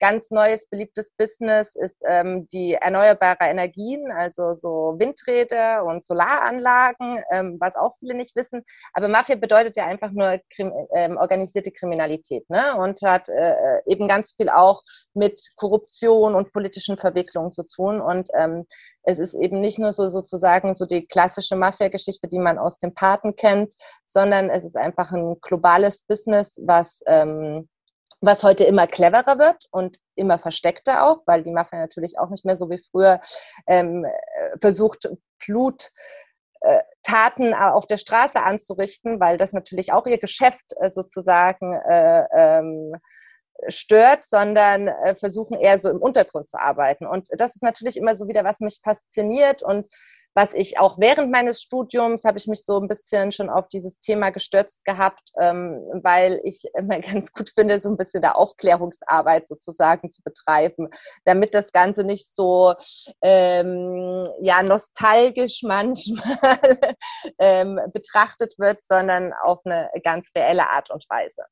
ganz 0.00 0.30
neues, 0.30 0.66
beliebtes 0.68 1.10
Business 1.16 1.68
ist 1.74 1.96
ähm, 2.08 2.48
die 2.50 2.74
erneuerbare 2.74 3.44
Energien, 3.44 4.10
also 4.12 4.54
so 4.54 4.96
Windräder 4.98 5.84
und 5.84 6.04
Solaranlagen, 6.04 7.22
ähm, 7.30 7.56
was 7.60 7.76
auch 7.76 7.96
viele 7.98 8.14
nicht 8.14 8.36
wissen. 8.36 8.64
Aber 8.92 9.08
Mafia 9.08 9.36
bedeutet 9.36 9.76
ja 9.76 9.86
einfach 9.86 10.10
nur 10.10 10.40
krim 10.54 10.72
ähm, 10.94 11.16
organisierte 11.16 11.70
Kriminalität 11.72 12.48
ne? 12.50 12.76
und 12.76 13.00
hat 13.02 13.28
äh, 13.28 13.80
eben 13.86 14.08
ganz 14.08 14.34
viel 14.36 14.48
auch 14.48 14.82
mit 15.14 15.40
Korruption 15.56 16.34
und 16.34 16.52
politischen 16.52 16.96
Verwicklungen 16.98 17.52
zu 17.52 17.64
tun. 17.66 18.00
Und 18.00 18.28
ähm, 18.34 18.66
es 19.02 19.18
ist 19.18 19.34
eben 19.34 19.60
nicht 19.60 19.78
nur 19.78 19.92
so 19.92 20.10
sozusagen 20.10 20.74
so 20.74 20.84
die 20.84 21.06
klassische 21.06 21.56
Mafia-Geschichte, 21.56 22.28
die 22.28 22.38
man 22.38 22.58
aus 22.58 22.78
dem 22.78 22.92
Paten 22.92 23.36
kennt, 23.36 23.72
sondern 24.06 24.50
es 24.50 24.64
ist 24.64 24.76
einfach 24.76 25.12
ein 25.12 25.36
globales 25.40 26.02
Business, 26.02 26.52
was 26.56 27.00
ähm, 27.06 27.68
was 28.26 28.42
heute 28.42 28.64
immer 28.64 28.86
cleverer 28.86 29.38
wird 29.38 29.64
und 29.70 29.98
immer 30.16 30.38
versteckter 30.38 31.04
auch, 31.04 31.22
weil 31.26 31.42
die 31.42 31.52
Mafia 31.52 31.78
natürlich 31.78 32.18
auch 32.18 32.28
nicht 32.28 32.44
mehr 32.44 32.56
so 32.56 32.68
wie 32.68 32.82
früher 32.90 33.20
ähm, 33.66 34.04
äh, 34.04 34.58
versucht, 34.60 35.08
Blut 35.46 35.90
äh, 36.60 36.80
Taten 37.02 37.54
auf 37.54 37.86
der 37.86 37.98
Straße 37.98 38.42
anzurichten, 38.42 39.20
weil 39.20 39.38
das 39.38 39.52
natürlich 39.52 39.92
auch 39.92 40.06
ihr 40.06 40.18
Geschäft 40.18 40.64
äh, 40.80 40.90
sozusagen 40.90 41.74
äh, 41.74 42.24
ähm, 42.34 42.96
stört, 43.68 44.24
sondern 44.24 44.88
äh, 44.88 45.14
versuchen 45.14 45.58
eher 45.58 45.78
so 45.78 45.88
im 45.88 45.98
Untergrund 45.98 46.48
zu 46.48 46.58
arbeiten. 46.58 47.06
Und 47.06 47.28
das 47.32 47.54
ist 47.54 47.62
natürlich 47.62 47.96
immer 47.96 48.16
so 48.16 48.28
wieder, 48.28 48.44
was 48.44 48.60
mich 48.60 48.80
fasziniert 48.82 49.62
und 49.62 49.86
was 50.36 50.52
ich 50.52 50.78
auch 50.78 50.98
während 50.98 51.32
meines 51.32 51.62
Studiums 51.62 52.22
habe 52.22 52.36
ich 52.36 52.46
mich 52.46 52.66
so 52.66 52.78
ein 52.78 52.88
bisschen 52.88 53.32
schon 53.32 53.48
auf 53.48 53.68
dieses 53.68 53.98
Thema 54.00 54.28
gestürzt 54.28 54.84
gehabt, 54.84 55.22
ähm, 55.40 55.80
weil 56.02 56.40
ich 56.44 56.62
immer 56.78 57.00
ganz 57.00 57.32
gut 57.32 57.50
finde, 57.54 57.80
so 57.80 57.88
ein 57.88 57.96
bisschen 57.96 58.20
der 58.20 58.36
Aufklärungsarbeit 58.36 59.48
sozusagen 59.48 60.10
zu 60.10 60.22
betreiben, 60.22 60.90
damit 61.24 61.54
das 61.54 61.72
Ganze 61.72 62.04
nicht 62.04 62.34
so 62.34 62.74
ähm, 63.22 64.28
ja 64.42 64.62
nostalgisch 64.62 65.62
manchmal 65.62 66.38
ähm, 67.38 67.80
betrachtet 67.94 68.54
wird, 68.58 68.78
sondern 68.84 69.32
auf 69.32 69.60
eine 69.64 69.90
ganz 70.04 70.28
reelle 70.36 70.68
Art 70.68 70.90
und 70.90 71.06
Weise. 71.08 71.46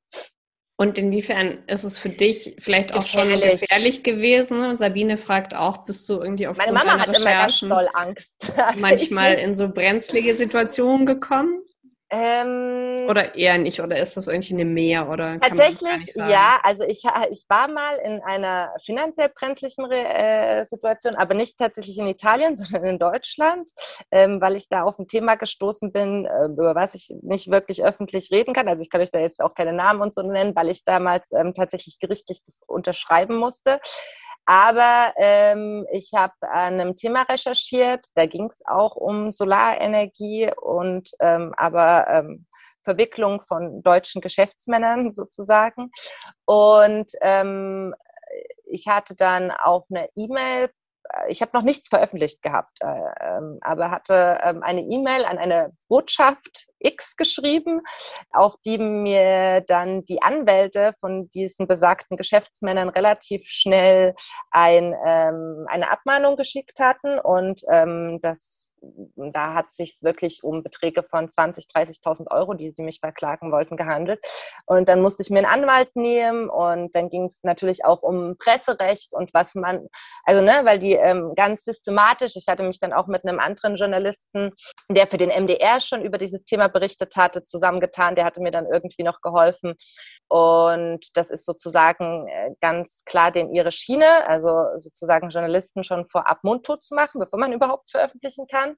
Und 0.77 0.99
inwiefern 0.99 1.59
ist 1.69 1.85
es 1.85 1.97
für 1.99 2.09
dich 2.09 2.57
vielleicht 2.59 2.93
auch 2.95 3.03
gefährlich. 3.03 3.41
schon 3.43 3.61
gefährlich 3.61 4.03
gewesen? 4.03 4.77
Sabine 4.77 5.17
fragt 5.19 5.55
auch, 5.55 5.85
bist 5.85 6.09
du 6.09 6.21
irgendwie 6.21 6.49
auf 6.49 6.57
Meine 6.57 6.73
Mama 6.73 6.99
hat 6.99 7.17
immer 7.17 7.31
ganz 7.31 7.61
doll 7.61 7.89
Angst. 7.95 8.35
manchmal 8.77 9.35
in 9.35 9.55
so 9.55 9.69
brenzlige 9.69 10.35
Situationen 10.35 11.07
gekommen? 11.07 11.63
Ähm, 12.11 13.07
oder 13.09 13.35
eher 13.35 13.59
nicht, 13.59 13.81
oder 13.81 13.99
ist 13.99 14.17
das 14.17 14.29
irgendwie 14.29 14.55
eine 14.55 14.65
Mehr? 14.65 15.09
Oder 15.09 15.41
tatsächlich, 15.41 16.15
ja. 16.15 16.61
Also 16.63 16.85
ich, 16.85 17.03
ich 17.31 17.45
war 17.49 17.69
mal 17.69 17.97
in 17.97 18.21
einer 18.23 18.73
finanziell 18.85 19.31
brenzlichen 19.31 19.91
äh, 19.91 20.67
Situation, 20.67 21.17
aber 21.17 21.35
nicht 21.35 21.59
tatsächlich 21.59 21.99
in 21.99 22.07
Italien, 22.07 22.57
sondern 22.57 22.85
in 22.85 22.99
Deutschland, 22.99 23.71
ähm, 24.11 24.41
weil 24.41 24.57
ich 24.57 24.69
da 24.69 24.85
auf 24.85 24.99
ein 24.99 25.09
Thema 25.09 25.37
gestoßen 25.37 25.93
bin, 25.93 26.27
äh, 26.27 26.47
über 26.47 26.75
was 26.75 26.95
ich 26.95 27.13
nicht 27.23 27.51
wirklich 27.51 27.83
öffentlich 27.83 28.31
reden 28.31 28.55
kann. 28.55 28.69
Also 28.69 28.83
ich 28.83 28.91
kann 28.91 29.01
euch 29.01 29.11
da 29.11 29.19
jetzt 29.19 29.41
auch 29.41 29.55
keine 29.55 29.73
Namen 29.73 30.03
und 30.03 30.15
so 30.15 30.23
nennen, 30.23 30.55
weil 30.55 30.69
ich 30.69 30.85
damals 30.85 31.31
ähm, 31.33 31.55
tatsächlich 31.55 31.99
gerichtlich 31.99 32.41
das 32.47 32.61
unterschreiben 32.67 33.37
musste. 33.37 33.81
Aber 34.47 35.15
ähm, 35.17 35.87
ich 35.91 36.13
habe 36.15 36.35
an 36.43 36.81
einem 36.81 36.97
Thema 36.97 37.23
recherchiert, 37.23 38.07
da 38.15 38.27
ging 38.27 38.51
es 38.51 38.61
auch 38.67 38.95
um 38.97 39.33
Solarenergie 39.33 40.51
und 40.61 41.11
ähm, 41.21 41.55
aber 41.57 42.07
ähm, 42.09 42.47
Verwicklung 42.83 43.41
von 43.49 43.83
deutschen 43.83 44.21
Geschäftsmännern 44.21 45.11
sozusagen. 45.13 45.91
Und 46.45 47.11
ähm, 47.21 47.95
ich 48.67 48.89
hatte 48.89 49.15
dann 49.15 49.51
auch 49.51 49.87
eine 49.91 50.09
E-Mail 50.15 50.71
ich 51.29 51.43
habe 51.43 51.51
noch 51.55 51.63
nichts 51.63 51.89
veröffentlicht 51.89 52.43
gehabt, 52.43 52.79
äh, 52.81 52.87
ähm, 53.21 53.59
aber 53.61 53.91
hatte 53.91 54.39
ähm, 54.43 54.63
eine 54.63 54.83
E-Mail 54.83 55.25
an 55.25 55.39
eine 55.39 55.73
Botschaft 55.89 56.69
X 56.79 57.17
geschrieben, 57.17 57.83
auf 58.33 58.55
die 58.65 58.79
mir 58.79 59.63
dann 59.63 60.05
die 60.05 60.23
Anwälte 60.23 60.95
von 61.01 61.31
diesen 61.31 61.67
besagten 61.67 62.17
Geschäftsmännern 62.17 62.89
relativ 62.89 63.43
schnell 63.47 64.15
ein, 64.51 64.95
ähm, 65.05 65.67
eine 65.69 65.91
Abmahnung 65.91 66.37
geschickt 66.37 66.79
hatten 66.79 67.19
und 67.19 67.63
das 67.65 68.54
da 69.17 69.55
hat 69.55 69.67
es 69.71 69.77
sich 69.77 69.97
wirklich 70.03 70.43
um 70.43 70.63
Beträge 70.63 71.03
von 71.03 71.29
20.000, 71.29 71.73
30.000 71.73 72.31
Euro, 72.31 72.55
die 72.55 72.71
sie 72.71 72.83
mich 72.83 73.01
verklagen 73.01 73.53
wollten, 73.53 73.77
gehandelt. 73.77 74.21
Und 74.67 74.89
dann 74.89 75.01
musste 75.01 75.23
ich 75.23 75.31
mir 75.31 75.39
einen 75.39 75.63
Anwalt 75.63 75.95
nehmen 75.97 76.49
und 76.49 76.95
dann 76.95 77.11
ging 77.11 77.27
es 77.27 77.43
natürlich 77.43 77.85
auch 77.85 78.03
um 78.03 78.37
Presserecht 78.39 79.13
und 79.13 79.33
was 79.35 79.55
man, 79.55 79.87
also 80.25 80.43
ne, 80.43 80.61
weil 80.65 80.79
die 80.79 80.93
ähm, 80.93 81.35
ganz 81.35 81.65
systematisch, 81.65 82.37
ich 82.37 82.47
hatte 82.49 82.63
mich 82.63 82.81
dann 82.81 82.93
auch 82.93 83.07
mit 83.07 83.25
einem 83.25 83.41
anderen 83.41 83.77
Journalisten, 83.77 84.53
der 84.89 85.07
für 85.07 85.19
den 85.19 85.31
MDR 85.31 85.81
schon 85.81 86.03
über 86.03 86.19
dieses 86.19 86.45
Thema 86.45 86.69
berichtet 86.69 87.17
hatte, 87.17 87.45
zusammengetan, 87.45 88.15
der 88.15 88.25
hatte 88.25 88.41
mir 88.41 88.53
dann 88.53 88.67
irgendwie 88.67 89.03
noch 89.03 89.21
geholfen. 89.21 89.75
Und 90.29 91.17
das 91.17 91.29
ist 91.31 91.45
sozusagen 91.45 92.27
äh, 92.29 92.51
ganz 92.61 93.03
klar 93.05 93.31
dem 93.31 93.53
ihre 93.53 93.73
Schiene, 93.73 94.27
also 94.27 94.79
sozusagen 94.79 95.31
Journalisten 95.31 95.85
schon 95.85 96.09
vorab 96.09 96.43
mundtot 96.43 96.83
zu 96.83 96.95
machen, 96.95 97.21
bevor 97.21 97.39
man 97.39 97.53
überhaupt 97.53 97.91
veröffentlichen 97.91 98.47
kann. 98.47 98.77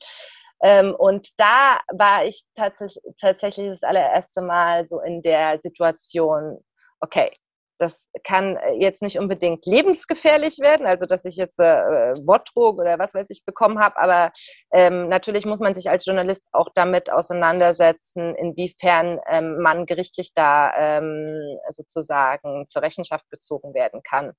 Ähm, 0.62 0.94
und 0.94 1.28
da 1.38 1.80
war 1.92 2.24
ich 2.24 2.44
tatsächlich, 2.56 3.02
tatsächlich 3.20 3.70
das 3.70 3.82
allererste 3.82 4.42
Mal 4.42 4.86
so 4.88 5.00
in 5.00 5.22
der 5.22 5.60
Situation, 5.62 6.58
okay, 7.00 7.30
das 7.78 8.08
kann 8.24 8.58
jetzt 8.78 9.02
nicht 9.02 9.18
unbedingt 9.18 9.66
lebensgefährlich 9.66 10.58
werden, 10.58 10.86
also 10.86 11.06
dass 11.06 11.24
ich 11.24 11.36
jetzt 11.36 11.58
äh, 11.58 12.14
Wortdruck 12.26 12.78
oder 12.78 12.98
was 12.98 13.14
weiß 13.14 13.26
ich 13.28 13.44
bekommen 13.44 13.78
habe, 13.78 13.98
aber 13.98 14.32
ähm, 14.72 15.08
natürlich 15.08 15.46
muss 15.46 15.60
man 15.60 15.74
sich 15.74 15.90
als 15.90 16.06
Journalist 16.06 16.42
auch 16.52 16.68
damit 16.74 17.10
auseinandersetzen, 17.10 18.34
inwiefern 18.34 19.20
ähm, 19.28 19.60
man 19.60 19.86
gerichtlich 19.86 20.32
da 20.34 20.72
ähm, 20.76 21.58
sozusagen 21.70 22.66
zur 22.68 22.82
Rechenschaft 22.82 23.28
gezogen 23.30 23.74
werden 23.74 24.02
kann 24.02 24.32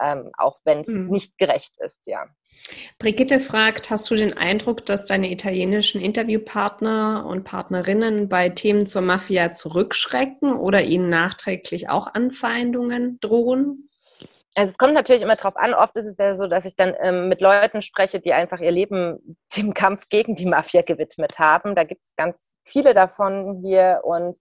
ähm, 0.00 0.30
auch 0.38 0.58
wenn 0.64 0.80
es 0.80 0.88
mhm. 0.88 1.08
nicht 1.08 1.38
gerecht 1.38 1.72
ist, 1.78 1.96
ja. 2.06 2.26
Brigitte 2.98 3.40
fragt, 3.40 3.90
hast 3.90 4.10
du 4.10 4.14
den 4.14 4.36
Eindruck, 4.36 4.84
dass 4.86 5.06
deine 5.06 5.30
italienischen 5.30 6.00
Interviewpartner 6.00 7.26
und 7.26 7.44
Partnerinnen 7.44 8.28
bei 8.28 8.50
Themen 8.50 8.86
zur 8.86 9.02
Mafia 9.02 9.52
zurückschrecken 9.52 10.54
oder 10.54 10.82
ihnen 10.82 11.08
nachträglich 11.08 11.88
auch 11.88 12.12
Anfeindungen 12.12 13.18
drohen? 13.20 13.88
Also 14.54 14.70
es 14.70 14.78
kommt 14.78 14.92
natürlich 14.92 15.22
immer 15.22 15.36
drauf 15.36 15.56
an. 15.56 15.72
Oft 15.72 15.96
ist 15.96 16.06
es 16.06 16.16
ja 16.18 16.36
so, 16.36 16.46
dass 16.46 16.66
ich 16.66 16.76
dann 16.76 16.94
ähm, 17.00 17.28
mit 17.28 17.40
Leuten 17.40 17.80
spreche, 17.80 18.20
die 18.20 18.34
einfach 18.34 18.60
ihr 18.60 18.70
Leben 18.70 19.38
dem 19.56 19.74
Kampf 19.74 20.08
gegen 20.08 20.36
die 20.36 20.46
Mafia 20.46 20.82
gewidmet 20.82 21.38
haben. 21.38 21.74
Da 21.74 21.84
gibt 21.84 22.02
es 22.04 22.14
ganz 22.16 22.54
viele 22.64 22.94
davon 22.94 23.62
hier 23.64 24.00
und 24.04 24.36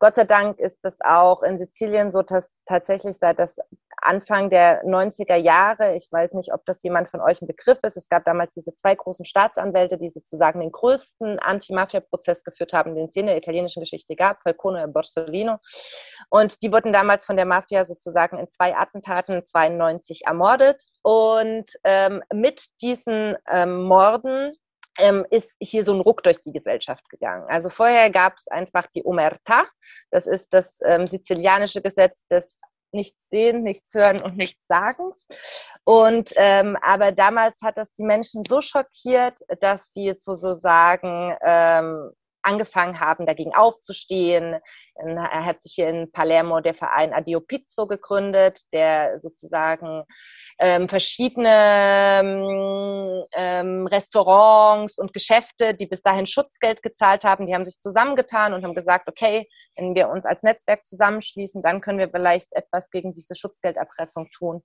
Gott 0.00 0.16
sei 0.16 0.24
Dank 0.24 0.58
ist 0.58 0.84
es 0.84 1.00
auch 1.00 1.42
in 1.42 1.58
Sizilien 1.58 2.12
so, 2.12 2.20
dass 2.20 2.50
tatsächlich 2.66 3.16
seit 3.16 3.38
das 3.38 3.56
Anfang 4.04 4.50
der 4.50 4.84
90er 4.84 5.36
Jahre, 5.36 5.96
ich 5.96 6.08
weiß 6.10 6.32
nicht, 6.34 6.52
ob 6.52 6.64
das 6.66 6.82
jemand 6.82 7.08
von 7.08 7.20
euch 7.20 7.40
ein 7.40 7.46
Begriff 7.46 7.78
ist, 7.82 7.96
es 7.96 8.08
gab 8.08 8.24
damals 8.24 8.54
diese 8.54 8.74
zwei 8.74 8.94
großen 8.94 9.24
Staatsanwälte, 9.24 9.98
die 9.98 10.10
sozusagen 10.10 10.60
den 10.60 10.72
größten 10.72 11.38
Anti-Mafia-Prozess 11.38 12.44
geführt 12.44 12.72
haben, 12.72 12.94
den 12.94 13.06
es 13.06 13.16
in 13.16 13.26
der 13.26 13.36
italienischen 13.36 13.80
Geschichte 13.80 14.14
gab, 14.14 14.42
Falcone 14.42 14.84
und 14.84 14.92
Borsellino. 14.92 15.58
Und 16.30 16.62
die 16.62 16.70
wurden 16.70 16.92
damals 16.92 17.24
von 17.24 17.36
der 17.36 17.46
Mafia 17.46 17.86
sozusagen 17.86 18.38
in 18.38 18.50
zwei 18.50 18.76
Attentaten 18.76 19.46
92 19.46 20.26
ermordet. 20.26 20.82
Und 21.02 21.70
ähm, 21.84 22.22
mit 22.32 22.64
diesen 22.80 23.36
ähm, 23.50 23.84
Morden 23.84 24.52
ähm, 24.98 25.26
ist 25.30 25.48
hier 25.60 25.84
so 25.84 25.92
ein 25.92 26.00
Ruck 26.00 26.22
durch 26.22 26.40
die 26.40 26.52
Gesellschaft 26.52 27.08
gegangen. 27.08 27.46
Also 27.48 27.68
vorher 27.68 28.10
gab 28.10 28.34
es 28.36 28.46
einfach 28.48 28.86
die 28.94 29.02
Omerta, 29.04 29.66
das 30.10 30.26
ist 30.26 30.52
das 30.52 30.78
ähm, 30.84 31.08
sizilianische 31.08 31.82
Gesetz 31.82 32.26
des 32.28 32.58
nichts 32.94 33.18
sehen, 33.28 33.62
nichts 33.62 33.92
hören 33.94 34.22
und 34.22 34.36
nichts 34.36 34.60
sagens. 34.68 35.28
Und 35.84 36.32
ähm, 36.36 36.78
aber 36.80 37.12
damals 37.12 37.60
hat 37.60 37.76
das 37.76 37.92
die 37.92 38.04
Menschen 38.04 38.42
so 38.44 38.62
schockiert, 38.62 39.38
dass 39.60 39.80
sie 39.94 40.14
sozusagen 40.18 41.36
ähm, 41.42 42.10
angefangen 42.44 43.00
haben, 43.00 43.26
dagegen 43.26 43.54
aufzustehen. 43.54 44.60
Er 44.96 45.44
hat 45.44 45.62
sich 45.62 45.72
hier 45.74 45.88
in 45.88 46.12
Palermo 46.12 46.60
der 46.60 46.74
Verein 46.74 47.12
Adio 47.12 47.40
Pizzo 47.40 47.86
gegründet, 47.86 48.60
der 48.72 49.20
sozusagen 49.20 50.04
ähm, 50.58 50.88
verschiedene 50.88 52.20
ähm, 52.22 53.24
ähm, 53.32 53.86
Restaurants 53.86 54.98
und 54.98 55.12
Geschäfte, 55.12 55.74
die 55.74 55.86
bis 55.86 56.02
dahin 56.02 56.26
Schutzgeld 56.26 56.82
gezahlt 56.82 57.24
haben, 57.24 57.46
die 57.46 57.54
haben 57.54 57.64
sich 57.64 57.78
zusammengetan 57.78 58.54
und 58.54 58.62
haben 58.62 58.74
gesagt, 58.74 59.08
okay, 59.08 59.48
wenn 59.76 59.94
wir 59.94 60.08
uns 60.08 60.24
als 60.24 60.42
Netzwerk 60.42 60.84
zusammenschließen, 60.84 61.60
dann 61.62 61.80
können 61.80 61.98
wir 61.98 62.10
vielleicht 62.10 62.52
etwas 62.52 62.88
gegen 62.90 63.12
diese 63.12 63.34
Schutzgelderpressung 63.34 64.30
tun 64.30 64.62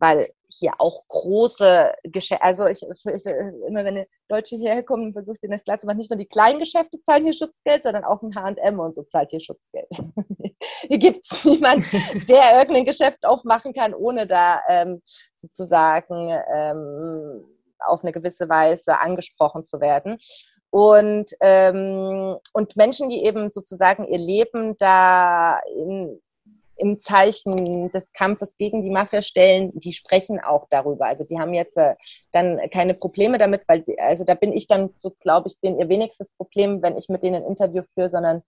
weil 0.00 0.30
hier 0.48 0.72
auch 0.78 1.06
große 1.08 1.92
Geschäfte, 2.04 2.42
also 2.42 2.66
ich, 2.66 2.82
ich, 2.82 3.26
immer 3.26 3.84
wenn 3.84 4.04
Deutsche 4.28 4.56
hierher 4.56 4.82
kommen, 4.82 5.12
versuche 5.12 5.36
ich 5.40 5.50
das 5.50 5.64
klar 5.64 5.78
zu 5.78 5.86
machen, 5.86 5.98
nicht 5.98 6.10
nur 6.10 6.18
die 6.18 6.26
kleinen 6.26 6.58
Geschäfte 6.58 7.00
zahlen 7.02 7.24
hier 7.24 7.34
Schutzgeld, 7.34 7.84
sondern 7.84 8.04
auch 8.04 8.22
ein 8.22 8.34
H&M 8.34 8.78
und 8.78 8.94
so 8.94 9.02
zahlt 9.04 9.30
hier 9.30 9.40
Schutzgeld. 9.40 9.88
hier 10.82 10.98
gibt 10.98 11.22
es 11.22 11.44
niemanden, 11.44 12.26
der 12.28 12.58
irgendein 12.58 12.84
Geschäft 12.84 13.24
aufmachen 13.24 13.72
kann, 13.72 13.94
ohne 13.94 14.26
da 14.26 14.60
ähm, 14.68 15.00
sozusagen 15.36 16.30
ähm, 16.52 17.44
auf 17.78 18.02
eine 18.02 18.12
gewisse 18.12 18.48
Weise 18.48 18.98
angesprochen 18.98 19.64
zu 19.64 19.80
werden. 19.80 20.18
Und, 20.70 21.32
ähm, 21.40 22.36
und 22.52 22.76
Menschen, 22.76 23.08
die 23.08 23.24
eben 23.24 23.50
sozusagen 23.50 24.06
ihr 24.06 24.18
Leben 24.18 24.76
da 24.78 25.58
in, 25.76 26.20
im 26.80 27.02
Zeichen 27.02 27.92
des 27.92 28.04
Kampfes 28.12 28.56
gegen 28.56 28.82
die 28.82 28.90
Mafia 28.90 29.22
stellen, 29.22 29.70
die 29.74 29.92
sprechen 29.92 30.40
auch 30.40 30.66
darüber. 30.70 31.06
Also 31.06 31.24
die 31.24 31.38
haben 31.38 31.52
jetzt 31.52 31.76
äh, 31.76 31.94
dann 32.32 32.58
keine 32.70 32.94
Probleme 32.94 33.38
damit, 33.38 33.62
weil 33.68 33.82
die, 33.82 33.98
also 34.00 34.24
da 34.24 34.34
bin 34.34 34.52
ich 34.52 34.66
dann 34.66 34.90
so, 34.96 35.12
glaube 35.20 35.48
ich, 35.48 35.60
bin 35.60 35.78
ihr 35.78 35.88
wenigstes 35.88 36.30
Problem, 36.36 36.82
wenn 36.82 36.96
ich 36.96 37.08
mit 37.08 37.22
denen 37.22 37.42
ein 37.42 37.48
Interview 37.48 37.82
führe, 37.94 38.10
sondern 38.10 38.42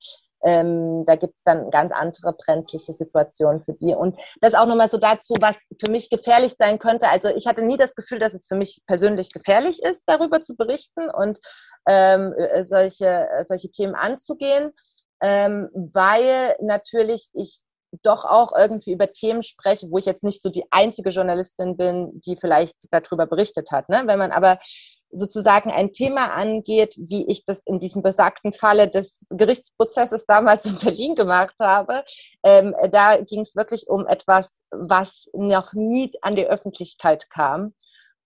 ähm, 0.45 1.05
da 1.07 1.17
gibt 1.17 1.35
es 1.35 1.43
dann 1.45 1.71
ganz 1.71 1.93
andere 1.93 2.33
brenzliche 2.33 2.95
Situationen 2.95 3.63
für 3.65 3.75
die. 3.75 3.95
Und 3.95 4.19
das 4.41 4.55
auch 4.55 4.67
nochmal 4.67 4.91
so 4.91 4.99
dazu, 4.99 5.35
was 5.41 5.57
für 5.85 5.91
mich 5.91 6.11
gefährlich 6.11 6.55
sein 6.59 6.79
könnte. 6.79 7.09
Also 7.09 7.29
ich 7.29 7.47
hatte 7.47 7.63
nie 7.63 7.77
das 7.77 7.95
Gefühl, 7.95 8.19
dass 8.19 8.35
es 8.35 8.49
für 8.49 8.57
mich 8.57 8.83
persönlich 8.87 9.33
gefährlich 9.33 9.83
ist, 9.83 10.03
darüber 10.07 10.41
zu 10.41 10.57
berichten 10.57 11.11
und 11.11 11.39
ähm, 11.87 12.33
äh, 12.37 12.65
solche, 12.65 13.29
solche 13.47 13.71
Themen 13.71 13.95
anzugehen, 13.95 14.73
ähm, 15.21 15.69
weil 15.75 16.57
natürlich 16.61 17.29
ich 17.35 17.61
doch 18.03 18.25
auch 18.25 18.53
irgendwie 18.57 18.93
über 18.93 19.13
Themen 19.13 19.43
spreche, 19.43 19.91
wo 19.91 19.99
ich 19.99 20.07
jetzt 20.07 20.25
nicht 20.25 20.43
so 20.43 20.49
die 20.49 20.65
einzige 20.71 21.11
Journalistin 21.11 21.77
bin, 21.77 22.21
die 22.21 22.37
vielleicht 22.37 22.77
darüber 22.91 23.27
berichtet 23.27 23.71
hat. 23.71 23.89
Ne? 23.89 24.03
Wenn 24.07 24.19
man 24.19 24.33
aber 24.33 24.59
sozusagen 25.13 25.71
ein 25.71 25.93
Thema 25.93 26.33
angeht, 26.33 26.95
wie 26.97 27.27
ich 27.27 27.45
das 27.45 27.63
in 27.65 27.79
diesem 27.79 28.03
besagten 28.03 28.53
Falle 28.53 28.89
des 28.89 29.27
Gerichtsprozesses 29.29 30.25
damals 30.27 30.65
in 30.65 30.79
Berlin 30.79 31.15
gemacht 31.15 31.55
habe. 31.61 32.05
Ähm, 32.43 32.75
da 32.91 33.19
ging 33.19 33.43
es 33.43 33.55
wirklich 33.55 33.89
um 33.89 34.07
etwas, 34.07 34.61
was 34.71 35.29
noch 35.35 35.75
nie 35.75 36.13
an 36.23 36.35
die 36.35 36.47
Öffentlichkeit 36.47 37.29
kam. 37.31 37.75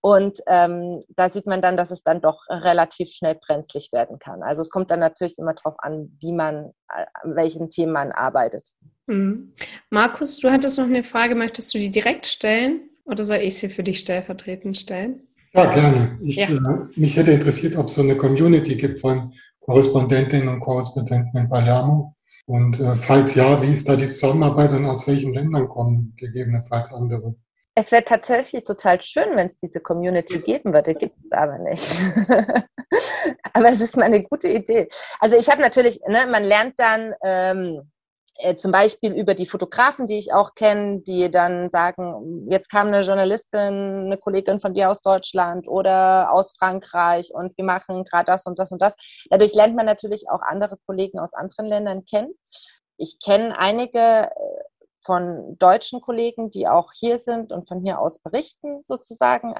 Und 0.01 0.39
ähm, 0.47 1.03
da 1.15 1.29
sieht 1.29 1.47
man 1.47 1.61
dann, 1.61 1.75
dass 1.75 1.91
es 1.91 2.03
dann 2.03 2.21
doch 2.21 2.39
relativ 2.49 3.09
schnell 3.09 3.35
brenzlig 3.35 3.91
werden 3.91 4.19
kann. 4.19 4.43
Also 4.43 4.61
es 4.61 4.69
kommt 4.69 4.91
dann 4.91 4.99
natürlich 4.99 5.37
immer 5.37 5.53
darauf 5.53 5.75
an, 5.79 6.17
wie 6.21 6.31
man, 6.31 6.71
äh, 6.95 7.05
an 7.23 7.35
welchen 7.35 7.69
Themen 7.69 7.93
man 7.93 8.11
arbeitet. 8.11 8.73
Mhm. 9.07 9.53
Markus, 9.89 10.39
du 10.39 10.51
hattest 10.51 10.77
noch 10.77 10.85
eine 10.85 11.03
Frage, 11.03 11.35
möchtest 11.35 11.73
du 11.73 11.79
die 11.79 11.89
direkt 11.89 12.25
stellen 12.27 12.89
oder 13.05 13.23
soll 13.23 13.37
ich 13.37 13.57
sie 13.57 13.69
für 13.69 13.83
dich 13.83 13.99
stellvertretend 13.99 14.77
stellen? 14.77 15.27
Ja, 15.53 15.73
gerne. 15.73 16.17
Ich, 16.21 16.35
ja. 16.35 16.47
Äh, 16.47 16.87
mich 16.95 17.15
hätte 17.15 17.31
interessiert, 17.31 17.77
ob 17.77 17.87
es 17.87 17.95
so 17.95 18.01
eine 18.01 18.15
Community 18.15 18.75
gibt 18.75 18.99
von 18.99 19.33
Korrespondentinnen 19.61 20.47
und 20.47 20.59
Korrespondenten 20.59 21.37
in 21.39 21.49
Palermo. 21.49 22.15
Und 22.45 22.79
äh, 22.79 22.95
falls 22.95 23.35
ja, 23.35 23.61
wie 23.61 23.71
ist 23.71 23.89
da 23.89 23.95
die 23.95 24.07
Zusammenarbeit 24.07 24.71
und 24.71 24.85
aus 24.85 25.07
welchen 25.07 25.33
Ländern 25.33 25.67
kommen 25.67 26.13
gegebenenfalls 26.17 26.93
andere? 26.93 27.35
Es 27.79 27.91
wäre 27.91 28.03
tatsächlich 28.03 28.63
total 28.63 28.99
schön, 29.01 29.35
wenn 29.35 29.49
es 29.49 29.57
diese 29.57 29.79
Community 29.79 30.39
geben 30.39 30.73
würde, 30.73 30.95
gibt 30.95 31.15
es 31.23 31.31
aber 31.31 31.59
nicht. 31.59 31.99
aber 33.53 33.69
es 33.71 33.81
ist 33.81 33.95
mal 33.95 34.05
eine 34.05 34.23
gute 34.23 34.47
Idee. 34.47 34.89
Also 35.19 35.37
ich 35.37 35.47
habe 35.47 35.61
natürlich, 35.61 35.99
ne, 36.07 36.25
man 36.25 36.43
lernt 36.43 36.79
dann 36.79 37.13
ähm, 37.23 37.91
äh, 38.39 38.55
zum 38.55 38.71
Beispiel 38.71 39.13
über 39.13 39.35
die 39.35 39.45
Fotografen, 39.45 40.07
die 40.07 40.17
ich 40.17 40.33
auch 40.33 40.55
kenne, 40.55 41.01
die 41.01 41.29
dann 41.29 41.69
sagen, 41.69 42.47
jetzt 42.49 42.71
kam 42.71 42.87
eine 42.87 43.03
Journalistin, 43.03 44.05
eine 44.05 44.17
Kollegin 44.17 44.59
von 44.59 44.73
dir 44.73 44.89
aus 44.89 45.03
Deutschland 45.03 45.67
oder 45.67 46.31
aus 46.33 46.55
Frankreich 46.57 47.31
und 47.31 47.55
wir 47.59 47.63
machen 47.63 48.05
gerade 48.05 48.25
das 48.25 48.47
und 48.47 48.57
das 48.57 48.71
und 48.71 48.81
das. 48.81 48.95
Dadurch 49.29 49.53
lernt 49.53 49.75
man 49.75 49.85
natürlich 49.85 50.31
auch 50.31 50.41
andere 50.41 50.77
Kollegen 50.87 51.19
aus 51.19 51.31
anderen 51.33 51.67
Ländern 51.67 52.05
kennen. 52.05 52.33
Ich 52.97 53.19
kenne 53.23 53.55
einige 53.59 53.99
äh, 53.99 54.63
von 55.07 55.57
deutschen 55.57 56.01
Kollegen, 56.01 56.51
die 56.51 56.67
auch 56.67 56.91
hier 56.91 57.17
sind 57.17 57.53
und 57.53 57.67
von 57.67 57.81
hier 57.81 57.99
aus 57.99 58.19
berichten 58.19 58.83
sozusagen. 58.85 59.55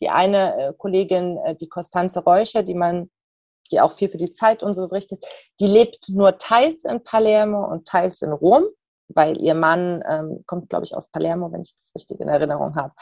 Die 0.00 0.10
eine 0.10 0.56
äh, 0.58 0.72
Kollegin, 0.76 1.38
äh, 1.38 1.54
die 1.54 1.68
Konstanze 1.68 2.24
Reuscher, 2.24 2.64
die 2.64 2.74
man, 2.74 3.08
die 3.70 3.80
auch 3.80 3.96
viel 3.96 4.10
für 4.10 4.18
die 4.18 4.32
Zeit 4.32 4.62
und 4.62 4.74
so 4.74 4.88
berichtet, 4.88 5.24
die 5.60 5.68
lebt 5.68 6.08
nur 6.08 6.36
teils 6.38 6.84
in 6.84 7.02
Palermo 7.04 7.64
und 7.64 7.86
teils 7.86 8.22
in 8.22 8.32
Rom, 8.32 8.64
weil 9.06 9.40
ihr 9.40 9.54
Mann 9.54 10.02
ähm, 10.08 10.42
kommt, 10.46 10.68
glaube 10.68 10.84
ich, 10.84 10.96
aus 10.96 11.08
Palermo, 11.08 11.52
wenn 11.52 11.62
ich 11.62 11.72
das 11.72 11.92
richtig 11.94 12.18
in 12.18 12.28
Erinnerung 12.28 12.74
habe. 12.74 12.92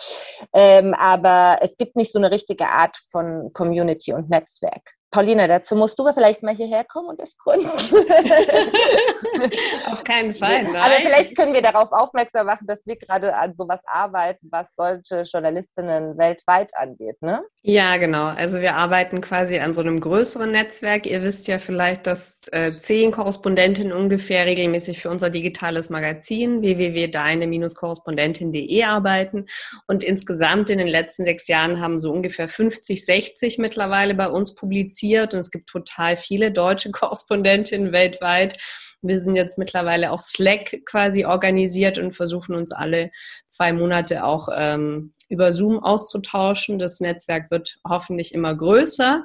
Ähm, 0.52 0.92
aber 0.92 1.60
es 1.62 1.78
gibt 1.78 1.96
nicht 1.96 2.12
so 2.12 2.18
eine 2.18 2.30
richtige 2.30 2.68
Art 2.68 2.98
von 3.10 3.54
Community 3.54 4.12
und 4.12 4.28
Netzwerk. 4.28 4.99
Pauline, 5.12 5.48
dazu 5.48 5.74
musst 5.74 5.98
du 5.98 6.06
vielleicht 6.12 6.44
mal 6.44 6.54
hierher 6.54 6.84
kommen 6.84 7.08
und 7.08 7.20
das 7.20 7.36
gründen. 7.36 7.68
Auf 9.90 10.04
keinen 10.04 10.32
Fall. 10.34 10.62
Nein. 10.62 10.76
Aber 10.76 10.94
vielleicht 11.02 11.36
können 11.36 11.52
wir 11.52 11.62
darauf 11.62 11.90
aufmerksam 11.90 12.46
machen, 12.46 12.68
dass 12.68 12.78
wir 12.84 12.94
gerade 12.96 13.34
an 13.34 13.52
sowas 13.54 13.80
arbeiten, 13.86 14.46
was 14.52 14.68
deutsche 14.76 15.22
Journalistinnen 15.22 16.16
weltweit 16.16 16.70
angeht, 16.76 17.20
ne? 17.22 17.42
Ja, 17.62 17.96
genau. 17.96 18.26
Also 18.26 18.60
wir 18.60 18.76
arbeiten 18.76 19.20
quasi 19.20 19.58
an 19.58 19.74
so 19.74 19.80
einem 19.80 19.98
größeren 19.98 20.48
Netzwerk. 20.48 21.06
Ihr 21.06 21.22
wisst 21.22 21.48
ja 21.48 21.58
vielleicht, 21.58 22.06
dass 22.06 22.42
äh, 22.52 22.76
zehn 22.76 23.10
Korrespondentinnen 23.10 23.92
ungefähr 23.92 24.46
regelmäßig 24.46 25.02
für 25.02 25.10
unser 25.10 25.30
digitales 25.30 25.90
Magazin 25.90 26.62
www.deine-korrespondentin.de 26.62 28.84
arbeiten. 28.84 29.46
Und 29.88 30.04
insgesamt 30.04 30.70
in 30.70 30.78
den 30.78 30.86
letzten 30.86 31.24
sechs 31.24 31.48
Jahren 31.48 31.80
haben 31.80 31.98
so 31.98 32.12
ungefähr 32.12 32.46
50, 32.46 33.04
60 33.04 33.58
mittlerweile 33.58 34.14
bei 34.14 34.28
uns 34.28 34.54
publiziert. 34.54 34.99
Und 35.34 35.40
es 35.40 35.50
gibt 35.50 35.68
total 35.68 36.16
viele 36.16 36.52
deutsche 36.52 36.90
Korrespondentinnen 36.92 37.92
weltweit. 37.92 38.58
Wir 39.02 39.18
sind 39.18 39.34
jetzt 39.34 39.56
mittlerweile 39.56 40.12
auch 40.12 40.20
Slack 40.20 40.82
quasi 40.84 41.24
organisiert 41.24 41.96
und 41.96 42.12
versuchen 42.12 42.54
uns 42.54 42.72
alle 42.72 43.10
zwei 43.48 43.72
Monate 43.72 44.24
auch 44.24 44.48
ähm, 44.54 45.14
über 45.30 45.52
Zoom 45.52 45.82
auszutauschen. 45.82 46.78
Das 46.78 47.00
Netzwerk 47.00 47.50
wird 47.50 47.78
hoffentlich 47.88 48.34
immer 48.34 48.54
größer. 48.54 49.24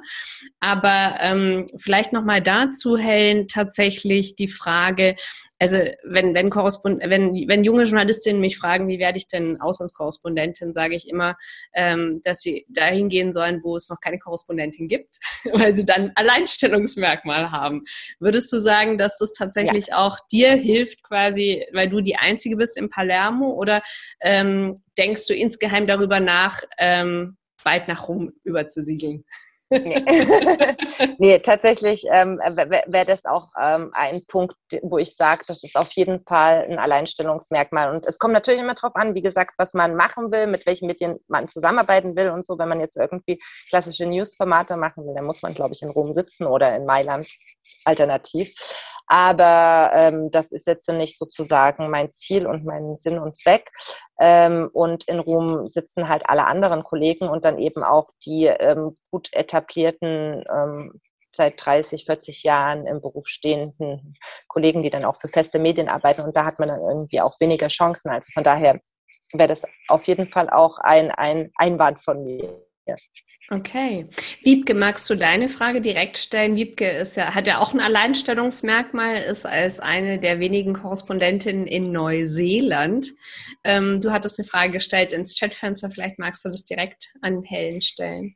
Aber 0.60 1.16
ähm, 1.20 1.66
vielleicht 1.76 2.14
nochmal 2.14 2.40
dazu, 2.40 2.96
Helen, 2.96 3.48
tatsächlich 3.48 4.34
die 4.34 4.48
Frage, 4.48 5.16
also 5.58 5.78
wenn, 6.04 6.34
wenn, 6.34 6.50
Korrespond 6.50 7.02
wenn, 7.02 7.34
wenn 7.48 7.64
junge 7.64 7.84
Journalistinnen 7.84 8.40
mich 8.40 8.58
fragen, 8.58 8.88
wie 8.88 8.98
werde 8.98 9.18
ich 9.18 9.28
denn 9.28 9.60
Auslandskorrespondentin, 9.60 10.72
sage 10.72 10.94
ich 10.94 11.08
immer, 11.08 11.36
ähm, 11.74 12.20
dass 12.24 12.40
sie 12.40 12.66
dahin 12.68 13.08
gehen 13.08 13.32
sollen, 13.32 13.60
wo 13.62 13.76
es 13.76 13.88
noch 13.88 14.00
keine 14.00 14.18
Korrespondentin 14.18 14.88
gibt, 14.88 15.18
weil 15.52 15.74
sie 15.74 15.84
dann 15.84 16.12
Alleinstellungsmerkmal 16.14 17.50
haben. 17.50 17.84
Würdest 18.20 18.52
du 18.52 18.58
sagen, 18.58 18.98
dass 18.98 19.18
das 19.18 19.32
tatsächlich 19.32 19.88
ja. 19.88 19.98
auch 19.98 20.18
dir 20.30 20.52
hilft, 20.52 21.02
quasi, 21.02 21.64
weil 21.72 21.88
du 21.88 22.00
die 22.00 22.16
Einzige 22.16 22.56
bist 22.56 22.76
in 22.76 22.90
Palermo 22.90 23.52
oder 23.52 23.82
ähm, 24.20 24.82
denkst 24.98 25.26
du 25.26 25.34
insgeheim 25.34 25.86
darüber 25.86 26.20
nach, 26.20 26.62
ähm, 26.78 27.36
weit 27.64 27.88
nach 27.88 28.08
Rom 28.08 28.32
überzusiedeln? 28.44 29.24
Nee, 29.68 30.04
nee 31.18 31.38
tatsächlich 31.40 32.04
ähm, 32.12 32.38
wäre 32.38 33.06
das 33.06 33.24
auch 33.24 33.48
ähm, 33.60 33.90
ein 33.94 34.24
Punkt, 34.26 34.54
wo 34.82 34.98
ich 34.98 35.16
sage, 35.16 35.42
das 35.48 35.64
ist 35.64 35.76
auf 35.76 35.90
jeden 35.92 36.22
Fall 36.24 36.66
ein 36.68 36.78
Alleinstellungsmerkmal. 36.78 37.94
Und 37.94 38.06
es 38.06 38.18
kommt 38.18 38.34
natürlich 38.34 38.60
immer 38.60 38.74
darauf 38.74 38.94
an, 38.94 39.14
wie 39.14 39.22
gesagt, 39.22 39.54
was 39.58 39.74
man 39.74 39.96
machen 39.96 40.30
will, 40.30 40.46
mit 40.46 40.66
welchen 40.66 40.86
Medien 40.86 41.18
man 41.28 41.48
zusammenarbeiten 41.48 42.14
will 42.16 42.30
und 42.30 42.46
so. 42.46 42.58
Wenn 42.58 42.68
man 42.68 42.80
jetzt 42.80 42.96
irgendwie 42.96 43.40
klassische 43.68 44.06
News-Formate 44.06 44.76
machen 44.76 45.04
will, 45.06 45.14
dann 45.14 45.24
muss 45.24 45.42
man, 45.42 45.54
glaube 45.54 45.74
ich, 45.74 45.82
in 45.82 45.90
Rom 45.90 46.14
sitzen 46.14 46.46
oder 46.46 46.74
in 46.76 46.86
Mailand 46.86 47.28
alternativ. 47.84 48.54
Aber 49.06 49.90
ähm, 49.94 50.30
das 50.30 50.52
ist 50.52 50.66
jetzt 50.66 50.88
nicht 50.88 51.18
sozusagen 51.18 51.90
mein 51.90 52.12
Ziel 52.12 52.46
und 52.46 52.64
mein 52.64 52.96
Sinn 52.96 53.18
und 53.18 53.36
Zweck. 53.36 53.70
Ähm, 54.18 54.68
und 54.72 55.04
in 55.04 55.20
Rom 55.20 55.68
sitzen 55.68 56.08
halt 56.08 56.28
alle 56.28 56.46
anderen 56.46 56.82
Kollegen 56.82 57.28
und 57.28 57.44
dann 57.44 57.58
eben 57.58 57.82
auch 57.82 58.10
die 58.24 58.46
ähm, 58.46 58.96
gut 59.10 59.32
etablierten 59.32 60.44
ähm, 60.52 61.00
seit 61.36 61.64
30, 61.64 62.06
40 62.06 62.42
Jahren 62.42 62.86
im 62.86 63.00
Beruf 63.00 63.28
stehenden 63.28 64.16
Kollegen, 64.48 64.82
die 64.82 64.90
dann 64.90 65.04
auch 65.04 65.20
für 65.20 65.28
feste 65.28 65.58
Medien 65.58 65.88
arbeiten. 65.88 66.22
Und 66.22 66.36
da 66.36 66.44
hat 66.44 66.58
man 66.58 66.68
dann 66.68 66.80
irgendwie 66.80 67.20
auch 67.20 67.38
weniger 67.40 67.68
Chancen. 67.68 68.10
Also 68.10 68.30
von 68.32 68.42
daher 68.42 68.80
wäre 69.32 69.48
das 69.48 69.62
auf 69.88 70.04
jeden 70.04 70.26
Fall 70.26 70.50
auch 70.50 70.78
ein, 70.78 71.10
ein 71.10 71.50
Einwand 71.56 72.02
von 72.02 72.24
mir. 72.24 72.65
Ja. 72.86 72.96
Okay. 73.48 74.08
Wiebke, 74.42 74.74
magst 74.74 75.08
du 75.08 75.14
deine 75.14 75.48
Frage 75.48 75.80
direkt 75.80 76.18
stellen? 76.18 76.56
Wiebke 76.56 76.88
ist 76.88 77.16
ja, 77.16 77.32
hat 77.32 77.46
ja 77.46 77.60
auch 77.60 77.74
ein 77.74 77.80
Alleinstellungsmerkmal, 77.80 79.22
ist 79.22 79.46
als 79.46 79.78
eine 79.78 80.18
der 80.18 80.40
wenigen 80.40 80.74
Korrespondentinnen 80.74 81.68
in 81.68 81.92
Neuseeland. 81.92 83.12
Ähm, 83.62 84.00
du 84.00 84.10
hattest 84.10 84.40
eine 84.40 84.48
Frage 84.48 84.72
gestellt 84.72 85.12
ins 85.12 85.38
Chatfenster, 85.38 85.90
vielleicht 85.92 86.18
magst 86.18 86.44
du 86.44 86.48
das 86.48 86.64
direkt 86.64 87.12
an 87.22 87.44
Helen 87.44 87.80
stellen. 87.82 88.34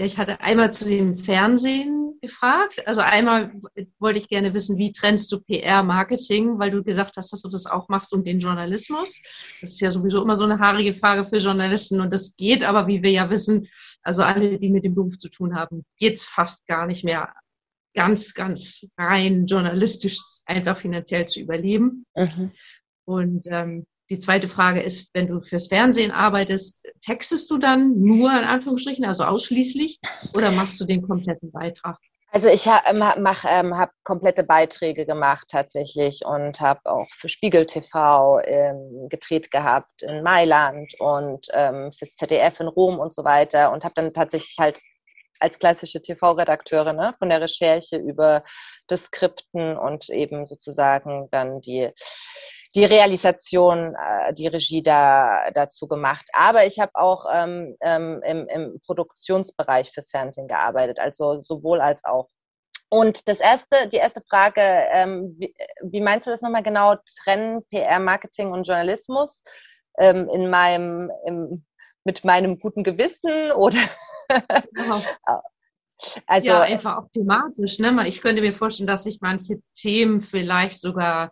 Ja, 0.00 0.06
ich 0.06 0.16
hatte 0.16 0.40
einmal 0.40 0.72
zu 0.72 0.88
dem 0.88 1.18
Fernsehen 1.18 2.18
gefragt. 2.22 2.86
Also 2.86 3.02
einmal 3.02 3.52
wollte 3.98 4.18
ich 4.18 4.30
gerne 4.30 4.54
wissen, 4.54 4.78
wie 4.78 4.92
trennst 4.92 5.30
du 5.30 5.40
PR, 5.40 5.82
Marketing, 5.82 6.58
weil 6.58 6.70
du 6.70 6.82
gesagt 6.82 7.18
hast, 7.18 7.34
dass 7.34 7.42
du 7.42 7.50
das 7.50 7.66
auch 7.66 7.90
machst 7.90 8.14
und 8.14 8.26
den 8.26 8.38
Journalismus. 8.38 9.20
Das 9.60 9.72
ist 9.72 9.80
ja 9.82 9.90
sowieso 9.90 10.22
immer 10.22 10.36
so 10.36 10.44
eine 10.44 10.58
haarige 10.58 10.94
Frage 10.94 11.26
für 11.26 11.36
Journalisten 11.36 12.00
und 12.00 12.14
das 12.14 12.34
geht, 12.34 12.64
aber 12.64 12.86
wie 12.86 13.02
wir 13.02 13.10
ja 13.10 13.28
wissen, 13.28 13.68
also 14.02 14.22
alle, 14.22 14.58
die 14.58 14.70
mit 14.70 14.84
dem 14.84 14.94
Beruf 14.94 15.18
zu 15.18 15.28
tun 15.28 15.54
haben, 15.54 15.84
geht's 15.98 16.24
fast 16.24 16.66
gar 16.66 16.86
nicht 16.86 17.04
mehr 17.04 17.34
ganz, 17.92 18.32
ganz 18.32 18.88
rein 18.96 19.44
journalistisch 19.44 20.18
einfach 20.46 20.78
finanziell 20.78 21.26
zu 21.26 21.40
überleben. 21.40 22.06
Mhm. 22.16 22.52
Und 23.04 23.46
ähm, 23.50 23.84
die 24.10 24.18
zweite 24.18 24.48
Frage 24.48 24.82
ist, 24.82 25.14
wenn 25.14 25.28
du 25.28 25.40
fürs 25.40 25.68
Fernsehen 25.68 26.10
arbeitest, 26.10 26.86
textest 27.00 27.50
du 27.50 27.58
dann 27.58 28.00
nur 28.00 28.30
in 28.30 28.44
Anführungsstrichen, 28.44 29.04
also 29.04 29.24
ausschließlich, 29.24 30.00
oder 30.36 30.50
machst 30.50 30.80
du 30.80 30.84
den 30.84 31.02
kompletten 31.02 31.52
Beitrag? 31.52 31.96
Also 32.32 32.48
ich 32.48 32.68
habe 32.68 32.88
ähm, 33.48 33.76
hab 33.76 33.90
komplette 34.04 34.44
Beiträge 34.44 35.04
gemacht 35.04 35.48
tatsächlich 35.50 36.24
und 36.24 36.60
habe 36.60 36.80
auch 36.84 37.08
für 37.18 37.28
Spiegel 37.28 37.66
TV 37.66 38.40
ähm, 38.44 39.08
gedreht 39.08 39.50
gehabt 39.50 40.02
in 40.02 40.22
Mailand 40.22 40.94
und 41.00 41.48
ähm, 41.52 41.92
fürs 41.92 42.14
ZDF 42.14 42.60
in 42.60 42.68
Rom 42.68 43.00
und 43.00 43.12
so 43.12 43.24
weiter 43.24 43.72
und 43.72 43.82
habe 43.82 43.94
dann 43.96 44.14
tatsächlich 44.14 44.56
halt 44.60 44.80
als 45.40 45.58
klassische 45.58 46.02
TV-Redakteurin 46.02 46.96
ne, 46.96 47.14
von 47.18 47.30
der 47.30 47.40
Recherche 47.40 47.96
über 47.96 48.44
das 48.86 49.04
Skripten 49.04 49.76
und 49.76 50.08
eben 50.10 50.46
sozusagen 50.46 51.28
dann 51.32 51.60
die 51.60 51.90
die 52.74 52.84
Realisation, 52.84 53.94
äh, 53.94 54.32
die 54.34 54.46
Regie 54.46 54.82
da 54.82 55.50
dazu 55.52 55.88
gemacht. 55.88 56.26
Aber 56.32 56.66
ich 56.66 56.78
habe 56.78 56.92
auch 56.94 57.26
ähm, 57.32 57.76
ähm, 57.80 58.22
im, 58.24 58.48
im 58.48 58.80
Produktionsbereich 58.84 59.92
fürs 59.92 60.10
Fernsehen 60.10 60.48
gearbeitet, 60.48 60.98
also 60.98 61.40
sowohl 61.40 61.80
als 61.80 62.04
auch. 62.04 62.28
Und 62.88 63.28
das 63.28 63.38
erste, 63.38 63.88
die 63.88 63.96
erste 63.98 64.20
Frage, 64.22 64.60
ähm, 64.60 65.36
wie, 65.38 65.54
wie, 65.82 66.00
meinst 66.00 66.26
du 66.26 66.30
das 66.30 66.42
nochmal 66.42 66.62
genau? 66.62 66.96
Trennen 67.22 67.64
PR, 67.70 68.00
Marketing 68.00 68.52
und 68.52 68.66
Journalismus 68.66 69.44
ähm, 69.98 70.28
in 70.28 70.50
meinem, 70.50 71.10
im, 71.24 71.64
mit 72.04 72.24
meinem 72.24 72.58
guten 72.58 72.82
Gewissen 72.82 73.52
oder 73.52 73.78
Genau. 74.72 75.02
Also, 76.26 76.48
ja, 76.48 76.62
einfach 76.62 76.96
auch 76.96 77.10
thematisch. 77.10 77.78
Ne? 77.78 78.08
Ich 78.08 78.22
könnte 78.22 78.40
mir 78.40 78.54
vorstellen, 78.54 78.86
dass 78.86 79.02
sich 79.02 79.18
manche 79.20 79.60
Themen 79.74 80.22
vielleicht 80.22 80.80
sogar, 80.80 81.30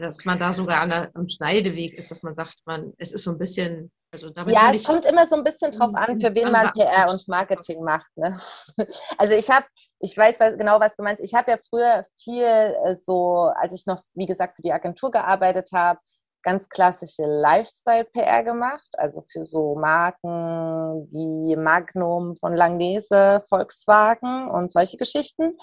dass 0.00 0.24
man 0.24 0.38
da 0.38 0.52
sogar 0.52 0.80
an 0.80 0.88
der, 0.88 1.10
am 1.14 1.28
Schneideweg 1.28 1.94
ist, 1.94 2.10
dass 2.10 2.22
man 2.22 2.34
sagt, 2.34 2.56
man, 2.64 2.92
es 2.98 3.12
ist 3.12 3.24
so 3.24 3.32
ein 3.32 3.38
bisschen, 3.38 3.92
also 4.10 4.30
damit 4.30 4.54
Ja, 4.54 4.72
es 4.72 4.84
kommt 4.84 5.04
immer 5.04 5.26
so 5.26 5.36
ein 5.36 5.44
bisschen 5.44 5.72
drauf 5.72 5.94
an, 5.94 6.20
für 6.20 6.34
wen 6.34 6.50
man 6.50 6.72
PR 6.72 7.10
und 7.10 7.28
Marketing 7.28 7.82
macht. 7.82 8.10
Ne? 8.16 8.40
Also 9.18 9.34
ich 9.34 9.50
habe, 9.50 9.66
ich 10.00 10.16
weiß 10.16 10.38
genau, 10.58 10.80
was 10.80 10.94
du 10.96 11.02
meinst. 11.02 11.22
Ich 11.22 11.34
habe 11.34 11.50
ja 11.50 11.58
früher 11.68 12.04
viel 12.22 12.44
äh, 12.44 12.96
so, 13.00 13.50
als 13.60 13.72
ich 13.78 13.86
noch, 13.86 14.02
wie 14.14 14.26
gesagt, 14.26 14.56
für 14.56 14.62
die 14.62 14.72
Agentur 14.72 15.10
gearbeitet 15.10 15.70
habe, 15.72 16.00
ganz 16.42 16.68
klassische 16.68 17.24
Lifestyle-PR 17.24 18.44
gemacht, 18.44 18.88
also 18.92 19.24
für 19.32 19.44
so 19.44 19.74
Marken 19.74 21.08
wie 21.10 21.56
Magnum 21.56 22.36
von 22.36 22.54
Langnese, 22.54 23.44
Volkswagen 23.48 24.50
und 24.50 24.72
solche 24.72 24.96
Geschichten. 24.96 25.56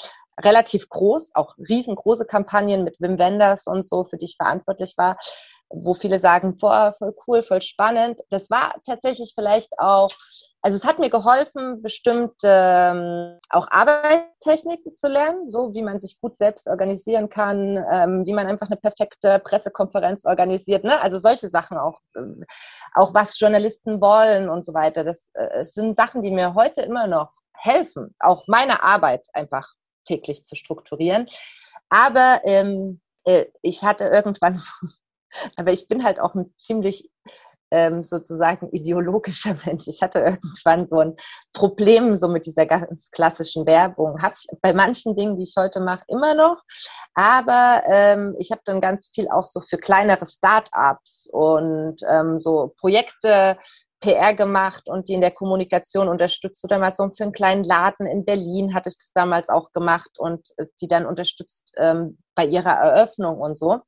Relativ 0.44 0.90
groß, 0.90 1.32
auch 1.34 1.56
riesengroße 1.58 2.26
Kampagnen 2.26 2.84
mit 2.84 3.00
Wim 3.00 3.18
Wenders 3.18 3.68
und 3.68 3.86
so, 3.86 4.06
für 4.06 4.18
die 4.18 4.26
ich 4.26 4.38
verantwortlich 4.38 4.96
war, 4.98 5.18
wo 5.70 5.94
viele 5.94 6.20
sagen, 6.20 6.58
boah, 6.58 6.94
voll 6.98 7.16
cool, 7.28 7.44
voll 7.44 7.62
spannend. 7.62 8.20
Das 8.30 8.50
war 8.50 8.76
tatsächlich 8.86 9.34
vielleicht 9.36 9.80
auch 9.80 10.12
also 10.64 10.78
es 10.78 10.84
hat 10.84 11.00
mir 11.00 11.10
geholfen, 11.10 11.82
bestimmte 11.82 12.48
ähm, 12.48 13.40
auch 13.50 13.68
Arbeitstechniken 13.72 14.94
zu 14.94 15.08
lernen, 15.08 15.50
so 15.50 15.74
wie 15.74 15.82
man 15.82 16.00
sich 16.00 16.22
gut 16.22 16.38
selbst 16.38 16.68
organisieren 16.68 17.30
kann, 17.30 17.84
ähm, 17.92 18.26
wie 18.28 18.34
man 18.34 18.46
einfach 18.46 18.68
eine 18.68 18.78
perfekte 18.78 19.40
Pressekonferenz 19.40 20.24
organisiert, 20.24 20.84
ne? 20.84 21.02
Also 21.02 21.18
solche 21.18 21.50
Sachen 21.50 21.78
auch, 21.78 22.00
äh, 22.16 22.46
auch 22.94 23.14
was 23.14 23.40
Journalisten 23.40 24.02
wollen 24.02 24.50
und 24.50 24.64
so 24.64 24.76
weiter. 24.76 25.04
Das 25.04 25.30
äh, 25.34 25.66
sind 25.66 25.96
Sachen, 25.96 26.22
die 26.22 26.32
mir 26.32 26.54
heute 26.54 26.82
immer 26.84 27.08
noch 27.08 27.32
helfen, 27.56 28.16
auch 28.20 28.44
meine 28.48 28.84
Arbeit 28.84 29.28
einfach 29.34 29.68
täglich 30.06 30.46
zu 30.46 30.56
strukturieren. 30.56 31.28
Aber 31.90 32.42
ähm, 32.44 33.02
äh, 33.26 33.46
ich 33.62 33.84
hatte 33.84 34.06
irgendwann 34.06 34.58
so, 34.58 34.72
aber 35.56 35.72
ich 35.72 35.88
bin 35.88 36.04
halt 36.04 36.20
auch 36.20 36.36
ein 36.36 36.54
ziemlich 36.60 37.10
ähm, 37.72 38.04
sozusagen 38.04 38.70
ideologischer 38.72 39.56
Mensch. 39.66 39.88
Ich 39.88 40.02
hatte 40.02 40.20
irgendwann 40.20 40.88
so 40.88 41.00
ein 41.00 41.16
Problem 41.54 42.18
so 42.18 42.28
mit 42.28 42.46
dieser 42.46 42.66
ganz 42.66 43.10
klassischen 43.12 43.66
Werbung. 43.66 44.22
Habe 44.22 44.36
ich 44.38 44.48
bei 44.62 44.74
manchen 44.74 45.16
Dingen, 45.16 45.38
die 45.38 45.44
ich 45.44 45.56
heute 45.58 45.80
mache, 45.80 46.04
immer 46.08 46.34
noch. 46.34 46.62
Aber 47.14 47.84
ähm, 47.88 48.36
ich 48.40 48.52
habe 48.52 48.62
dann 48.66 48.82
ganz 48.82 49.10
viel 49.14 49.30
auch 49.30 49.46
so 49.46 49.62
für 49.62 49.78
kleinere 49.78 50.26
Start-ups 50.26 51.30
und 51.32 51.98
ähm, 52.08 52.40
so 52.40 52.74
Projekte 52.78 53.58
PR 54.02 54.34
gemacht 54.36 54.84
und 54.88 55.08
die 55.08 55.14
in 55.14 55.22
der 55.22 55.32
Kommunikation 55.32 56.10
unterstützt. 56.10 56.64
Oder 56.66 56.80
mal 56.80 56.94
so 56.94 57.10
für 57.10 57.24
einen 57.24 57.32
kleinen 57.32 57.64
Laden 57.64 58.06
in 58.06 58.26
Berlin 58.26 58.74
hatte 58.74 58.90
ich 58.90 58.98
das 58.98 59.12
damals 59.14 59.50
auch 59.50 59.72
gemacht 59.72 60.12
und 60.18 60.48
äh, 60.58 60.66
die 60.82 60.88
dann 60.88 61.06
unterstützt 61.06 61.72
ähm, 61.78 62.18
bei 62.36 62.46
ihrer 62.46 62.72
Eröffnung 62.72 63.40
und 63.40 63.58
so. 63.58 63.80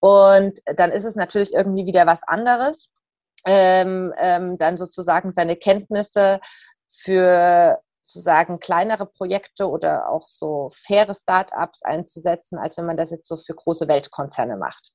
Und 0.00 0.60
dann 0.76 0.92
ist 0.92 1.04
es 1.04 1.16
natürlich 1.16 1.54
irgendwie 1.54 1.86
wieder 1.86 2.06
was 2.06 2.20
anderes 2.26 2.90
ähm, 3.46 4.12
ähm, 4.18 4.58
dann 4.58 4.76
sozusagen 4.76 5.32
seine 5.32 5.56
Kenntnisse 5.56 6.40
für 7.02 7.78
sozusagen 8.02 8.60
kleinere 8.60 9.06
Projekte 9.06 9.68
oder 9.68 10.08
auch 10.08 10.26
so 10.26 10.72
faire 10.86 11.14
Startups 11.14 11.82
einzusetzen, 11.82 12.58
als 12.58 12.76
wenn 12.76 12.86
man 12.86 12.96
das 12.96 13.10
jetzt 13.10 13.28
so 13.28 13.36
für 13.36 13.54
große 13.54 13.88
Weltkonzerne 13.88 14.56
macht. 14.56 14.90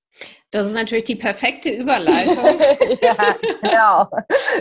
Das 0.52 0.68
ist 0.68 0.74
natürlich 0.74 1.06
die 1.06 1.16
perfekte 1.16 1.70
Überleitung. 1.70 2.60
ja, 3.02 3.36
genau. 3.62 4.08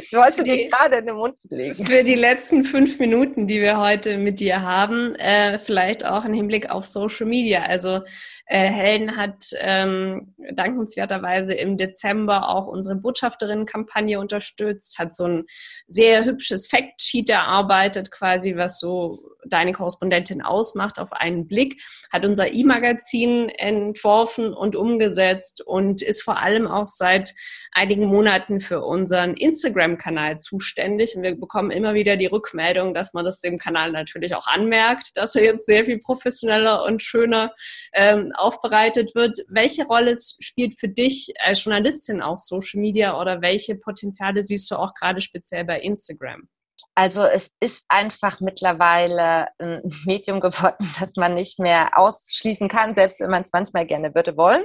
Ich 0.00 0.12
wollte 0.12 0.44
dir 0.44 0.68
gerade 0.68 0.98
in 0.98 1.06
den 1.06 1.16
Mund 1.16 1.34
legen. 1.48 1.84
Für 1.84 2.04
die 2.04 2.14
letzten 2.14 2.62
fünf 2.62 3.00
Minuten, 3.00 3.48
die 3.48 3.60
wir 3.60 3.76
heute 3.78 4.16
mit 4.16 4.38
dir 4.38 4.62
haben, 4.62 5.16
äh, 5.16 5.58
vielleicht 5.58 6.06
auch 6.06 6.24
im 6.24 6.32
Hinblick 6.32 6.70
auf 6.70 6.86
Social 6.86 7.26
Media. 7.26 7.64
Also 7.64 8.02
äh, 8.46 8.68
Helen 8.68 9.16
hat 9.16 9.46
ähm, 9.60 10.34
dankenswerterweise 10.52 11.54
im 11.54 11.76
Dezember 11.76 12.48
auch 12.48 12.66
unsere 12.66 12.96
Botschafterinnenkampagne 12.96 14.18
unterstützt, 14.18 14.98
hat 14.98 15.14
so 15.14 15.24
ein 15.24 15.44
sehr 15.86 16.24
hübsches 16.24 16.66
Factsheet 16.66 17.30
erarbeitet, 17.30 18.10
quasi, 18.10 18.56
was 18.56 18.78
so 18.80 19.36
deine 19.46 19.72
Korrespondentin 19.72 20.42
ausmacht 20.42 20.98
auf 20.98 21.12
einen 21.12 21.46
Blick, 21.46 21.80
hat 22.12 22.24
unser 22.24 22.52
E-Magazin 22.52 23.48
entworfen 23.48 24.52
und 24.52 24.76
umgesetzt 24.76 25.39
und 25.66 26.02
ist 26.02 26.22
vor 26.22 26.38
allem 26.38 26.66
auch 26.66 26.86
seit 26.86 27.32
einigen 27.72 28.06
Monaten 28.06 28.60
für 28.60 28.80
unseren 28.82 29.34
Instagram-Kanal 29.34 30.38
zuständig. 30.38 31.16
Und 31.16 31.22
wir 31.22 31.38
bekommen 31.38 31.70
immer 31.70 31.94
wieder 31.94 32.16
die 32.16 32.26
Rückmeldung, 32.26 32.94
dass 32.94 33.12
man 33.12 33.24
das 33.24 33.40
dem 33.40 33.58
Kanal 33.58 33.92
natürlich 33.92 34.34
auch 34.34 34.46
anmerkt, 34.46 35.16
dass 35.16 35.34
er 35.34 35.44
jetzt 35.44 35.66
sehr 35.66 35.84
viel 35.84 35.98
professioneller 35.98 36.84
und 36.84 37.02
schöner 37.02 37.52
ähm, 37.92 38.32
aufbereitet 38.34 39.14
wird. 39.14 39.38
Welche 39.48 39.84
Rolle 39.84 40.16
spielt 40.18 40.78
für 40.78 40.88
dich 40.88 41.32
als 41.38 41.64
Journalistin 41.64 42.22
auch 42.22 42.38
Social 42.38 42.80
Media 42.80 43.20
oder 43.20 43.40
welche 43.40 43.76
Potenziale 43.76 44.44
siehst 44.44 44.70
du 44.70 44.76
auch 44.76 44.94
gerade 44.94 45.20
speziell 45.20 45.64
bei 45.64 45.80
Instagram? 45.80 46.48
Also 46.94 47.22
es 47.22 47.48
ist 47.60 47.82
einfach 47.88 48.40
mittlerweile 48.40 49.48
ein 49.58 49.82
Medium 50.04 50.40
geworden, 50.40 50.92
das 50.98 51.12
man 51.16 51.34
nicht 51.34 51.58
mehr 51.58 51.96
ausschließen 51.96 52.68
kann, 52.68 52.94
selbst 52.94 53.20
wenn 53.20 53.30
man 53.30 53.42
es 53.42 53.50
manchmal 53.52 53.86
gerne 53.86 54.14
würde 54.14 54.36
wollen. 54.36 54.64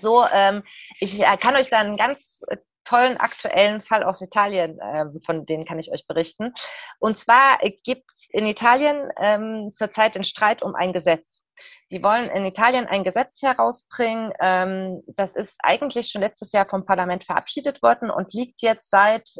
So, 0.00 0.24
ähm, 0.32 0.62
ich 1.00 1.20
äh, 1.20 1.36
kann 1.36 1.56
euch 1.56 1.70
da 1.70 1.78
einen 1.78 1.96
ganz 1.96 2.40
äh, 2.48 2.56
tollen 2.84 3.16
aktuellen 3.16 3.82
Fall 3.82 4.02
aus 4.02 4.20
Italien, 4.20 4.78
äh, 4.78 5.06
von 5.24 5.46
denen 5.46 5.64
kann 5.64 5.78
ich 5.78 5.92
euch 5.92 6.06
berichten. 6.06 6.52
Und 6.98 7.18
zwar 7.18 7.58
gibt 7.58 8.10
es 8.12 8.26
in 8.30 8.46
Italien 8.46 9.10
ähm, 9.18 9.72
zurzeit 9.76 10.14
den 10.14 10.24
Streit 10.24 10.62
um 10.62 10.74
ein 10.74 10.92
Gesetz. 10.92 11.42
Die 11.90 12.02
wollen 12.02 12.28
in 12.28 12.44
Italien 12.44 12.86
ein 12.86 13.04
Gesetz 13.04 13.40
herausbringen. 13.40 14.32
Ähm, 14.40 15.02
das 15.06 15.36
ist 15.36 15.56
eigentlich 15.62 16.10
schon 16.10 16.22
letztes 16.22 16.50
Jahr 16.50 16.66
vom 16.68 16.84
Parlament 16.84 17.24
verabschiedet 17.24 17.82
worden 17.82 18.10
und 18.10 18.32
liegt 18.34 18.62
jetzt 18.62 18.90
seit 18.90 19.30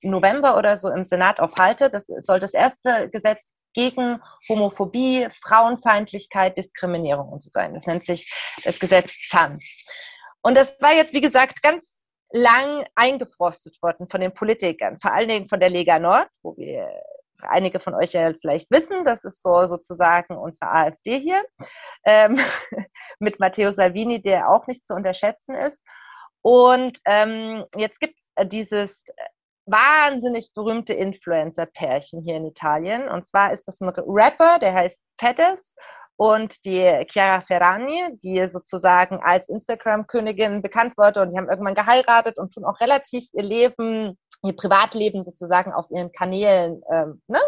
November 0.00 0.56
oder 0.56 0.78
so 0.78 0.88
im 0.88 1.04
Senat 1.04 1.40
auf 1.40 1.54
Halte. 1.58 1.90
Das 1.90 2.06
soll 2.20 2.40
das 2.40 2.54
erste 2.54 3.10
Gesetz 3.10 3.52
gegen 3.78 4.20
Homophobie, 4.48 5.28
Frauenfeindlichkeit, 5.40 6.58
Diskriminierung 6.58 7.28
und 7.28 7.44
so 7.44 7.50
sein. 7.50 7.74
Das 7.74 7.86
nennt 7.86 8.04
sich 8.04 8.28
das 8.64 8.76
Gesetz 8.80 9.14
ZAN. 9.28 9.60
Und 10.42 10.56
das 10.56 10.80
war 10.80 10.92
jetzt, 10.94 11.12
wie 11.12 11.20
gesagt, 11.20 11.62
ganz 11.62 12.04
lang 12.32 12.84
eingefrostet 12.96 13.80
worden 13.80 14.08
von 14.10 14.20
den 14.20 14.34
Politikern, 14.34 14.98
vor 15.00 15.12
allen 15.12 15.28
Dingen 15.28 15.48
von 15.48 15.60
der 15.60 15.70
Lega 15.70 16.00
Nord, 16.00 16.28
wo 16.42 16.56
wir 16.56 16.90
einige 17.38 17.78
von 17.78 17.94
euch 17.94 18.14
ja 18.14 18.32
vielleicht 18.40 18.68
wissen, 18.72 19.04
das 19.04 19.22
ist 19.22 19.42
so 19.42 19.68
sozusagen 19.68 20.36
unsere 20.36 20.72
AfD 20.72 21.20
hier, 21.20 21.44
ähm, 22.04 22.40
mit 23.20 23.38
Matteo 23.38 23.70
Salvini, 23.70 24.20
der 24.20 24.50
auch 24.50 24.66
nicht 24.66 24.88
zu 24.88 24.94
unterschätzen 24.94 25.54
ist. 25.54 25.80
Und 26.42 26.98
ähm, 27.04 27.64
jetzt 27.76 28.00
gibt 28.00 28.18
es 28.18 28.48
dieses 28.48 29.04
wahnsinnig 29.70 30.52
berühmte 30.54 30.94
Influencer-Pärchen 30.94 32.22
hier 32.22 32.36
in 32.36 32.46
Italien. 32.46 33.08
Und 33.08 33.26
zwar 33.26 33.52
ist 33.52 33.68
das 33.68 33.80
ein 33.80 33.88
Rapper, 33.88 34.58
der 34.58 34.74
heißt 34.74 35.00
Pedes 35.16 35.74
und 36.16 36.64
die 36.64 37.06
Chiara 37.08 37.42
Ferragni, 37.42 38.18
die 38.22 38.48
sozusagen 38.48 39.20
als 39.22 39.48
Instagram-Königin 39.48 40.62
bekannt 40.62 40.96
wurde 40.96 41.22
und 41.22 41.30
die 41.30 41.38
haben 41.38 41.48
irgendwann 41.48 41.76
geheiratet 41.76 42.38
und 42.38 42.52
tun 42.52 42.64
auch 42.64 42.80
relativ 42.80 43.24
ihr 43.32 43.44
Leben, 43.44 44.18
ihr 44.42 44.56
Privatleben 44.56 45.22
sozusagen 45.22 45.72
auf 45.72 45.86
ihren 45.90 46.10
Kanälen 46.10 46.82
ähm, 46.92 47.22
ne, 47.28 47.40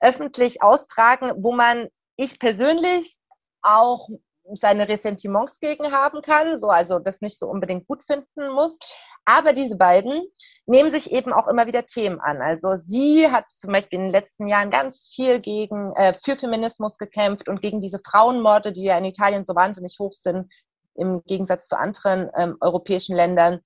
öffentlich 0.00 0.62
austragen, 0.62 1.32
wo 1.36 1.52
man 1.52 1.88
ich 2.16 2.38
persönlich 2.38 3.18
auch 3.60 4.08
seine 4.54 4.88
Ressentiments 4.88 5.60
gegen 5.60 5.92
haben 5.92 6.22
kann, 6.22 6.58
so 6.58 6.68
also 6.68 6.98
das 6.98 7.20
nicht 7.20 7.38
so 7.38 7.46
unbedingt 7.46 7.86
gut 7.86 8.02
finden 8.04 8.50
muss. 8.54 8.78
Aber 9.24 9.52
diese 9.52 9.76
beiden 9.76 10.22
nehmen 10.66 10.90
sich 10.90 11.10
eben 11.10 11.32
auch 11.32 11.48
immer 11.48 11.66
wieder 11.66 11.84
Themen 11.84 12.20
an. 12.20 12.40
Also 12.40 12.76
sie 12.76 13.30
hat 13.30 13.50
zum 13.50 13.72
Beispiel 13.72 13.98
in 13.98 14.04
den 14.04 14.12
letzten 14.12 14.46
Jahren 14.46 14.70
ganz 14.70 15.08
viel 15.12 15.40
gegen 15.40 15.92
äh, 15.96 16.14
für 16.22 16.36
Feminismus 16.36 16.96
gekämpft 16.96 17.48
und 17.48 17.60
gegen 17.60 17.80
diese 17.80 18.00
Frauenmorde, 18.04 18.72
die 18.72 18.84
ja 18.84 18.96
in 18.96 19.04
Italien 19.04 19.44
so 19.44 19.54
wahnsinnig 19.54 19.96
hoch 19.98 20.12
sind 20.12 20.48
im 20.94 21.22
Gegensatz 21.24 21.68
zu 21.68 21.76
anderen 21.76 22.30
ähm, 22.36 22.56
europäischen 22.60 23.16
Ländern. 23.16 23.60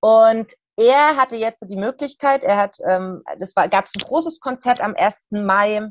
Und 0.00 0.52
er 0.76 1.16
hatte 1.16 1.36
jetzt 1.36 1.62
die 1.68 1.76
Möglichkeit, 1.76 2.44
er 2.44 2.56
hat, 2.56 2.76
ähm, 2.86 3.22
das 3.38 3.54
war, 3.56 3.68
gab 3.68 3.86
es 3.86 3.92
ein 3.96 4.06
großes 4.06 4.40
Konzert 4.40 4.80
am 4.80 4.94
1. 4.94 5.26
Mai 5.30 5.90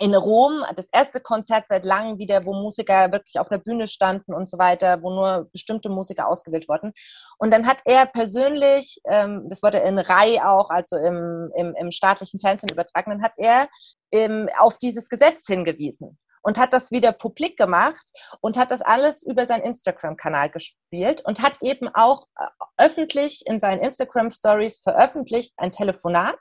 in 0.00 0.14
Rom, 0.14 0.64
das 0.76 0.86
erste 0.92 1.20
Konzert 1.20 1.66
seit 1.68 1.84
langem 1.84 2.18
wieder, 2.18 2.44
wo 2.44 2.54
Musiker 2.54 3.10
wirklich 3.12 3.38
auf 3.38 3.48
der 3.48 3.58
Bühne 3.58 3.88
standen 3.88 4.32
und 4.32 4.48
so 4.48 4.58
weiter, 4.58 5.02
wo 5.02 5.10
nur 5.10 5.48
bestimmte 5.52 5.88
Musiker 5.88 6.28
ausgewählt 6.28 6.68
wurden. 6.68 6.92
Und 7.38 7.50
dann 7.50 7.66
hat 7.66 7.78
er 7.84 8.06
persönlich, 8.06 9.00
ähm, 9.08 9.48
das 9.48 9.62
wurde 9.62 9.78
in 9.78 9.98
Rai 9.98 10.42
auch, 10.44 10.70
also 10.70 10.96
im, 10.96 11.50
im, 11.54 11.74
im 11.74 11.92
staatlichen 11.92 12.40
Fernsehen 12.40 12.70
übertragen, 12.70 13.10
dann 13.10 13.22
hat 13.22 13.34
er 13.36 13.68
ähm, 14.12 14.48
auf 14.58 14.78
dieses 14.78 15.08
Gesetz 15.08 15.46
hingewiesen 15.46 16.18
und 16.42 16.58
hat 16.58 16.72
das 16.72 16.90
wieder 16.90 17.12
publik 17.12 17.56
gemacht 17.56 18.06
und 18.40 18.56
hat 18.56 18.70
das 18.70 18.80
alles 18.80 19.22
über 19.22 19.46
seinen 19.46 19.62
Instagram-Kanal 19.62 20.50
gespielt 20.50 21.22
und 21.24 21.42
hat 21.42 21.60
eben 21.60 21.88
auch 21.94 22.26
äh, 22.38 22.46
öffentlich 22.76 23.42
in 23.46 23.60
seinen 23.60 23.80
Instagram-Stories 23.80 24.80
veröffentlicht 24.80 25.54
ein 25.56 25.72
Telefonat 25.72 26.38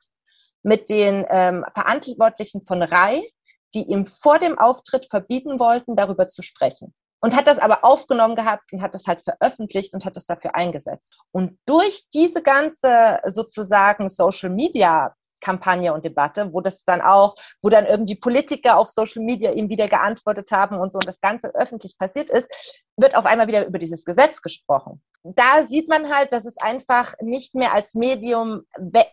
mit 0.64 0.90
den 0.90 1.26
ähm, 1.30 1.66
Verantwortlichen 1.74 2.66
von 2.66 2.82
RAI, 2.84 3.28
die 3.74 3.84
ihm 3.84 4.06
vor 4.06 4.40
dem 4.40 4.58
Auftritt 4.58 5.08
verbieten 5.10 5.60
wollten, 5.60 5.96
darüber 5.96 6.28
zu 6.28 6.42
sprechen. 6.42 6.94
Und 7.20 7.36
hat 7.36 7.48
das 7.48 7.58
aber 7.58 7.84
aufgenommen 7.84 8.36
gehabt 8.36 8.72
und 8.72 8.82
hat 8.82 8.94
das 8.94 9.08
halt 9.08 9.24
veröffentlicht 9.24 9.94
und 9.96 10.06
hat 10.06 10.16
das 10.16 10.28
dafür 10.28 10.54
eingesetzt. 10.54 11.16
Und 11.32 11.58
durch 11.66 12.06
diese 12.14 12.44
ganze 12.44 13.20
sozusagen 13.26 14.10
Social 14.10 14.52
Media 14.52 15.16
Kampagne 15.42 15.94
und 15.94 16.06
Debatte, 16.06 16.54
wo 16.54 16.62
das 16.62 16.84
dann 16.84 17.02
auch, 17.02 17.36
wo 17.62 17.70
dann 17.70 17.86
irgendwie 17.86 18.16
Politiker 18.16 18.78
auf 18.78 18.90
Social 18.90 19.24
Media 19.24 19.52
ihm 19.52 19.70
wieder 19.70 19.88
geantwortet 19.88 20.52
haben 20.52 20.78
und 20.78 20.92
so 20.92 20.98
und 20.98 21.08
das 21.08 21.22
Ganze 21.22 21.54
öffentlich 21.56 21.98
passiert 21.98 22.30
ist, 22.30 22.50
wird 22.98 23.16
auf 23.16 23.26
einmal 23.26 23.48
wieder 23.48 23.66
über 23.66 23.80
dieses 23.80 24.04
Gesetz 24.06 24.42
gesprochen. 24.42 25.02
Da 25.24 25.68
sieht 25.68 25.90
man 25.90 26.14
halt, 26.14 26.32
dass 26.32 26.46
es 26.46 26.56
einfach 26.58 27.14
nicht 27.22 27.54
mehr 27.54 27.74
als 27.74 27.96
Medium 27.96 28.64
we 28.78 29.06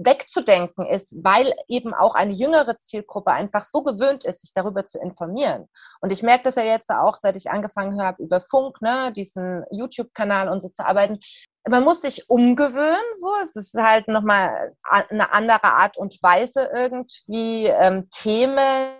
wegzudenken 0.00 0.86
ist, 0.86 1.14
weil 1.24 1.54
eben 1.66 1.92
auch 1.92 2.14
eine 2.14 2.32
jüngere 2.32 2.78
Zielgruppe 2.78 3.32
einfach 3.32 3.64
so 3.64 3.82
gewöhnt 3.82 4.24
ist, 4.24 4.42
sich 4.42 4.52
darüber 4.54 4.86
zu 4.86 4.98
informieren. 4.98 5.68
Und 6.00 6.12
ich 6.12 6.22
merke 6.22 6.44
das 6.44 6.54
ja 6.54 6.62
jetzt 6.62 6.90
auch, 6.90 7.16
seit 7.20 7.36
ich 7.36 7.50
angefangen 7.50 8.00
habe, 8.00 8.22
über 8.22 8.40
Funk, 8.40 8.80
ne, 8.80 9.12
diesen 9.12 9.64
YouTube-Kanal 9.72 10.48
und 10.48 10.62
so 10.62 10.68
zu 10.68 10.86
arbeiten, 10.86 11.18
man 11.68 11.84
muss 11.84 12.02
sich 12.02 12.28
umgewöhnen, 12.28 13.16
so. 13.16 13.30
Es 13.44 13.56
ist 13.56 13.74
halt 13.74 14.08
nochmal 14.08 14.74
eine 14.82 15.32
andere 15.32 15.64
Art 15.64 15.96
und 15.96 16.22
Weise 16.22 16.70
irgendwie 16.72 17.66
ähm, 17.66 18.08
Themen 18.10 18.92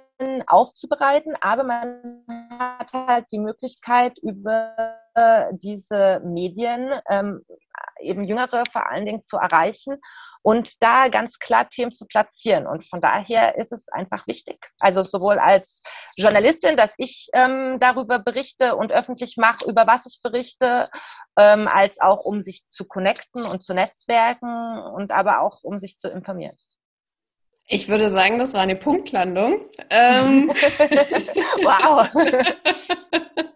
aufzubereiten, 0.46 1.36
aber 1.40 1.62
man 1.62 2.24
hat 2.59 2.92
halt 2.92 3.26
die 3.30 3.38
Möglichkeit 3.38 4.18
über 4.18 4.98
diese 5.52 6.20
Medien 6.24 6.92
ähm, 7.09 7.44
eben 8.00 8.24
Jüngere 8.24 8.64
vor 8.72 8.88
allen 8.88 9.06
Dingen 9.06 9.22
zu 9.22 9.36
erreichen 9.36 10.00
und 10.43 10.82
da 10.82 11.09
ganz 11.09 11.39
klar 11.39 11.68
Themen 11.68 11.93
zu 11.93 12.07
platzieren. 12.07 12.66
Und 12.66 12.86
von 12.89 13.01
daher 13.01 13.57
ist 13.57 13.72
es 13.72 13.89
einfach 13.89 14.26
wichtig. 14.26 14.59
Also 14.78 15.03
sowohl 15.03 15.39
als 15.39 15.82
Journalistin, 16.16 16.76
dass 16.76 16.93
ich 16.97 17.28
ähm, 17.32 17.78
darüber 17.80 18.18
berichte 18.18 18.76
und 18.76 18.93
öffentlich 18.93 19.36
mache, 19.36 19.68
über 19.68 19.86
was 19.86 20.07
ich 20.07 20.20
berichte, 20.22 20.91
ähm, 21.39 21.68
als 21.68 22.01
auch 22.01 22.24
um 22.24 22.43
sich 22.43 22.66
zu 22.68 22.86
connecten 22.86 23.45
und 23.45 23.62
zu 23.62 23.74
netzwerken 23.74 24.78
und 24.95 25.12
aber 25.12 25.41
auch 25.41 25.62
um 25.62 25.78
sich 25.78 25.99
zu 25.99 26.09
informieren. 26.09 26.57
Ich 27.70 27.89
würde 27.89 28.11
sagen, 28.11 28.39
das 28.39 28.55
war 28.55 28.62
eine 28.62 28.76
Punktlandung. 28.76 29.66
Ähm 29.91 30.49
wow. 31.62 32.09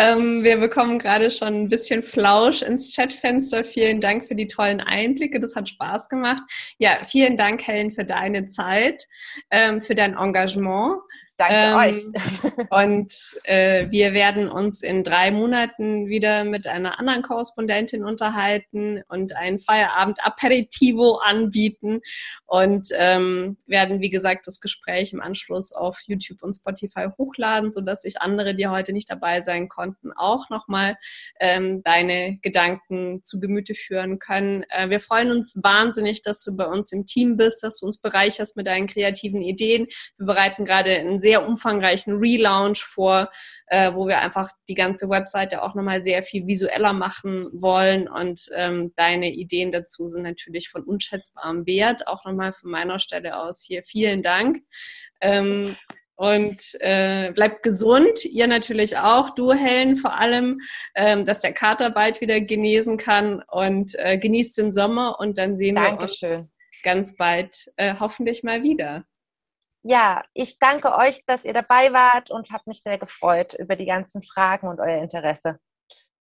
ähm, 0.00 0.42
wir 0.42 0.56
bekommen 0.56 0.98
gerade 0.98 1.30
schon 1.30 1.48
ein 1.48 1.68
bisschen 1.68 2.02
Flausch 2.02 2.62
ins 2.62 2.94
Chatfenster. 2.96 3.64
Vielen 3.64 4.00
Dank 4.00 4.24
für 4.24 4.34
die 4.34 4.46
tollen 4.46 4.80
Einblicke. 4.80 5.38
Das 5.40 5.54
hat 5.54 5.68
Spaß 5.68 6.08
gemacht. 6.08 6.42
Ja, 6.78 7.04
vielen 7.04 7.36
Dank, 7.36 7.66
Helen, 7.66 7.90
für 7.90 8.06
deine 8.06 8.46
Zeit, 8.46 9.04
ähm, 9.50 9.82
für 9.82 9.94
dein 9.94 10.16
Engagement. 10.16 11.02
Danke 11.40 11.54
ähm, 11.54 11.76
euch. 11.76 12.66
und 12.70 13.12
äh, 13.44 13.90
wir 13.90 14.12
werden 14.12 14.50
uns 14.50 14.82
in 14.82 15.02
drei 15.02 15.30
Monaten 15.30 16.06
wieder 16.06 16.44
mit 16.44 16.66
einer 16.66 16.98
anderen 16.98 17.22
Korrespondentin 17.22 18.04
unterhalten 18.04 19.02
und 19.08 19.34
ein 19.34 19.58
Feierabend-Aperitivo 19.58 21.14
anbieten 21.24 22.02
und 22.44 22.88
ähm, 22.98 23.56
werden, 23.66 24.02
wie 24.02 24.10
gesagt, 24.10 24.46
das 24.46 24.60
Gespräch 24.60 25.14
im 25.14 25.22
Anschluss 25.22 25.72
auf 25.72 26.00
YouTube 26.06 26.42
und 26.42 26.52
Spotify 26.52 27.06
hochladen, 27.16 27.70
sodass 27.70 28.02
sich 28.02 28.20
andere, 28.20 28.54
die 28.54 28.68
heute 28.68 28.92
nicht 28.92 29.10
dabei 29.10 29.40
sein 29.40 29.70
konnten, 29.70 30.12
auch 30.12 30.50
nochmal 30.50 30.98
ähm, 31.40 31.82
deine 31.82 32.38
Gedanken 32.42 33.24
zu 33.24 33.40
Gemüte 33.40 33.74
führen 33.74 34.18
können. 34.18 34.66
Äh, 34.68 34.90
wir 34.90 35.00
freuen 35.00 35.30
uns 35.30 35.58
wahnsinnig, 35.62 36.20
dass 36.20 36.44
du 36.44 36.54
bei 36.54 36.66
uns 36.66 36.92
im 36.92 37.06
Team 37.06 37.38
bist, 37.38 37.62
dass 37.62 37.80
du 37.80 37.86
uns 37.86 37.98
bereicherst 38.02 38.58
mit 38.58 38.66
deinen 38.66 38.88
kreativen 38.88 39.40
Ideen. 39.40 39.86
Wir 40.18 40.26
bereiten 40.26 40.66
gerade 40.66 40.90
ein 40.90 41.18
sehr 41.18 41.29
sehr 41.30 41.46
umfangreichen 41.46 42.18
Relaunch 42.18 42.82
vor, 42.82 43.30
äh, 43.66 43.94
wo 43.94 44.08
wir 44.08 44.18
einfach 44.18 44.50
die 44.68 44.74
ganze 44.74 45.08
Webseite 45.08 45.62
auch 45.62 45.76
nochmal 45.76 46.02
sehr 46.02 46.24
viel 46.24 46.48
visueller 46.48 46.92
machen 46.92 47.48
wollen. 47.52 48.08
Und 48.08 48.48
ähm, 48.56 48.92
deine 48.96 49.30
Ideen 49.30 49.70
dazu 49.70 50.08
sind 50.08 50.22
natürlich 50.22 50.68
von 50.68 50.82
unschätzbarem 50.82 51.66
Wert. 51.66 52.08
Auch 52.08 52.24
nochmal 52.24 52.52
von 52.52 52.72
meiner 52.72 52.98
Stelle 52.98 53.38
aus 53.38 53.62
hier 53.62 53.84
vielen 53.84 54.24
Dank. 54.24 54.58
Ähm, 55.20 55.76
und 56.16 56.76
äh, 56.80 57.30
bleibt 57.30 57.62
gesund, 57.62 58.24
ihr 58.24 58.48
natürlich 58.48 58.98
auch, 58.98 59.30
du 59.30 59.52
Helen 59.52 59.96
vor 59.96 60.18
allem, 60.18 60.60
ähm, 60.96 61.24
dass 61.24 61.42
der 61.42 61.52
Kater 61.52 61.90
bald 61.90 62.20
wieder 62.20 62.40
genesen 62.40 62.96
kann 62.96 63.40
und 63.46 63.94
äh, 64.00 64.18
genießt 64.18 64.58
den 64.58 64.72
Sommer 64.72 65.20
und 65.20 65.38
dann 65.38 65.56
sehen 65.56 65.76
Dankeschön. 65.76 66.28
wir 66.28 66.38
uns 66.38 66.48
ganz 66.82 67.16
bald 67.16 67.66
äh, 67.76 67.94
hoffentlich 68.00 68.42
mal 68.42 68.64
wieder 68.64 69.04
ja, 69.82 70.22
ich 70.34 70.58
danke 70.58 70.94
euch, 70.96 71.24
dass 71.26 71.44
ihr 71.44 71.54
dabei 71.54 71.92
wart 71.92 72.30
und 72.30 72.50
habe 72.50 72.64
mich 72.66 72.82
sehr 72.82 72.98
gefreut 72.98 73.54
über 73.54 73.76
die 73.76 73.86
ganzen 73.86 74.22
Fragen 74.22 74.68
und 74.68 74.80
euer 74.80 75.02
Interesse. 75.02 75.58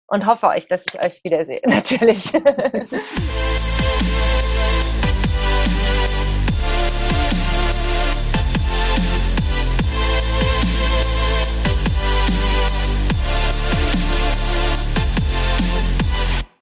Und 0.09 0.26
hoffe 0.26 0.46
euch, 0.48 0.68
dass 0.68 0.84
ich 0.86 1.04
euch 1.04 1.24
wiedersehe, 1.24 1.62
natürlich. 1.66 2.32